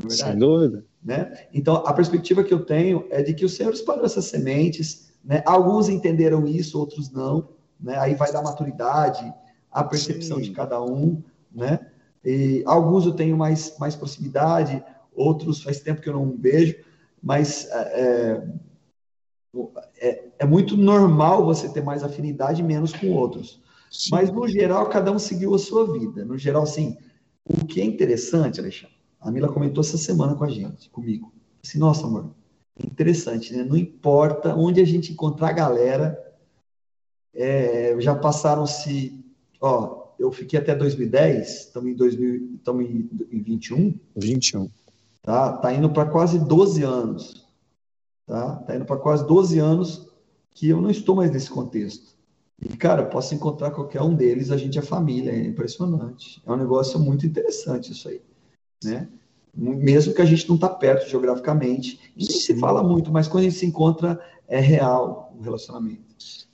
É 0.04 0.10
Sem 0.10 0.36
dúvida. 0.36 0.84
Né? 1.04 1.46
Então, 1.54 1.76
a 1.86 1.94
perspectiva 1.94 2.44
que 2.44 2.52
eu 2.52 2.66
tenho 2.66 3.06
é 3.12 3.22
de 3.22 3.36
que 3.36 3.46
o 3.46 3.50
Senhor 3.50 3.72
espalhou 3.72 4.04
essas 4.04 4.26
sementes, 4.26 5.14
né? 5.24 5.44
Alguns 5.46 5.90
entenderam 5.90 6.48
isso, 6.48 6.80
outros 6.80 7.12
não, 7.12 7.50
né? 7.80 8.00
Aí 8.00 8.16
vai 8.16 8.34
da 8.34 8.42
maturidade, 8.42 9.32
a 9.72 9.84
percepção 9.84 10.38
Sim. 10.38 10.46
de 10.46 10.52
cada 10.54 10.82
um, 10.82 11.22
né? 11.54 11.80
E 12.24 12.64
alguns 12.66 13.06
eu 13.06 13.14
tenho 13.14 13.38
mais, 13.38 13.78
mais 13.78 13.96
proximidade, 13.96 14.84
outros 15.14 15.62
faz 15.62 15.82
tempo 15.82 16.02
que 16.02 16.10
eu 16.10 16.14
não 16.14 16.36
vejo, 16.36 16.78
mas 17.22 17.70
é, 17.70 18.02
é, 18.02 18.44
é, 20.00 20.24
é 20.40 20.46
muito 20.46 20.76
normal 20.76 21.46
você 21.46 21.70
ter 21.70 21.84
mais 21.84 22.04
afinidade 22.04 22.64
menos 22.64 22.92
com 22.92 23.12
outros. 23.12 23.64
Sim. 23.90 24.10
Mas, 24.12 24.32
no 24.32 24.48
geral, 24.48 24.90
cada 24.90 25.12
um 25.12 25.20
seguiu 25.20 25.54
a 25.54 25.60
sua 25.60 25.92
vida. 25.92 26.26
No 26.26 26.38
geral, 26.38 26.66
sim. 26.66 26.98
O 27.44 27.66
que 27.66 27.80
é 27.80 27.86
interessante, 27.86 28.60
Alexandre, 28.60 28.96
a 29.20 29.32
Mila 29.32 29.52
comentou 29.52 29.82
essa 29.82 29.98
semana 29.98 30.36
com 30.36 30.44
a 30.44 30.50
gente, 30.50 30.90
comigo. 30.90 31.34
Assim, 31.64 31.78
nossa, 31.78 32.06
amor, 32.06 32.32
interessante, 32.84 33.54
né? 33.54 33.64
Não 33.64 33.78
importa 33.78 34.56
onde 34.56 34.82
a 34.82 34.86
gente 34.86 35.12
encontrar 35.12 35.50
a 35.50 35.54
galera, 35.54 36.26
é, 37.34 37.96
já 38.00 38.16
passaram-se, 38.16 39.24
ó, 39.60 40.06
eu 40.18 40.32
fiquei 40.32 40.60
até 40.60 40.76
2010, 40.76 41.50
estamos 41.50 41.92
em 41.92 41.96
2000, 41.96 42.56
estamos 42.56 42.86
em 42.86 43.42
21. 43.42 44.00
21. 44.16 44.70
Tá, 45.22 45.54
tá 45.54 45.74
indo 45.74 45.90
para 45.90 46.10
quase 46.10 46.40
12 46.40 46.84
anos. 46.84 47.46
Tá? 48.26 48.56
Tá 48.58 48.76
indo 48.76 48.86
para 48.86 48.98
quase 48.98 49.26
12 49.28 49.60
anos 49.60 50.08
que 50.52 50.70
eu 50.70 50.82
não 50.82 50.90
estou 50.90 51.16
mais 51.16 51.32
nesse 51.32 51.50
contexto. 51.50 52.15
E, 52.62 52.70
cara, 52.78 53.06
posso 53.06 53.36
encontrar 53.36 53.72
qualquer 53.72 54.02
um 54.02 54.14
deles, 54.14 54.52
a 54.52 54.58
gente 54.58 54.80
é 54.80 54.82
família, 54.82 55.32
é 55.32 55.46
impressionante. 55.46 56.42
É 56.46 56.52
um 56.52 56.56
negócio 56.58 57.00
muito 57.00 57.26
interessante 57.26 57.92
isso 57.92 58.08
aí, 58.08 58.22
né? 58.84 59.10
Mesmo 59.54 60.14
que 60.14 60.22
a 60.22 60.26
gente 60.26 60.48
não 60.48 60.56
está 60.56 60.70
perto 60.70 61.10
geograficamente, 61.10 62.00
e 62.16 62.26
nem 62.26 62.40
se 62.40 62.58
fala 62.60 62.84
muito, 62.84 63.12
mas 63.12 63.28
quando 63.28 63.42
a 63.42 63.50
gente 63.50 63.58
se 63.58 63.66
encontra, 63.66 64.20
é 64.48 64.60
real 64.60 65.34
o 65.38 65.42
relacionamento. 65.42 66.04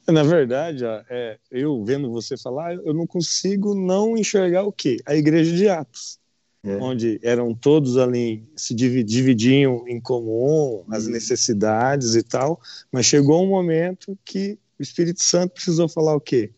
Na 0.08 0.24
verdade, 0.24 0.84
é, 1.10 1.38
eu 1.50 1.84
vendo 1.84 2.12
você 2.12 2.36
falar, 2.36 2.76
eu 2.76 2.94
não 2.94 3.08
consigo 3.08 3.74
não 3.74 4.18
enxergar 4.18 4.64
o 4.64 4.72
quê? 4.72 4.98
A 5.06 5.16
igreja 5.16 5.56
de 5.56 5.70
Atos. 5.70 6.20
É. 6.64 6.76
Onde 6.76 7.20
eram 7.24 7.56
todos 7.56 7.98
ali, 7.98 8.48
se 8.56 8.76
dividiam 8.76 9.84
em 9.88 10.00
comum 10.00 10.84
as 10.92 11.08
necessidades 11.08 12.14
e 12.14 12.22
tal, 12.22 12.60
mas 12.92 13.08
chegou 13.08 13.44
um 13.44 13.50
momento 13.50 14.16
que 14.24 14.60
o 14.82 14.84
Espírito 14.84 15.24
Santo 15.24 15.54
precisou 15.54 15.88
falar 15.88 16.16
o 16.16 16.20
quê? 16.20 16.50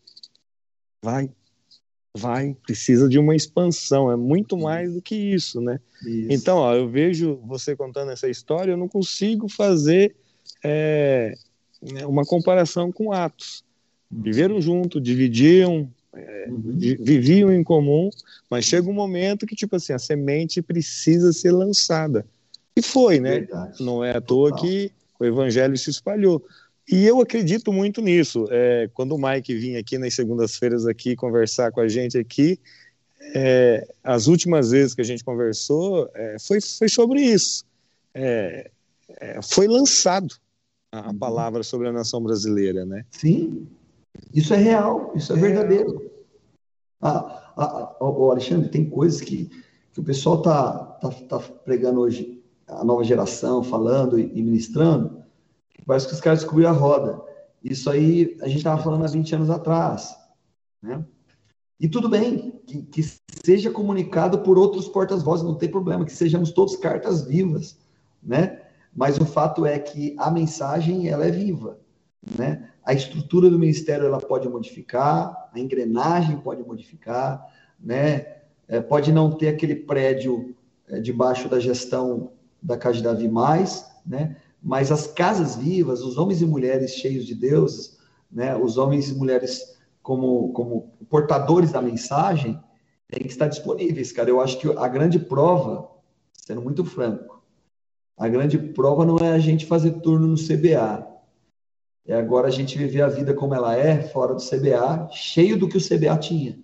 Vai, 1.02 1.30
vai, 2.16 2.56
precisa 2.66 3.06
de 3.06 3.18
uma 3.18 3.36
expansão, 3.36 4.10
é 4.10 4.16
muito 4.16 4.56
mais 4.56 4.94
do 4.94 5.02
que 5.02 5.14
isso, 5.14 5.60
né? 5.60 5.78
Isso. 6.00 6.28
Então, 6.30 6.56
ó, 6.56 6.74
eu 6.74 6.88
vejo 6.88 7.38
você 7.44 7.76
contando 7.76 8.10
essa 8.12 8.26
história, 8.26 8.72
eu 8.72 8.78
não 8.78 8.88
consigo 8.88 9.46
fazer 9.46 10.16
é, 10.64 11.34
né, 11.82 12.06
uma 12.06 12.24
comparação 12.24 12.90
com 12.90 13.12
Atos. 13.12 13.62
Viveram 14.10 14.58
junto, 14.58 14.98
dividiam, 14.98 15.86
é, 16.14 16.46
uhum. 16.48 16.78
viviam 16.78 17.52
em 17.52 17.62
comum, 17.62 18.08
mas 18.48 18.64
chega 18.64 18.88
um 18.88 18.94
momento 18.94 19.46
que, 19.46 19.54
tipo 19.54 19.76
assim, 19.76 19.92
a 19.92 19.98
semente 19.98 20.62
precisa 20.62 21.30
ser 21.30 21.52
lançada. 21.52 22.24
E 22.74 22.80
foi, 22.80 23.20
né? 23.20 23.40
Verdade. 23.40 23.84
Não 23.84 24.02
é 24.02 24.16
à 24.16 24.20
toa 24.20 24.48
Total. 24.48 24.64
que 24.64 24.90
o 25.20 25.24
evangelho 25.26 25.76
se 25.76 25.90
espalhou. 25.90 26.42
E 26.90 27.06
eu 27.06 27.20
acredito 27.20 27.72
muito 27.72 28.00
nisso. 28.00 28.46
É, 28.50 28.90
quando 28.92 29.14
o 29.14 29.18
Mike 29.18 29.54
vinha 29.54 29.80
aqui 29.80 29.96
nas 29.96 30.14
segundas-feiras 30.14 30.86
aqui 30.86 31.16
conversar 31.16 31.72
com 31.72 31.80
a 31.80 31.88
gente 31.88 32.18
aqui, 32.18 32.58
é, 33.34 33.86
as 34.02 34.26
últimas 34.26 34.70
vezes 34.70 34.94
que 34.94 35.00
a 35.00 35.04
gente 35.04 35.24
conversou 35.24 36.10
é, 36.14 36.36
foi, 36.38 36.60
foi 36.60 36.88
sobre 36.88 37.22
isso. 37.22 37.64
É, 38.12 38.70
é, 39.20 39.40
foi 39.42 39.66
lançado 39.66 40.34
a, 40.92 41.08
uhum. 41.08 41.18
palavra 41.18 41.62
sobre 41.62 41.88
a 41.88 41.92
nação 41.92 42.22
brasileira, 42.22 42.84
né? 42.84 43.04
Sim, 43.10 43.66
isso 44.32 44.52
é 44.52 44.58
real, 44.58 45.12
isso 45.16 45.32
é, 45.32 45.36
é 45.36 45.40
verdadeiro. 45.40 46.10
Ah, 47.00 47.52
ah, 47.56 47.96
ah, 48.00 48.04
Alexandre, 48.30 48.68
tem 48.68 48.88
coisas 48.88 49.20
que, 49.20 49.50
que 49.92 50.00
o 50.00 50.04
pessoal 50.04 50.42
tá, 50.42 50.78
tá, 51.00 51.10
tá 51.10 51.38
pregando 51.64 52.00
hoje, 52.00 52.42
a 52.66 52.84
nova 52.84 53.04
geração, 53.04 53.62
falando 53.62 54.18
e 54.18 54.42
ministrando, 54.42 55.23
Parece 55.86 56.08
que 56.08 56.14
os 56.14 56.20
caras 56.20 56.40
descobriram 56.40 56.70
a 56.70 56.74
roda. 56.74 57.22
Isso 57.62 57.90
aí 57.90 58.36
a 58.40 58.46
gente 58.46 58.58
estava 58.58 58.82
falando 58.82 59.04
há 59.04 59.08
20 59.08 59.34
anos 59.34 59.50
atrás. 59.50 60.14
Né? 60.82 61.04
E 61.80 61.88
tudo 61.88 62.08
bem, 62.08 62.60
que, 62.66 62.82
que 62.82 63.02
seja 63.44 63.70
comunicado 63.70 64.40
por 64.40 64.58
outros 64.58 64.88
portas-vozes, 64.88 65.44
não 65.44 65.54
tem 65.54 65.70
problema, 65.70 66.04
que 66.04 66.12
sejamos 66.12 66.52
todos 66.52 66.76
cartas 66.76 67.26
vivas, 67.26 67.78
né? 68.22 68.62
Mas 68.94 69.18
o 69.18 69.26
fato 69.26 69.66
é 69.66 69.78
que 69.78 70.14
a 70.18 70.30
mensagem, 70.30 71.08
ela 71.08 71.26
é 71.26 71.30
viva, 71.30 71.78
né? 72.38 72.70
a 72.84 72.92
estrutura 72.92 73.48
do 73.48 73.58
ministério 73.58 74.06
ela 74.06 74.20
pode 74.20 74.48
modificar, 74.48 75.50
a 75.52 75.58
engrenagem 75.58 76.36
pode 76.36 76.62
modificar, 76.62 77.44
né? 77.80 78.34
É, 78.68 78.80
pode 78.80 79.12
não 79.12 79.30
ter 79.30 79.48
aquele 79.48 79.74
prédio 79.74 80.54
é, 80.88 81.00
debaixo 81.00 81.48
da 81.48 81.58
gestão 81.58 82.32
da 82.62 82.76
Casa 82.76 83.02
Davi 83.02 83.28
mais, 83.28 83.90
né? 84.06 84.36
Mas 84.64 84.90
as 84.90 85.06
casas 85.06 85.56
vivas, 85.56 86.00
os 86.00 86.16
homens 86.16 86.40
e 86.40 86.46
mulheres 86.46 86.92
cheios 86.92 87.26
de 87.26 87.34
Deus, 87.34 87.98
né? 88.32 88.56
Os 88.56 88.78
homens 88.78 89.10
e 89.10 89.14
mulheres 89.14 89.76
como, 90.02 90.54
como 90.54 90.96
portadores 91.10 91.70
da 91.70 91.82
mensagem, 91.82 92.58
têm 93.06 93.20
que 93.20 93.28
estar 93.32 93.46
disponíveis, 93.46 94.10
cara. 94.10 94.30
Eu 94.30 94.40
acho 94.40 94.58
que 94.58 94.66
a 94.78 94.88
grande 94.88 95.18
prova, 95.18 95.90
sendo 96.32 96.62
muito 96.62 96.82
franco, 96.82 97.42
a 98.16 98.26
grande 98.26 98.56
prova 98.56 99.04
não 99.04 99.18
é 99.18 99.32
a 99.32 99.38
gente 99.38 99.66
fazer 99.66 100.00
turno 100.00 100.26
no 100.26 100.36
CBA. 100.36 101.12
É 102.06 102.14
agora 102.14 102.48
a 102.48 102.50
gente 102.50 102.78
viver 102.78 103.02
a 103.02 103.08
vida 103.08 103.34
como 103.34 103.54
ela 103.54 103.76
é, 103.76 104.02
fora 104.02 104.34
do 104.34 104.40
CBA, 104.40 105.10
cheio 105.10 105.58
do 105.58 105.68
que 105.68 105.76
o 105.76 105.80
CBA 105.80 106.16
tinha. 106.18 106.58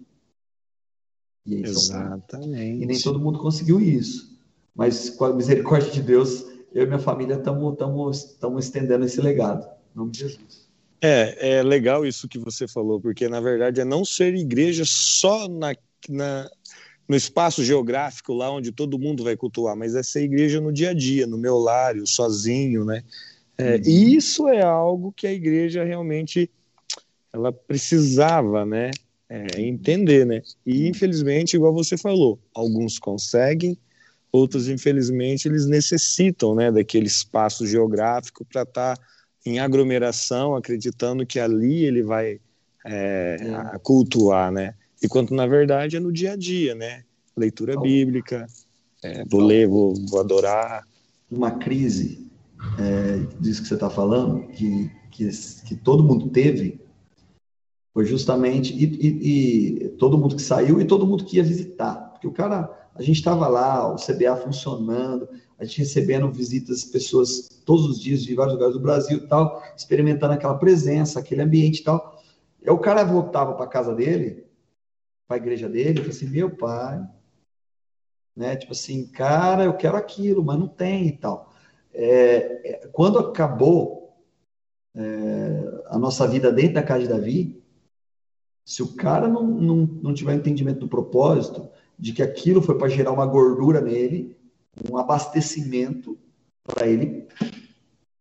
E 1.45 1.63
Exatamente. 1.63 2.83
E 2.83 2.87
nem 2.87 2.99
todo 2.99 3.21
mundo 3.21 3.39
conseguiu 3.39 3.79
isso. 3.79 4.39
Mas 4.75 5.11
com 5.11 5.27
a 5.27 5.33
misericórdia 5.35 5.91
de 5.91 6.03
Deus, 6.03 6.50
eu 6.73 6.85
e 6.85 6.87
minha 6.87 6.99
família 6.99 7.35
estamos 7.35 8.65
estendendo 8.65 9.05
esse 9.05 9.21
legado. 9.21 9.67
Em 9.95 9.99
nome 9.99 10.13
de 10.13 10.21
Jesus. 10.21 10.69
É, 11.03 11.59
é 11.59 11.63
legal 11.63 12.05
isso 12.07 12.29
que 12.29 12.39
você 12.39 12.69
falou, 12.69 13.01
porque 13.01 13.29
na 13.29 13.41
verdade 13.41 13.81
é 13.81 13.85
não 13.85 14.05
ser 14.05 14.35
igreja 14.35 14.85
só 14.87 15.49
na, 15.49 15.75
na, 16.09 16.51
no 17.09 17.17
espaço 17.17 17.65
geográfico 17.65 18.35
lá 18.35 18.51
onde 18.51 18.71
todo 18.71 18.99
mundo 18.99 19.25
vai 19.25 19.37
cultuar, 19.37 19.75
mas 19.75 19.95
é 19.95 20.03
ser 20.03 20.23
igreja 20.23 20.61
no 20.61 20.73
dia 20.73 20.91
a 20.91 20.95
dia, 20.95 21.27
no 21.27 21.39
meu 21.39 21.57
lar, 21.57 21.95
sozinho, 22.05 22.85
né? 22.85 23.03
É, 23.57 23.77
uhum. 23.77 23.83
E 23.85 24.15
isso 24.15 24.49
é 24.49 24.63
algo 24.63 25.13
que 25.13 25.27
a 25.27 25.33
igreja 25.33 25.85
realmente 25.85 26.51
ela 27.33 27.53
precisava, 27.53 28.67
né? 28.67 28.91
É, 29.29 29.61
entender, 29.61 30.27
né? 30.27 30.43
E 30.67 30.87
infelizmente, 30.89 31.57
igual 31.57 31.73
você 31.73 31.97
falou, 31.97 32.39
alguns 32.55 32.99
conseguem, 32.99 33.79
outros 34.33 34.69
infelizmente 34.69 35.49
eles 35.49 35.67
necessitam, 35.67 36.55
né, 36.55 36.71
daquele 36.71 37.07
espaço 37.07 37.67
geográfico 37.67 38.45
para 38.45 38.63
estar 38.63 38.97
tá 38.97 39.03
em 39.45 39.59
aglomeração, 39.59 40.55
acreditando 40.55 41.27
que 41.27 41.41
ali 41.41 41.85
ele 41.85 42.03
vai 42.03 42.41
é, 42.85 43.37
é. 43.41 43.79
cultuar, 43.83 44.53
né? 44.53 44.75
E 45.03 45.09
quanto 45.09 45.35
na 45.35 45.47
verdade 45.47 45.97
é 45.97 46.01
no 46.01 46.13
dia 46.13 46.33
a 46.33 46.37
dia, 46.37 46.75
né? 46.75 47.05
Leitura 47.37 47.79
bíblica, 47.81 48.47
é, 49.03 49.25
vou 49.25 49.41
ler, 49.41 49.67
vou, 49.67 49.95
vou, 50.09 50.21
adorar. 50.21 50.87
Uma 51.31 51.53
crise 51.53 52.31
é, 52.79 53.19
disso 53.41 53.63
que 53.63 53.69
você 53.69 53.75
está 53.75 53.89
falando, 53.89 54.47
que, 54.49 54.91
que, 55.11 55.29
que, 55.67 55.75
todo 55.77 56.05
mundo 56.05 56.29
teve, 56.29 56.79
foi 57.95 58.05
justamente 58.05 58.75
e, 58.75 58.85
e, 58.85 59.85
e, 59.87 59.89
todo 59.91 60.19
mundo 60.19 60.37
que 60.37 60.43
saiu 60.43 60.81
e 60.81 60.85
todo 60.85 61.07
mundo 61.07 61.25
que 61.25 61.37
ia 61.37 61.43
visitar, 61.43 61.95
porque 62.11 62.27
o 62.27 62.33
cara, 62.33 62.80
a 62.95 63.03
gente 63.03 63.17
estava 63.17 63.47
lá, 63.49 63.93
o 63.93 63.97
CBA 63.97 64.37
funcionando, 64.37 65.29
a 65.59 65.65
gente 65.65 65.79
recebendo 65.79 66.31
visitas, 66.31 66.85
pessoas 66.85 67.49
todos 67.65 67.87
os 67.87 68.01
dias 68.01 68.23
de 68.23 68.35
vários 68.35 68.55
lugares 68.55 68.75
do 68.75 68.81
Brasil 68.81 69.19
e 69.19 69.27
tal, 69.27 69.63
experimentando 69.77 70.35
aquela 70.35 70.59
presença, 70.59 71.21
aquele 71.21 71.43
ambiente 71.43 71.81
e 71.81 71.85
tal. 71.85 72.21
E 72.63 72.71
o 72.71 72.79
cara 72.79 73.05
voltava 73.05 73.55
para 73.55 73.67
casa 73.67 73.95
dele, 73.95 74.45
para 75.29 75.37
a 75.37 75.41
igreja 75.41 75.69
dele, 75.69 75.93
e 75.93 76.03
falou 76.03 76.11
assim: 76.11 76.29
meu 76.29 76.57
pai, 76.57 77.07
né? 78.35 78.57
Tipo 78.57 78.73
assim, 78.73 79.07
cara, 79.07 79.65
eu 79.65 79.77
quero 79.77 79.97
aquilo, 79.97 80.45
mas 80.45 80.59
não 80.59 80.69
tem 80.69 81.09
e 81.09 81.13
tal. 81.13 81.53
É, 81.93 82.71
é, 82.71 82.87
quando 82.89 83.19
acabou 83.19 84.17
é, 84.95 85.83
a 85.87 85.99
nossa 85.99 86.27
vida 86.27 86.53
dentro 86.53 86.75
da 86.75 86.83
casa 86.83 87.03
de 87.03 87.09
Davi, 87.09 87.63
se 88.65 88.83
o 88.83 88.95
cara 88.95 89.29
não, 89.29 89.47
não, 89.47 89.77
não 89.77 90.15
tiver 90.15 90.35
entendimento 90.35 90.81
do 90.81 90.89
propósito, 90.89 91.69
de 92.01 92.13
que 92.15 92.23
aquilo 92.23 92.63
foi 92.63 92.79
para 92.79 92.89
gerar 92.89 93.13
uma 93.13 93.27
gordura 93.27 93.81
nele, 93.81 94.35
um 94.91 94.97
abastecimento 94.97 96.19
para 96.65 96.87
ele 96.87 97.29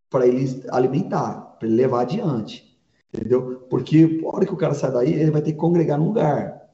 para 0.10 0.28
ele 0.28 0.64
alimentar, 0.70 1.56
para 1.60 1.68
ele 1.68 1.78
levar 1.78 2.02
adiante, 2.02 2.76
entendeu? 3.14 3.68
Porque 3.70 4.20
a 4.24 4.28
hora 4.28 4.46
que 4.46 4.54
o 4.54 4.58
cara 4.58 4.74
sai 4.74 4.92
daí, 4.92 5.14
ele 5.14 5.30
vai 5.30 5.42
ter 5.42 5.52
que 5.52 5.58
congregar 5.60 6.00
num 6.00 6.08
lugar, 6.08 6.68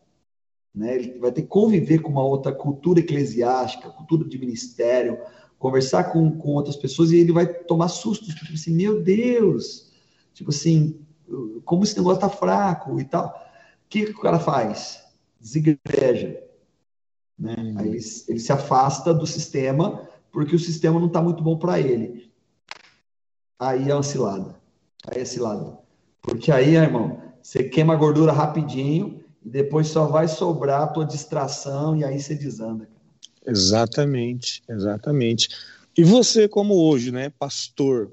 né? 0.73 0.95
Ele 0.95 1.19
vai 1.19 1.33
ter 1.33 1.41
que 1.41 1.49
conviver 1.49 1.99
com 1.99 2.09
uma 2.09 2.23
outra 2.23 2.53
cultura 2.53 3.01
eclesiástica, 3.01 3.89
cultura 3.89 4.23
de 4.23 4.39
ministério, 4.39 5.19
conversar 5.59 6.05
com, 6.05 6.31
com 6.31 6.51
outras 6.51 6.77
pessoas 6.77 7.11
e 7.11 7.17
ele 7.17 7.33
vai 7.33 7.45
tomar 7.45 7.89
sustos, 7.89 8.33
tipo 8.33 8.53
assim, 8.53 8.73
meu 8.73 9.03
Deus, 9.03 9.91
tipo 10.33 10.49
assim, 10.49 10.97
como 11.65 11.83
esse 11.83 11.97
negócio 11.97 12.21
tá 12.21 12.29
fraco 12.29 12.99
e 13.01 13.03
tal. 13.03 13.27
O 13.27 13.89
que, 13.89 14.05
que 14.05 14.11
o 14.11 14.21
cara 14.21 14.39
faz? 14.39 15.03
Desigreja, 15.41 16.41
né? 17.37 17.55
Uhum. 17.57 17.79
Aí 17.79 17.87
ele, 17.89 17.99
ele 18.27 18.39
se 18.39 18.51
afasta 18.51 19.13
do 19.13 19.25
sistema 19.25 20.07
porque 20.31 20.55
o 20.55 20.59
sistema 20.59 20.99
não 20.99 21.07
está 21.07 21.21
muito 21.21 21.41
bom 21.43 21.57
para 21.57 21.79
ele. 21.79 22.31
Aí 23.57 23.89
é 23.89 23.93
uma 23.93 24.03
cilada. 24.03 24.55
Aí 25.07 25.21
é 25.21 25.25
cilada. 25.25 25.77
Porque 26.21 26.51
aí, 26.51 26.75
irmão, 26.75 27.21
você 27.41 27.63
queima 27.63 27.93
a 27.93 27.97
gordura 27.97 28.31
rapidinho 28.31 29.23
e 29.43 29.49
depois 29.49 29.87
só 29.87 30.07
vai 30.07 30.27
sobrar 30.27 30.81
a 30.81 30.87
tua 30.87 31.05
distração 31.05 31.95
e 31.95 32.03
aí 32.03 32.19
você 32.19 32.35
desanda. 32.35 32.89
Exatamente, 33.45 34.63
exatamente. 34.67 35.49
E 35.97 36.03
você, 36.03 36.47
como 36.47 36.73
hoje, 36.73 37.11
né, 37.11 37.29
pastor, 37.29 38.11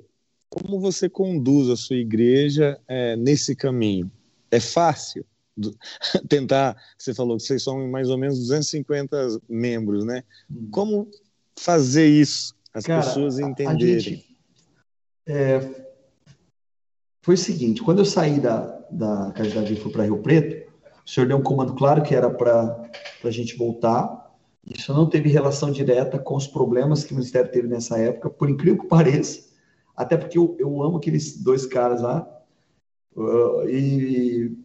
como 0.49 0.79
você 0.79 1.09
conduz 1.09 1.71
a 1.71 1.77
sua 1.77 1.97
igreja 1.97 2.79
é, 2.87 3.17
nesse 3.17 3.57
caminho? 3.57 4.11
É 4.51 4.61
fácil? 4.61 5.25
tentar, 6.29 6.77
você 6.99 7.15
falou 7.15 7.37
que 7.37 7.43
vocês 7.43 7.63
são 7.63 7.89
mais 7.89 8.09
ou 8.09 8.19
menos 8.19 8.39
250 8.39 9.41
membros, 9.49 10.05
né? 10.05 10.25
Hum. 10.51 10.69
Como 10.71 11.11
fazer 11.59 12.07
isso, 12.07 12.55
as 12.73 12.85
Cara, 12.85 13.03
pessoas 13.03 13.39
entenderem? 13.39 14.01
Gente, 14.01 14.37
é, 15.27 15.61
foi 17.23 17.35
o 17.35 17.39
seguinte, 17.39 17.83
quando 17.83 18.01
eu 18.01 18.05
saí 18.05 18.41
da, 18.41 18.61
da 18.91 19.33
Casa 19.33 19.55
Davi 19.55 19.75
e 19.75 19.81
fui 19.81 19.93
para 19.93 20.05
Rio 20.05 20.23
Preto, 20.23 20.73
o 21.05 21.09
senhor 21.09 21.27
deu 21.27 21.37
um 21.37 21.43
comando 21.43 21.75
claro 21.75 22.03
que 22.03 22.15
era 22.15 22.31
para 22.31 22.91
a 23.23 23.31
gente 23.31 23.57
voltar. 23.57 24.31
Isso 24.67 24.93
não 24.95 25.09
teve 25.09 25.29
relação 25.29 25.71
direta 25.71 26.19
com 26.19 26.37
os 26.37 26.47
problemas 26.47 27.05
que 27.05 27.13
o 27.13 27.17
Ministério 27.17 27.51
teve 27.51 27.67
nessa 27.67 27.99
época, 27.99 28.31
por 28.31 28.49
incrível 28.49 28.83
que 28.83 28.89
pareça, 28.89 29.51
até 29.97 30.17
porque 30.17 30.39
eu, 30.39 30.57
eu 30.59 30.83
amo 30.83 30.97
aqueles 30.97 31.43
dois 31.43 31.67
caras 31.67 32.01
lá, 32.01 32.27
uh, 33.17 33.69
e 33.69 34.57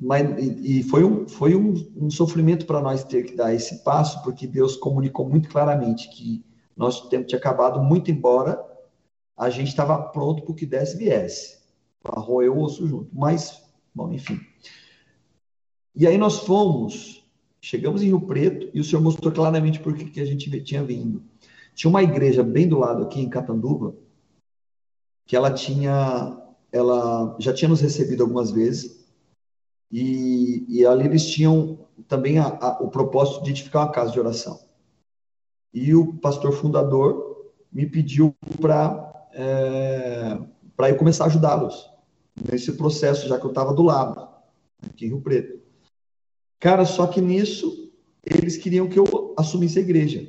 mas, 0.00 0.26
e, 0.38 0.82
foi, 0.82 1.04
um, 1.04 1.28
foi 1.28 1.54
um, 1.54 1.74
um 1.94 2.10
sofrimento 2.10 2.64
para 2.64 2.80
nós 2.80 3.04
ter 3.04 3.24
que 3.24 3.36
dar 3.36 3.54
esse 3.54 3.84
passo, 3.84 4.22
porque 4.22 4.46
Deus 4.46 4.76
comunicou 4.76 5.28
muito 5.28 5.50
claramente 5.50 6.08
que 6.08 6.42
nosso 6.74 7.10
tempo 7.10 7.26
tinha 7.26 7.38
acabado, 7.38 7.82
muito 7.82 8.10
embora 8.10 8.58
a 9.36 9.50
gente 9.50 9.68
estava 9.68 10.00
pronto 10.02 10.42
para 10.42 10.52
o 10.52 10.54
que 10.54 10.64
desse 10.64 10.96
viesse, 10.96 11.58
para 12.02 12.18
roer 12.18 12.50
o 12.50 12.62
osso 12.62 12.86
junto. 12.86 13.10
Mas, 13.12 13.62
bom, 13.94 14.10
enfim. 14.10 14.40
E 15.94 16.06
aí 16.06 16.16
nós 16.16 16.38
fomos, 16.40 17.22
chegamos 17.60 18.02
em 18.02 18.06
Rio 18.06 18.22
Preto, 18.22 18.70
e 18.72 18.80
o 18.80 18.84
Senhor 18.84 19.02
mostrou 19.02 19.30
claramente 19.32 19.80
por 19.80 19.94
que 19.94 20.20
a 20.20 20.24
gente 20.24 20.60
tinha 20.62 20.82
vindo. 20.82 21.22
Tinha 21.74 21.90
uma 21.90 22.02
igreja 22.02 22.42
bem 22.42 22.66
do 22.66 22.78
lado 22.78 23.02
aqui 23.02 23.20
em 23.20 23.28
Catanduva, 23.28 23.94
que 25.26 25.36
ela 25.36 25.50
tinha, 25.50 26.38
ela 26.72 27.36
já 27.38 27.52
tinha 27.52 27.68
nos 27.68 27.80
recebido 27.80 28.22
algumas 28.22 28.50
vezes, 28.50 28.99
e, 29.90 30.64
e 30.68 30.86
ali 30.86 31.06
eles 31.06 31.26
tinham 31.26 31.78
também 32.06 32.38
a, 32.38 32.46
a, 32.46 32.82
o 32.82 32.88
propósito 32.88 33.42
de 33.42 33.50
edificar 33.50 33.86
uma 33.86 33.92
casa 33.92 34.12
de 34.12 34.20
oração. 34.20 34.60
E 35.74 35.94
o 35.94 36.14
pastor 36.14 36.52
fundador 36.52 37.52
me 37.72 37.86
pediu 37.86 38.34
para 38.60 39.08
é, 39.32 40.38
para 40.76 40.90
eu 40.90 40.96
começar 40.96 41.24
a 41.24 41.26
ajudá-los 41.26 41.90
nesse 42.50 42.72
processo, 42.72 43.28
já 43.28 43.38
que 43.38 43.44
eu 43.44 43.50
estava 43.50 43.74
do 43.74 43.82
lado, 43.82 44.28
aqui 44.82 45.04
em 45.04 45.08
Rio 45.08 45.20
Preto. 45.20 45.60
Cara, 46.58 46.84
só 46.84 47.06
que 47.06 47.20
nisso 47.20 47.92
eles 48.24 48.56
queriam 48.56 48.88
que 48.88 48.98
eu 48.98 49.34
assumisse 49.36 49.78
a 49.78 49.82
igreja. 49.82 50.28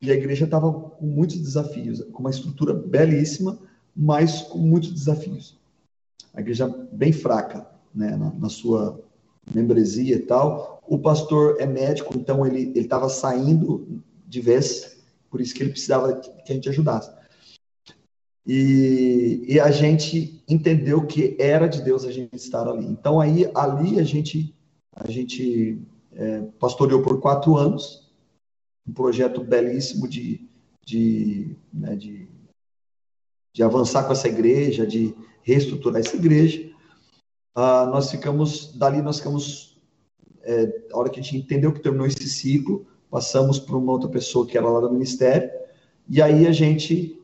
E 0.00 0.10
a 0.10 0.14
igreja 0.14 0.44
estava 0.44 0.72
com 0.72 1.06
muitos 1.06 1.40
desafios, 1.40 2.02
com 2.12 2.20
uma 2.20 2.30
estrutura 2.30 2.74
belíssima, 2.74 3.58
mas 3.94 4.42
com 4.42 4.58
muitos 4.58 4.92
desafios. 4.92 5.60
A 6.34 6.40
igreja 6.40 6.66
bem 6.92 7.12
fraca 7.12 7.71
né, 7.94 8.16
na, 8.16 8.30
na, 8.32 8.48
sua 8.48 9.00
membresia 9.54 10.16
e 10.16 10.20
tal. 10.20 10.82
O 10.86 10.98
pastor 10.98 11.56
é 11.60 11.66
médico, 11.66 12.16
então 12.16 12.46
ele 12.46 12.78
estava 12.78 13.08
saindo 13.08 14.02
de 14.26 14.40
vez, 14.40 14.98
por 15.30 15.40
isso 15.40 15.54
que 15.54 15.62
ele 15.62 15.70
precisava 15.70 16.14
que 16.16 16.52
a 16.52 16.54
gente 16.54 16.68
ajudasse. 16.68 17.10
E, 18.46 19.44
e, 19.46 19.60
a 19.60 19.70
gente 19.70 20.42
entendeu 20.48 21.06
que 21.06 21.36
era 21.38 21.68
de 21.68 21.80
Deus 21.80 22.04
a 22.04 22.10
gente 22.10 22.34
estar 22.34 22.66
ali. 22.66 22.86
Então 22.86 23.20
aí 23.20 23.48
ali 23.54 24.00
a 24.00 24.02
gente 24.02 24.52
a 24.94 25.10
gente 25.10 25.80
é, 26.12 26.40
pastoreou 26.58 27.02
por 27.02 27.20
quatro 27.20 27.56
anos, 27.56 28.10
um 28.86 28.92
projeto 28.92 29.44
belíssimo 29.44 30.08
de 30.08 30.50
de, 30.84 31.56
né, 31.72 31.94
de, 31.94 32.28
de 33.52 33.62
avançar 33.62 34.04
com 34.04 34.12
essa 34.12 34.28
igreja, 34.28 34.86
de 34.86 35.14
reestruturar 35.42 36.00
essa 36.00 36.16
igreja. 36.16 36.71
Uh, 37.56 37.90
nós 37.90 38.10
ficamos, 38.10 38.72
dali 38.74 39.02
nós 39.02 39.18
ficamos, 39.18 39.80
é, 40.42 40.86
a 40.92 40.98
hora 40.98 41.10
que 41.10 41.20
a 41.20 41.22
gente 41.22 41.36
entendeu 41.36 41.72
que 41.72 41.80
terminou 41.80 42.06
esse 42.06 42.28
ciclo, 42.28 42.86
passamos 43.10 43.58
para 43.58 43.76
uma 43.76 43.92
outra 43.92 44.08
pessoa 44.08 44.46
que 44.46 44.56
era 44.56 44.68
lá 44.68 44.80
do 44.80 44.90
ministério, 44.90 45.50
e 46.08 46.22
aí 46.22 46.46
a 46.46 46.52
gente 46.52 47.20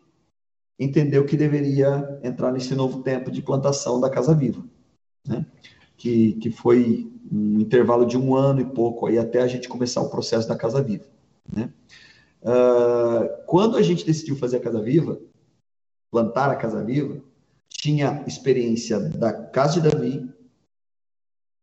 entendeu 0.79 1.25
que 1.25 1.37
deveria 1.37 2.21
entrar 2.23 2.53
nesse 2.53 2.75
novo 2.75 3.03
tempo 3.03 3.31
de 3.31 3.43
plantação 3.43 4.01
da 4.01 4.11
Casa 4.11 4.35
Viva, 4.35 4.63
né? 5.27 5.45
que, 5.97 6.35
que 6.35 6.51
foi 6.51 7.11
um 7.31 7.61
intervalo 7.61 8.07
de 8.07 8.17
um 8.17 8.35
ano 8.35 8.61
e 8.61 8.65
pouco 8.65 9.07
aí 9.07 9.19
até 9.19 9.43
a 9.43 9.47
gente 9.47 9.69
começar 9.69 10.01
o 10.01 10.11
processo 10.11 10.49
da 10.49 10.57
Casa 10.57 10.83
Viva. 10.83 11.05
Né? 11.51 11.73
Uh, 12.43 13.45
quando 13.47 13.77
a 13.77 13.83
gente 13.83 14.07
decidiu 14.07 14.37
fazer 14.37 14.59
a 14.59 14.61
Casa 14.61 14.81
Viva, 14.81 15.19
plantar 16.11 16.51
a 16.51 16.57
Casa 16.57 16.85
Viva, 16.85 17.21
tinha 17.69 18.25
experiência 18.27 18.99
da 18.99 19.33
Casa 19.33 19.81
de 19.81 19.89
Davi, 19.89 20.29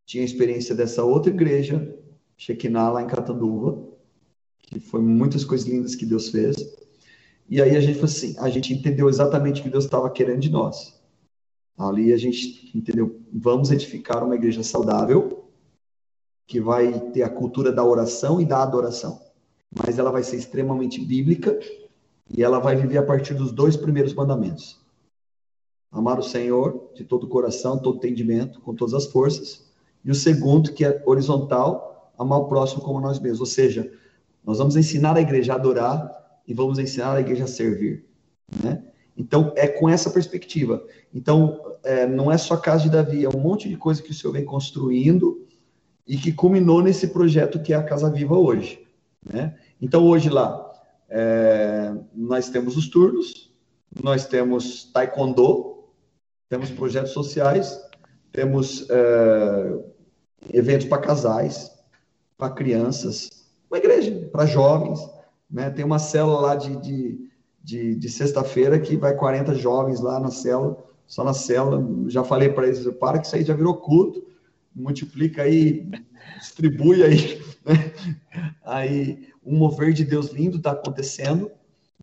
tinha 0.06 0.24
experiência 0.24 0.76
dessa 0.76 1.04
outra 1.04 1.32
igreja, 1.32 1.98
Shekinah, 2.38 2.92
lá 2.92 3.02
em 3.02 3.08
Catanduva, 3.08 3.84
que 4.60 4.80
foi 4.80 5.02
muitas 5.02 5.44
coisas 5.44 5.68
lindas 5.68 5.96
que 5.96 6.06
Deus 6.06 6.30
fez. 6.30 6.56
E 7.50 7.62
aí 7.62 7.76
a 7.76 7.80
gente 7.80 7.96
falou 7.96 8.06
assim, 8.06 8.36
a 8.40 8.50
gente 8.50 8.74
entendeu 8.74 9.10
exatamente 9.10 9.62
o 9.62 9.64
que 9.64 9.70
Deus 9.70 9.86
estava 9.86 10.10
querendo 10.10 10.40
de 10.40 10.50
nós. 10.50 11.00
Ali 11.78 12.14
a 12.14 12.18
gente 12.18 12.72
entendeu, 12.76 13.22
vamos 13.34 13.72
edificar 13.72 14.24
uma 14.24 14.36
igreja 14.36 14.64
saudável, 14.64 15.50
que 16.48 16.60
vai 16.62 17.12
ter 17.12 17.24
a 17.24 17.30
cultura 17.30 17.72
da 17.72 17.84
oração 17.84 18.40
e 18.40 18.46
da 18.46 18.62
adoração. 18.62 19.22
Mas 19.76 20.00
ela 20.00 20.12
vai 20.12 20.24
ser 20.24 20.38
extremamente 20.38 21.04
bíblica 21.04 21.60
e 22.30 22.44
ela 22.44 22.60
vai 22.60 22.76
viver 22.76 22.98
a 22.98 23.04
partir 23.04 23.34
dos 23.34 23.52
dois 23.52 23.76
primeiros 23.76 24.14
mandamentos. 24.14 24.80
Amar 25.96 26.20
o 26.20 26.24
Senhor 26.24 26.92
de 26.94 27.06
todo 27.06 27.24
o 27.24 27.30
coração, 27.30 27.80
todo 27.80 27.96
entendimento, 27.96 28.60
com 28.60 28.76
todas 28.76 28.94
as 28.94 29.06
forças. 29.06 29.66
E 30.04 30.12
o 30.12 30.16
segundo, 30.16 30.74
que 30.74 30.84
é 30.84 31.02
horizontal, 31.06 32.12
amar 32.18 32.40
o 32.40 32.48
próximo 32.50 32.82
como 32.82 33.00
nós 33.00 33.18
mesmos. 33.18 33.40
Ou 33.40 33.46
seja, 33.46 33.90
nós 34.44 34.58
vamos 34.58 34.76
ensinar 34.76 35.16
a 35.16 35.22
igreja 35.22 35.54
a 35.54 35.56
adorar 35.56 36.12
e 36.46 36.54
vamos 36.54 36.80
ensinar 36.80 37.14
a 37.14 37.22
igreja 37.22 37.46
a 37.46 37.48
servir. 37.48 38.06
Né? 38.62 38.84
Então, 39.18 39.54
é 39.56 39.70
com 39.70 39.88
essa 39.88 40.10
perspectiva. 40.10 40.86
Então, 41.14 41.62
é, 41.82 42.06
não 42.06 42.30
é 42.30 42.38
só 42.38 42.56
a 42.56 42.62
casa 42.62 42.84
de 42.84 42.90
Davi, 42.90 43.24
é 43.24 43.30
um 43.30 43.40
monte 43.40 43.70
de 43.70 43.78
coisa 43.78 44.04
que 44.04 44.12
o 44.12 44.14
Senhor 44.14 44.34
vem 44.34 44.44
construindo 44.44 45.48
e 46.06 46.18
que 46.18 46.34
culminou 46.34 46.82
nesse 46.84 47.08
projeto 47.08 47.62
que 47.62 47.72
é 47.72 47.78
a 47.78 47.84
Casa 47.84 48.12
Viva 48.12 48.38
hoje. 48.38 48.86
Né? 49.26 49.56
Então, 49.82 50.06
hoje 50.06 50.30
lá, 50.30 50.62
é, 51.10 51.94
nós 52.14 52.50
temos 52.50 52.76
os 52.76 52.90
turnos, 52.90 53.50
nós 54.04 54.28
temos 54.28 54.92
taekwondo, 54.92 55.75
temos 56.50 56.70
projetos 56.72 57.12
sociais, 57.12 57.80
temos 58.32 58.88
é, 58.90 59.80
eventos 60.54 60.88
para 60.88 61.02
casais, 61.02 61.72
para 62.38 62.54
crianças, 62.54 63.30
uma 63.70 63.78
igreja 63.78 64.30
para 64.32 64.46
jovens. 64.46 65.00
Né? 65.50 65.70
Tem 65.70 65.86
uma 65.86 66.00
célula 66.00 66.40
lá 66.42 66.56
de, 66.56 66.76
de, 66.78 67.30
de, 67.64 67.96
de 67.96 68.10
sexta-feira 68.10 68.80
que 68.80 68.98
vai 68.98 69.16
40 69.16 69.56
jovens 69.56 70.02
lá 70.02 70.20
na 70.20 70.32
célula, 70.32 70.78
só 71.08 71.24
na 71.24 71.34
célula. 71.34 72.10
Já 72.10 72.24
falei 72.24 72.50
para 72.50 72.68
eles, 72.68 72.88
para 73.00 73.20
que 73.20 73.28
isso 73.28 73.36
aí 73.36 73.44
já 73.44 73.54
virou 73.54 73.76
culto 73.78 74.26
multiplica 74.76 75.44
aí, 75.44 75.90
distribui 76.38 77.02
aí, 77.02 77.42
né? 77.64 77.94
Aí 78.64 79.30
um 79.44 79.58
mover 79.58 79.94
de 79.94 80.04
Deus 80.04 80.32
lindo 80.32 80.58
está 80.58 80.72
acontecendo, 80.72 81.50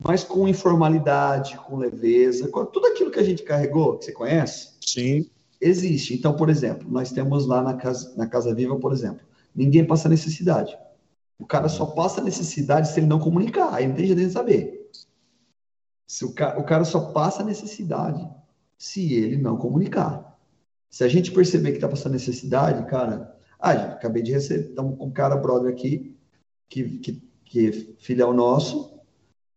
mas 0.00 0.24
com 0.24 0.48
informalidade, 0.48 1.56
com 1.58 1.76
leveza, 1.76 2.48
com 2.48 2.64
tudo 2.64 2.86
aquilo 2.86 3.10
que 3.10 3.20
a 3.20 3.24
gente 3.24 3.42
carregou, 3.42 3.98
que 3.98 4.06
você 4.06 4.12
conhece. 4.12 4.70
Sim. 4.80 5.28
Existe. 5.60 6.14
Então, 6.14 6.34
por 6.34 6.50
exemplo, 6.50 6.90
nós 6.90 7.12
temos 7.12 7.46
lá 7.46 7.62
na 7.62 7.74
casa, 7.74 8.12
na 8.16 8.26
casa 8.26 8.54
Viva, 8.54 8.76
por 8.78 8.92
exemplo, 8.92 9.20
ninguém 9.54 9.84
passa 9.84 10.08
necessidade. 10.08 10.76
O 11.38 11.46
cara 11.46 11.68
só 11.68 11.86
passa 11.86 12.20
necessidade 12.20 12.88
se 12.88 13.00
ele 13.00 13.06
não 13.06 13.18
comunicar, 13.18 13.72
aí 13.74 13.86
não 13.86 13.94
tem 13.94 14.06
jeito 14.06 14.20
de 14.20 14.30
saber. 14.30 14.90
Se 16.06 16.24
o, 16.24 16.32
cara, 16.32 16.58
o 16.58 16.64
cara 16.64 16.84
só 16.84 17.12
passa 17.12 17.42
necessidade 17.42 18.28
se 18.76 19.12
ele 19.14 19.36
não 19.36 19.56
comunicar. 19.56 20.38
Se 20.90 21.04
a 21.04 21.08
gente 21.08 21.32
perceber 21.32 21.70
que 21.70 21.78
está 21.78 21.88
passando 21.88 22.12
necessidade, 22.12 22.88
cara. 22.90 23.34
Ah, 23.58 23.74
já, 23.74 23.92
acabei 23.92 24.22
de 24.22 24.32
receber. 24.32 24.68
Estamos 24.70 24.98
com 24.98 25.06
um 25.06 25.10
cara 25.10 25.36
brother 25.36 25.72
aqui, 25.72 26.16
que, 26.68 26.98
que, 26.98 27.22
que 27.44 27.68
é 27.68 27.72
filial 27.98 28.34
nosso, 28.34 28.91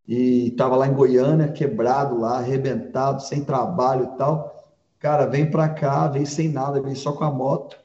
e 0.08 0.47
estava 0.47 0.76
lá 0.76 0.88
em 0.88 0.93
Goiânia, 0.93 1.51
quebrado 1.51 2.20
lá, 2.20 2.38
arrebentado, 2.38 3.22
sem 3.22 3.43
trabalho 3.43 4.12
e 4.14 4.18
tal. 4.18 4.56
Cara, 4.99 5.26
vem 5.26 5.49
para 5.49 5.70
cá, 5.70 6.08
vem 6.08 6.26
sem 6.26 6.49
nada, 6.49 6.82
vem 6.82 6.95
só 6.95 7.12
com 7.12 7.24
a 7.24 7.32
moto. 7.32 7.78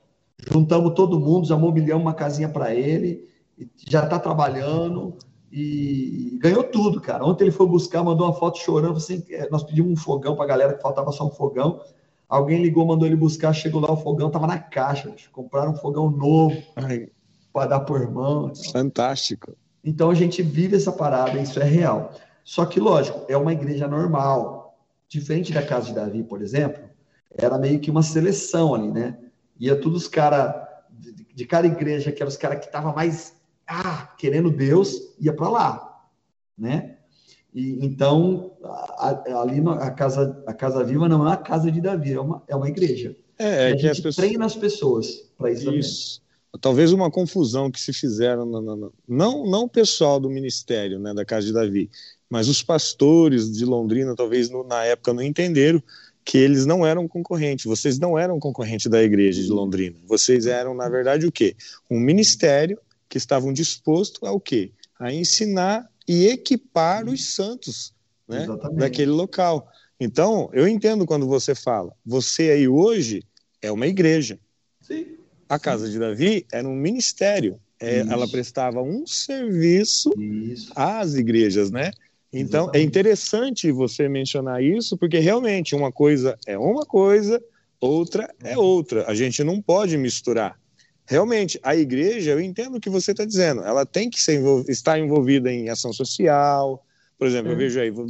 Juntamos 0.51 0.95
todo 0.95 1.21
mundo, 1.21 1.47
já 1.47 1.57
mobiliamos 1.57 2.05
uma 2.05 2.14
casinha 2.14 2.49
para 2.49 2.75
ele, 2.75 3.29
já 3.89 4.05
está 4.05 4.18
trabalhando 4.18 5.16
e 5.53 6.39
ganhou 6.41 6.62
tudo, 6.64 7.01
cara. 7.01 7.25
Ontem 7.25 7.45
ele 7.45 7.51
foi 7.51 7.66
buscar, 7.66 8.03
mandou 8.03 8.27
uma 8.27 8.35
foto 8.35 8.59
chorando, 8.59 8.97
assim, 8.97 9.23
é, 9.31 9.49
nós 9.51 9.62
pedimos 9.62 9.93
um 9.93 9.97
fogão 9.97 10.35
para 10.35 10.45
a 10.45 10.49
galera 10.49 10.75
que 10.75 10.83
faltava 10.83 11.12
só 11.12 11.27
um 11.27 11.31
fogão. 11.31 11.81
Alguém 12.29 12.62
ligou, 12.62 12.87
mandou 12.87 13.07
ele 13.07 13.16
buscar, 13.16 13.53
chegou 13.53 13.81
lá, 13.81 13.91
o 13.91 13.97
fogão 13.97 14.31
tava 14.31 14.47
na 14.47 14.59
caixa. 14.59 15.11
Bicho. 15.11 15.31
Compraram 15.33 15.73
um 15.73 15.77
fogão 15.77 16.09
novo 16.11 16.57
para 17.53 17.66
dar 17.66 17.81
por 17.81 18.01
irmão. 18.01 18.53
Fantástico. 18.73 19.57
Então 19.85 20.11
a 20.11 20.14
gente 20.14 20.43
vive 20.43 20.76
essa 20.76 20.93
parada, 20.93 21.39
isso 21.39 21.59
é 21.61 21.64
real. 21.64 22.12
Só 22.45 22.64
que, 22.66 22.81
lógico, 22.81 23.24
é 23.28 23.37
uma 23.37 23.53
igreja 23.53 23.87
normal. 23.87 24.78
Diferente 25.09 25.53
da 25.53 25.62
casa 25.62 25.87
de 25.87 25.95
Davi, 25.95 26.22
por 26.22 26.41
exemplo, 26.41 26.83
era 27.31 27.59
meio 27.59 27.81
que 27.81 27.91
uma 27.91 28.03
seleção 28.03 28.74
ali, 28.74 28.91
né? 28.91 29.18
Ia 29.59 29.76
todos 29.81 30.03
os 30.03 30.09
caras 30.09 30.55
de, 31.35 31.45
cada 31.45 31.66
igreja, 31.66 32.12
que 32.12 32.22
eram 32.22 32.28
os 32.28 32.37
caras 32.37 32.61
que 32.61 32.66
estavam 32.66 32.95
mais 32.95 33.35
ah, 33.66 34.14
querendo 34.18 34.51
Deus, 34.51 35.14
ia 35.18 35.33
para 35.33 35.49
lá, 35.49 36.07
né? 36.57 36.97
E, 37.53 37.85
então, 37.85 38.53
a, 38.62 39.41
ali 39.41 39.61
a 39.81 39.91
casa, 39.91 40.43
a 40.47 40.53
casa 40.53 40.85
Viva 40.85 41.09
não 41.09 41.20
é 41.26 41.31
uma 41.31 41.37
casa 41.37 41.70
de 41.70 41.81
Davi, 41.81 42.12
é 42.12 42.20
uma, 42.20 42.43
é 42.47 42.55
uma 42.55 42.68
igreja. 42.68 43.16
É, 43.39 43.70
é 43.70 43.72
a 43.72 43.76
gente 43.76 43.97
pessoas... 43.97 44.16
treina 44.16 44.45
as 44.45 44.55
pessoas 44.55 45.31
para 45.37 45.51
isso, 45.51 45.72
isso. 45.72 46.22
Talvez 46.61 46.93
uma 46.93 47.11
confusão 47.11 47.71
que 47.71 47.81
se 47.81 47.93
fizeram, 47.93 48.45
no, 48.45 48.61
no, 48.61 48.77
no, 48.77 48.93
não, 49.07 49.47
não 49.47 49.63
o 49.65 49.69
pessoal 49.69 50.19
do 50.19 50.29
ministério 50.29 50.99
né, 50.99 51.15
da 51.15 51.25
casa 51.25 51.47
de 51.47 51.53
Davi, 51.53 51.91
mas 52.29 52.49
os 52.49 52.63
pastores 52.63 53.51
de 53.51 53.65
Londrina, 53.65 54.15
talvez 54.17 54.51
na 54.67 54.85
época 54.85 55.13
não 55.13 55.23
entenderam 55.23 55.83
que 56.25 56.39
eles 56.39 56.67
não 56.67 56.87
eram 56.87 57.09
concorrentes, 57.09 57.65
vocês 57.65 57.99
não 57.99 58.19
eram 58.19 58.39
concorrente 58.39 58.89
da 58.89 59.03
igreja 59.03 59.43
de 59.43 59.49
Londrina, 59.49 59.97
vocês 60.07 60.47
eram, 60.47 60.75
na 60.75 60.89
verdade, 60.89 61.27
o 61.27 61.33
quê? 61.33 61.57
Um 61.91 61.99
ministério 61.99 62.79
que 63.09 63.19
estavam 63.19 63.53
dispostos 63.53 64.23
a 64.23 64.33
o 64.33 64.41
quê? 64.41 64.71
A 64.99 65.13
ensinar 65.13 65.89
e 66.07 66.27
equipar 66.27 67.09
os 67.09 67.35
santos 67.35 67.93
né, 68.29 68.47
daquele 68.75 69.11
local. 69.11 69.69
Então, 69.99 70.49
eu 70.53 70.67
entendo 70.67 71.07
quando 71.07 71.27
você 71.27 71.55
fala, 71.55 71.93
você 72.05 72.51
aí 72.51 72.69
hoje 72.69 73.23
é 73.61 73.71
uma 73.71 73.87
igreja. 73.87 74.39
Sim. 74.81 75.19
A 75.51 75.59
casa 75.59 75.91
de 75.91 75.99
Davi 75.99 76.47
era 76.53 76.67
um 76.67 76.75
ministério. 76.75 77.61
É, 77.79 78.01
ela 78.01 78.29
prestava 78.29 78.83
um 78.83 79.07
serviço 79.07 80.13
isso. 80.19 80.73
às 80.77 81.15
igrejas, 81.15 81.71
né? 81.71 81.91
Então, 82.33 82.61
é 82.61 82.65
Exatamente. 82.65 82.77
é 82.77 82.87
interessante 82.87 83.73
você 83.73 84.09
mencionar 84.09 84.63
isso, 84.63 84.97
porque 84.97 85.19
realmente 85.19 85.75
uma 85.75 85.91
coisa 85.91 86.39
é 86.47 86.57
uma 86.57 86.87
coisa, 86.87 87.43
outra 87.81 88.33
é 88.43 88.57
outra. 88.57 89.05
A 89.09 89.15
gente 89.15 89.43
não 89.43 89.61
pode 89.61 89.97
misturar 89.97 90.61
realmente, 91.11 91.59
a 91.65 91.75
igreja, 91.75 92.31
eu 92.31 92.41
entendo 92.41 92.77
o 92.77 92.81
que 92.81 92.89
você 92.89 93.11
está 93.11 93.25
dizendo, 93.25 93.65
ela 93.65 93.85
tem 93.85 94.09
que 94.09 94.23
ser 94.23 94.41
estar 94.69 94.97
envolvida 94.97 95.53
em 95.53 95.69
ação 95.69 95.93
social. 95.93 96.87
Por 97.19 97.27
exemplo, 97.27 97.51
é. 97.51 97.55
eu 97.55 97.59
vejo 97.59 97.81
aí 97.81 97.91
o, 97.91 98.07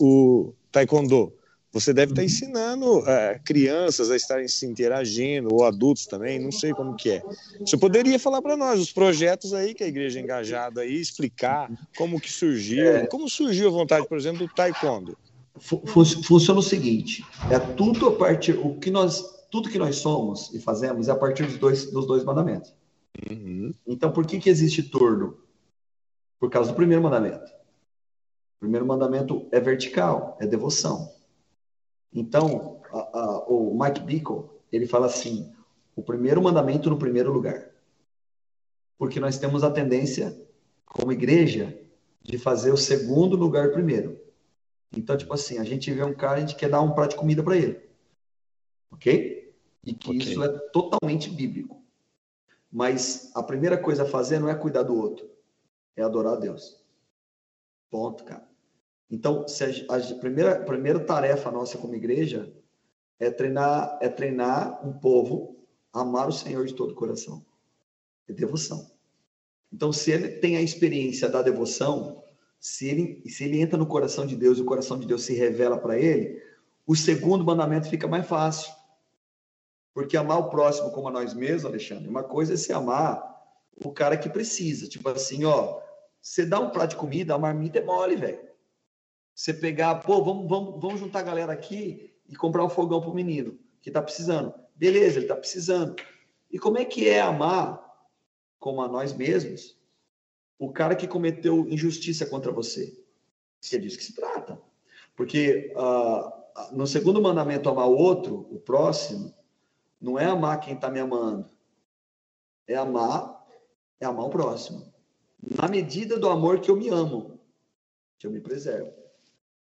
o, 0.00 0.54
taekwondo. 0.72 1.34
Você 1.74 1.92
deve 1.92 2.12
estar 2.12 2.14
tá 2.14 2.22
uhum. 2.22 2.26
ensinando 2.26 2.98
uh, 3.00 3.42
crianças 3.44 4.08
a 4.08 4.14
estarem 4.14 4.46
se 4.46 4.64
interagindo, 4.64 5.52
ou 5.52 5.64
adultos 5.64 6.06
também, 6.06 6.38
não 6.38 6.52
sei 6.52 6.72
como 6.72 6.94
que 6.94 7.10
é. 7.10 7.22
Você 7.58 7.76
poderia 7.76 8.16
falar 8.16 8.40
para 8.40 8.56
nós 8.56 8.80
os 8.80 8.92
projetos 8.92 9.52
aí 9.52 9.74
que 9.74 9.82
a 9.82 9.88
igreja 9.88 10.20
é 10.20 10.22
engajada 10.22 10.82
aí, 10.82 10.94
explicar 10.94 11.68
como 11.98 12.20
que 12.20 12.30
surgiu, 12.30 12.86
é. 12.86 13.06
como 13.08 13.28
surgiu 13.28 13.68
a 13.68 13.72
vontade, 13.72 14.06
por 14.06 14.16
exemplo, 14.16 14.46
do 14.46 14.54
taekwondo? 14.54 15.18
Funciona 15.58 16.60
o 16.60 16.62
seguinte, 16.62 17.24
é 17.50 17.58
tudo 17.58 18.06
a 18.06 18.16
partir, 18.16 18.52
o 18.52 18.76
que 18.78 18.90
nós 18.90 19.34
tudo 19.50 19.70
que 19.70 19.78
nós 19.78 19.96
somos 19.96 20.52
e 20.52 20.58
fazemos 20.58 21.06
é 21.06 21.12
a 21.12 21.14
partir 21.14 21.44
dos 21.44 21.58
dois, 21.58 21.88
dos 21.92 22.08
dois 22.08 22.24
mandamentos. 22.24 22.74
Uhum. 23.30 23.72
Então, 23.86 24.10
por 24.10 24.26
que, 24.26 24.40
que 24.40 24.50
existe 24.50 24.82
torno? 24.82 25.38
Por 26.40 26.50
causa 26.50 26.72
do 26.72 26.74
primeiro 26.74 27.00
mandamento. 27.00 27.52
O 28.56 28.60
primeiro 28.60 28.84
mandamento 28.84 29.46
é 29.52 29.60
vertical, 29.60 30.36
é 30.40 30.46
devoção. 30.46 31.13
Então, 32.14 32.80
a, 32.92 33.18
a, 33.18 33.38
o 33.48 33.76
Mike 33.76 34.00
Bickle, 34.00 34.48
ele 34.70 34.86
fala 34.86 35.06
assim, 35.06 35.52
o 35.96 36.02
primeiro 36.02 36.40
mandamento 36.40 36.88
no 36.88 36.98
primeiro 36.98 37.32
lugar. 37.32 37.70
Porque 38.96 39.18
nós 39.18 39.36
temos 39.36 39.64
a 39.64 39.70
tendência, 39.70 40.40
como 40.86 41.12
igreja, 41.12 41.76
de 42.22 42.38
fazer 42.38 42.72
o 42.72 42.76
segundo 42.76 43.36
lugar 43.36 43.72
primeiro. 43.72 44.20
Então, 44.96 45.16
tipo 45.16 45.34
assim, 45.34 45.58
a 45.58 45.64
gente 45.64 45.92
vê 45.92 46.04
um 46.04 46.14
cara, 46.14 46.36
a 46.36 46.40
gente 46.40 46.54
quer 46.54 46.70
dar 46.70 46.80
um 46.80 46.94
prato 46.94 47.10
de 47.10 47.16
comida 47.16 47.42
para 47.42 47.56
ele. 47.56 47.80
Ok? 48.92 49.52
E 49.84 49.92
que 49.92 50.10
okay. 50.10 50.18
isso 50.18 50.42
é 50.42 50.48
totalmente 50.70 51.28
bíblico. 51.28 51.82
Mas 52.70 53.30
a 53.34 53.42
primeira 53.42 53.76
coisa 53.76 54.04
a 54.04 54.06
fazer 54.06 54.38
não 54.38 54.48
é 54.48 54.54
cuidar 54.54 54.84
do 54.84 54.96
outro, 54.96 55.28
é 55.96 56.02
adorar 56.02 56.34
a 56.34 56.40
Deus. 56.40 56.80
Ponto, 57.90 58.24
cara. 58.24 58.48
Então, 59.10 59.44
a, 59.88 59.96
a 59.96 60.14
primeira, 60.16 60.60
primeira 60.60 61.00
tarefa 61.00 61.50
nossa 61.50 61.78
como 61.78 61.94
igreja 61.94 62.52
é 63.18 63.30
treinar, 63.30 63.98
é 64.00 64.08
treinar 64.08 64.86
um 64.86 64.92
povo 64.92 65.56
a 65.92 66.00
amar 66.00 66.28
o 66.28 66.32
Senhor 66.32 66.66
de 66.66 66.74
todo 66.74 66.92
o 66.92 66.94
coração. 66.94 67.44
É 68.28 68.32
devoção. 68.32 68.90
Então, 69.72 69.92
se 69.92 70.10
ele 70.10 70.28
tem 70.28 70.56
a 70.56 70.62
experiência 70.62 71.28
da 71.28 71.42
devoção, 71.42 72.22
se 72.58 72.88
ele, 72.88 73.22
se 73.28 73.44
ele 73.44 73.60
entra 73.60 73.76
no 73.76 73.86
coração 73.86 74.26
de 74.26 74.36
Deus 74.36 74.58
e 74.58 74.62
o 74.62 74.64
coração 74.64 74.98
de 74.98 75.06
Deus 75.06 75.24
se 75.24 75.34
revela 75.34 75.78
para 75.78 75.98
ele, 75.98 76.42
o 76.86 76.94
segundo 76.94 77.44
mandamento 77.44 77.88
fica 77.88 78.06
mais 78.06 78.26
fácil. 78.26 78.72
Porque 79.92 80.16
amar 80.16 80.38
o 80.38 80.48
próximo 80.48 80.90
como 80.90 81.08
a 81.08 81.10
nós 81.10 81.34
mesmos, 81.34 81.64
Alexandre, 81.64 82.08
uma 82.08 82.24
coisa 82.24 82.54
é 82.54 82.56
se 82.56 82.72
amar 82.72 83.22
o 83.84 83.92
cara 83.92 84.16
que 84.16 84.28
precisa. 84.28 84.88
Tipo 84.88 85.08
assim, 85.08 85.44
ó, 85.44 85.80
você 86.20 86.44
dá 86.44 86.58
um 86.58 86.70
prato 86.70 86.90
de 86.90 86.96
comida, 86.96 87.34
a 87.34 87.38
marmita 87.38 87.78
é 87.78 87.84
mole, 87.84 88.16
velho. 88.16 88.53
Você 89.34 89.52
pegar, 89.52 89.96
pô, 89.96 90.22
vamos, 90.22 90.48
vamos, 90.48 90.80
vamos 90.80 91.00
juntar 91.00 91.20
a 91.20 91.24
galera 91.24 91.52
aqui 91.52 92.14
e 92.28 92.36
comprar 92.36 92.64
um 92.64 92.68
fogão 92.68 93.00
pro 93.00 93.14
menino 93.14 93.58
que 93.82 93.90
tá 93.90 94.00
precisando. 94.00 94.54
Beleza, 94.74 95.18
ele 95.18 95.26
tá 95.26 95.36
precisando. 95.36 95.96
E 96.50 96.58
como 96.58 96.78
é 96.78 96.84
que 96.84 97.08
é 97.08 97.20
amar 97.20 97.82
como 98.58 98.80
a 98.80 98.88
nós 98.88 99.12
mesmos 99.12 99.76
o 100.58 100.72
cara 100.72 100.94
que 100.94 101.08
cometeu 101.08 101.68
injustiça 101.68 102.24
contra 102.24 102.52
você? 102.52 102.96
É 103.72 103.78
disso 103.78 103.98
que 103.98 104.04
se 104.04 104.14
trata. 104.14 104.60
Porque 105.16 105.74
uh, 105.76 106.44
no 106.72 106.86
segundo 106.86 107.20
mandamento, 107.20 107.68
amar 107.68 107.88
o 107.88 107.96
outro, 107.96 108.46
o 108.50 108.58
próximo, 108.58 109.34
não 110.00 110.18
é 110.18 110.26
amar 110.26 110.60
quem 110.60 110.74
está 110.74 110.90
me 110.90 111.00
amando. 111.00 111.50
É 112.66 112.76
amar, 112.76 113.46
é 114.00 114.06
amar 114.06 114.26
o 114.26 114.30
próximo. 114.30 114.92
Na 115.42 115.68
medida 115.68 116.18
do 116.18 116.28
amor 116.28 116.60
que 116.60 116.70
eu 116.70 116.76
me 116.76 116.88
amo, 116.88 117.40
que 118.18 118.26
eu 118.26 118.30
me 118.30 118.40
preservo. 118.40 119.03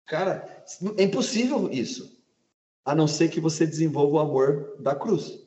Cara, 0.06 0.64
é 0.96 1.02
impossível 1.02 1.70
isso. 1.70 2.20
A 2.84 2.94
não 2.94 3.06
ser 3.06 3.28
que 3.28 3.40
você 3.40 3.66
desenvolva 3.66 4.16
o 4.16 4.18
amor 4.18 4.76
da 4.80 4.94
cruz, 4.94 5.38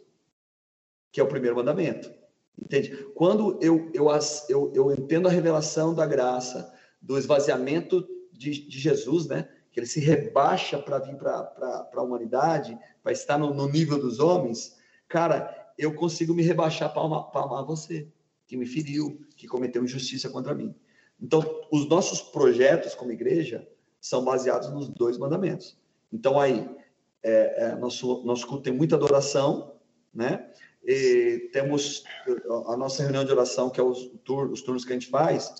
que 1.11 1.19
é 1.19 1.23
o 1.23 1.27
primeiro 1.27 1.55
mandamento. 1.55 2.11
Entende? 2.57 2.95
Quando 3.13 3.59
eu, 3.61 3.91
eu, 3.93 4.07
eu, 4.47 4.71
eu 4.73 4.91
entendo 4.93 5.27
a 5.27 5.31
revelação 5.31 5.93
da 5.93 6.05
graça, 6.05 6.73
do 7.01 7.17
esvaziamento 7.17 8.07
de, 8.31 8.67
de 8.67 8.79
Jesus, 8.79 9.27
né? 9.27 9.49
que 9.71 9.79
ele 9.79 9.87
se 9.87 9.99
rebaixa 9.99 10.79
para 10.79 10.99
vir 10.99 11.17
para 11.17 11.89
a 11.93 12.01
humanidade, 12.01 12.77
para 13.03 13.11
estar 13.11 13.37
no, 13.37 13.53
no 13.53 13.67
nível 13.67 13.99
dos 13.99 14.21
homens, 14.21 14.77
cara, 15.05 15.53
eu 15.77 15.93
consigo 15.93 16.33
me 16.33 16.41
rebaixar 16.41 16.93
para 16.93 17.01
amar, 17.01 17.29
amar 17.33 17.65
você, 17.65 18.07
que 18.47 18.55
me 18.55 18.65
feriu, 18.65 19.19
que 19.35 19.47
cometeu 19.47 19.83
injustiça 19.83 20.29
contra 20.29 20.55
mim. 20.55 20.73
Então, 21.19 21.43
os 21.71 21.87
nossos 21.89 22.21
projetos 22.21 22.95
como 22.95 23.11
igreja 23.11 23.67
são 24.07 24.23
baseados 24.23 24.69
nos 24.71 24.89
dois 24.89 25.17
mandamentos. 25.17 25.77
Então, 26.11 26.39
aí, 26.39 26.69
é, 27.23 27.65
é, 27.65 27.75
nosso, 27.75 28.23
nosso 28.23 28.45
culto 28.47 28.63
tem 28.63 28.73
muita 28.73 28.95
adoração, 28.95 29.75
né? 30.13 30.49
E 30.83 31.49
temos 31.51 32.03
a 32.67 32.77
nossa 32.77 33.01
reunião 33.01 33.25
de 33.25 33.31
oração, 33.31 33.69
que 33.69 33.79
é 33.79 33.83
os, 33.83 34.11
os 34.51 34.61
turnos 34.61 34.85
que 34.85 34.91
a 34.91 34.95
gente 34.95 35.09
faz, 35.09 35.53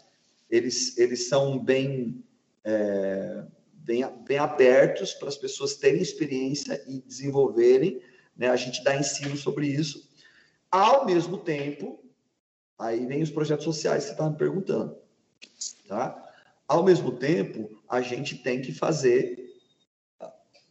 eles, 0.50 0.98
eles 0.98 1.28
são 1.28 1.58
bem, 1.58 2.24
é, 2.64 3.44
bem, 3.74 4.06
bem 4.28 4.38
abertos 4.38 5.14
para 5.14 5.28
as 5.28 5.36
pessoas 5.36 5.76
terem 5.76 6.02
experiência 6.02 6.84
e 6.88 7.02
desenvolverem 7.02 8.00
né? 8.36 8.50
A 8.50 8.56
gente 8.56 8.84
dá 8.84 8.96
ensino 8.96 9.38
sobre 9.38 9.68
isso. 9.68 10.10
Ao 10.70 11.06
mesmo 11.06 11.38
tempo, 11.38 12.04
aí 12.78 13.06
vem 13.06 13.22
os 13.22 13.32
projetos 13.32 13.64
sociais 13.64 14.04
que 14.04 14.08
você 14.08 14.14
estava 14.14 14.32
me 14.32 14.38
perguntando. 14.38 14.98
Tá? 15.88 16.22
Ao 16.68 16.84
mesmo 16.84 17.12
tempo, 17.12 17.82
a 17.88 18.02
gente 18.02 18.38
tem 18.38 18.62
que 18.62 18.72
fazer 18.72 19.46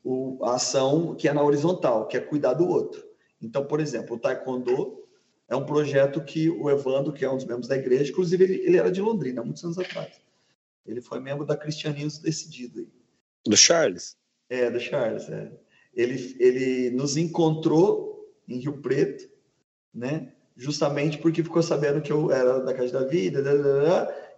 o, 0.03 0.45
a 0.45 0.55
ação 0.55 1.14
que 1.14 1.28
é 1.28 1.32
na 1.32 1.42
horizontal, 1.42 2.07
que 2.09 2.16
é 2.16 2.20
cuidar 2.20 2.55
do 2.55 2.68
outro. 2.68 3.05
Então, 3.40 3.64
por 3.64 3.80
exemplo, 3.80 4.16
o 4.16 4.18
Taekwondo 4.18 5.05
é 5.49 5.55
um 5.55 5.66
projeto 5.66 6.22
que 6.22 6.49
o 6.51 6.70
Evandro, 6.70 7.12
que 7.12 7.24
é 7.24 7.30
um 7.30 7.36
dos 7.36 7.45
membros 7.45 7.68
da 7.68 7.76
igreja, 7.76 8.11
inclusive 8.11 8.42
ele, 8.42 8.55
ele 8.66 8.76
era 8.76 8.90
de 8.90 9.01
Londrina, 9.01 9.42
muitos 9.42 9.62
anos 9.64 9.78
atrás. 9.78 10.12
Ele 10.86 11.01
foi 11.01 11.20
membro 11.20 11.47
da 11.47 11.57
Cristianismo 11.57 12.22
Decidido. 12.22 12.80
Aí. 12.80 12.88
Do 13.47 13.57
Charles? 13.57 14.16
É, 14.49 14.70
do 14.70 14.80
Charles, 14.80 15.28
é 15.28 15.51
ele, 15.97 16.36
ele 16.38 16.90
nos 16.90 17.16
encontrou 17.16 18.34
em 18.49 18.59
Rio 18.59 18.78
Preto, 18.78 19.28
né? 19.95 20.32
Justamente 20.57 21.18
porque 21.18 21.42
ficou 21.42 21.62
sabendo 21.62 22.01
que 22.01 22.12
eu 22.12 22.30
era 22.30 22.61
da 22.61 22.74
Casa 22.74 22.92
da 22.92 23.07
Vida, 23.07 23.42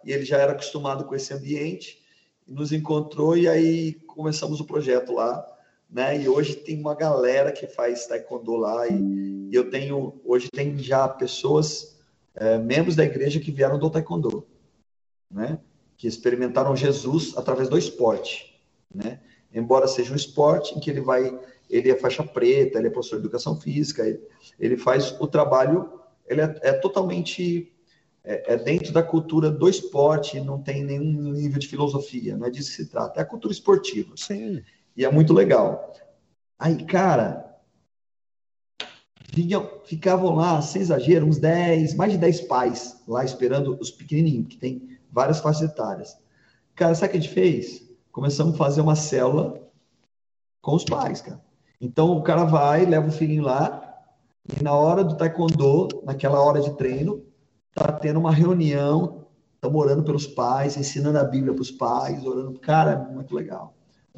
e 0.06 0.12
ele 0.12 0.24
já 0.24 0.38
era 0.38 0.52
acostumado 0.52 1.04
com 1.04 1.14
esse 1.14 1.34
ambiente, 1.34 2.02
nos 2.46 2.72
encontrou 2.72 3.36
e 3.36 3.48
aí 3.48 3.94
começamos 4.06 4.60
o 4.60 4.64
projeto 4.64 5.12
lá, 5.12 5.44
né? 5.90 6.22
E 6.22 6.28
hoje 6.28 6.54
tem 6.54 6.80
uma 6.80 6.94
galera 6.94 7.50
que 7.50 7.66
faz 7.66 8.06
taekwondo 8.06 8.54
lá 8.56 8.86
e, 8.86 9.48
e 9.50 9.54
eu 9.54 9.68
tenho 9.68 10.20
hoje 10.24 10.48
tem 10.48 10.78
já 10.78 11.08
pessoas 11.08 11.98
é, 12.34 12.56
membros 12.56 12.94
da 12.94 13.04
igreja 13.04 13.40
que 13.40 13.50
vieram 13.50 13.78
do 13.78 13.90
taekwondo, 13.90 14.46
né? 15.28 15.58
Que 15.96 16.06
experimentaram 16.06 16.76
Jesus 16.76 17.36
através 17.36 17.68
do 17.68 17.76
esporte, 17.76 18.58
né? 18.94 19.20
embora 19.52 19.88
seja 19.88 20.12
um 20.12 20.16
esporte 20.16 20.76
em 20.76 20.80
que 20.80 20.90
ele 20.90 21.00
vai, 21.00 21.38
ele 21.68 21.90
é 21.90 21.96
faixa 21.96 22.22
preta, 22.22 22.78
ele 22.78 22.88
é 22.88 22.90
professor 22.90 23.16
de 23.16 23.22
educação 23.22 23.58
física, 23.58 24.06
ele, 24.06 24.20
ele 24.60 24.76
faz 24.76 25.18
o 25.18 25.26
trabalho, 25.26 25.90
ele 26.26 26.42
é, 26.42 26.58
é 26.62 26.72
totalmente 26.74 27.72
é, 28.26 28.54
é, 28.54 28.56
dentro 28.56 28.92
da 28.92 29.02
cultura 29.02 29.50
do 29.50 29.68
esporte, 29.68 30.40
não 30.40 30.60
tem 30.60 30.84
nenhum 30.84 31.32
nível 31.32 31.58
de 31.58 31.68
filosofia, 31.68 32.36
não 32.36 32.46
é 32.46 32.50
disso 32.50 32.70
que 32.70 32.76
se 32.76 32.90
trata, 32.90 33.20
é 33.20 33.22
a 33.22 33.26
cultura 33.26 33.52
esportiva. 33.52 34.12
Sim. 34.16 34.62
E 34.96 35.04
é 35.04 35.10
muito 35.10 35.32
legal. 35.32 35.94
Aí, 36.58 36.84
cara, 36.84 37.56
vinham, 39.32 39.80
ficavam 39.84 40.34
lá, 40.34 40.60
sem 40.60 40.82
exagero, 40.82 41.24
uns 41.24 41.38
10, 41.38 41.94
mais 41.94 42.12
de 42.12 42.18
10 42.18 42.42
pais 42.42 43.02
lá 43.08 43.24
esperando 43.24 43.78
os 43.80 43.90
pequenininhos, 43.90 44.48
que 44.48 44.56
tem 44.56 44.98
várias 45.10 45.40
faixas 45.40 45.70
etárias. 45.70 46.18
Cara, 46.74 46.94
sabe 46.94 47.08
o 47.08 47.10
que 47.12 47.18
a 47.18 47.20
gente 47.20 47.32
fez? 47.32 47.86
começamos 48.16 48.54
a 48.54 48.56
fazer 48.56 48.80
uma 48.80 48.96
célula 48.96 49.60
com 50.62 50.74
os 50.74 50.86
pais, 50.86 51.20
cara. 51.20 51.38
Então 51.78 52.16
o 52.16 52.22
cara 52.22 52.44
vai, 52.44 52.86
leva 52.86 53.08
o 53.08 53.12
filhinho 53.12 53.42
lá, 53.42 53.94
e 54.58 54.62
na 54.64 54.72
hora 54.72 55.04
do 55.04 55.18
taekwondo, 55.18 55.88
naquela 56.02 56.42
hora 56.42 56.62
de 56.62 56.74
treino, 56.78 57.22
tá 57.76 57.92
tendo 57.92 58.18
uma 58.18 58.32
reunião, 58.32 59.26
estamos 59.54 59.80
orando 59.80 60.02
pelos 60.02 60.26
pais, 60.26 60.76
ensinando 60.76 61.18
a 61.18 61.24
Bíblia 61.24 61.52
para 61.52 61.62
os 61.62 61.70
pais, 61.70 62.24
orando. 62.24 62.58
Cara, 62.58 62.92
é 62.92 63.14
muito 63.14 63.34
legal. 63.34 63.74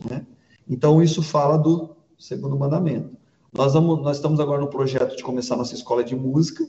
Né? 0.08 0.24
Então 0.68 1.02
isso 1.02 1.22
fala 1.22 1.58
do 1.58 1.96
segundo 2.18 2.56
mandamento. 2.56 3.16
Nós, 3.52 3.72
vamos, 3.72 4.00
nós 4.02 4.16
estamos 4.16 4.38
agora 4.40 4.60
no 4.60 4.68
projeto 4.68 5.16
de 5.16 5.22
começar 5.22 5.56
nossa 5.56 5.74
escola 5.74 6.04
de 6.04 6.14
música, 6.14 6.66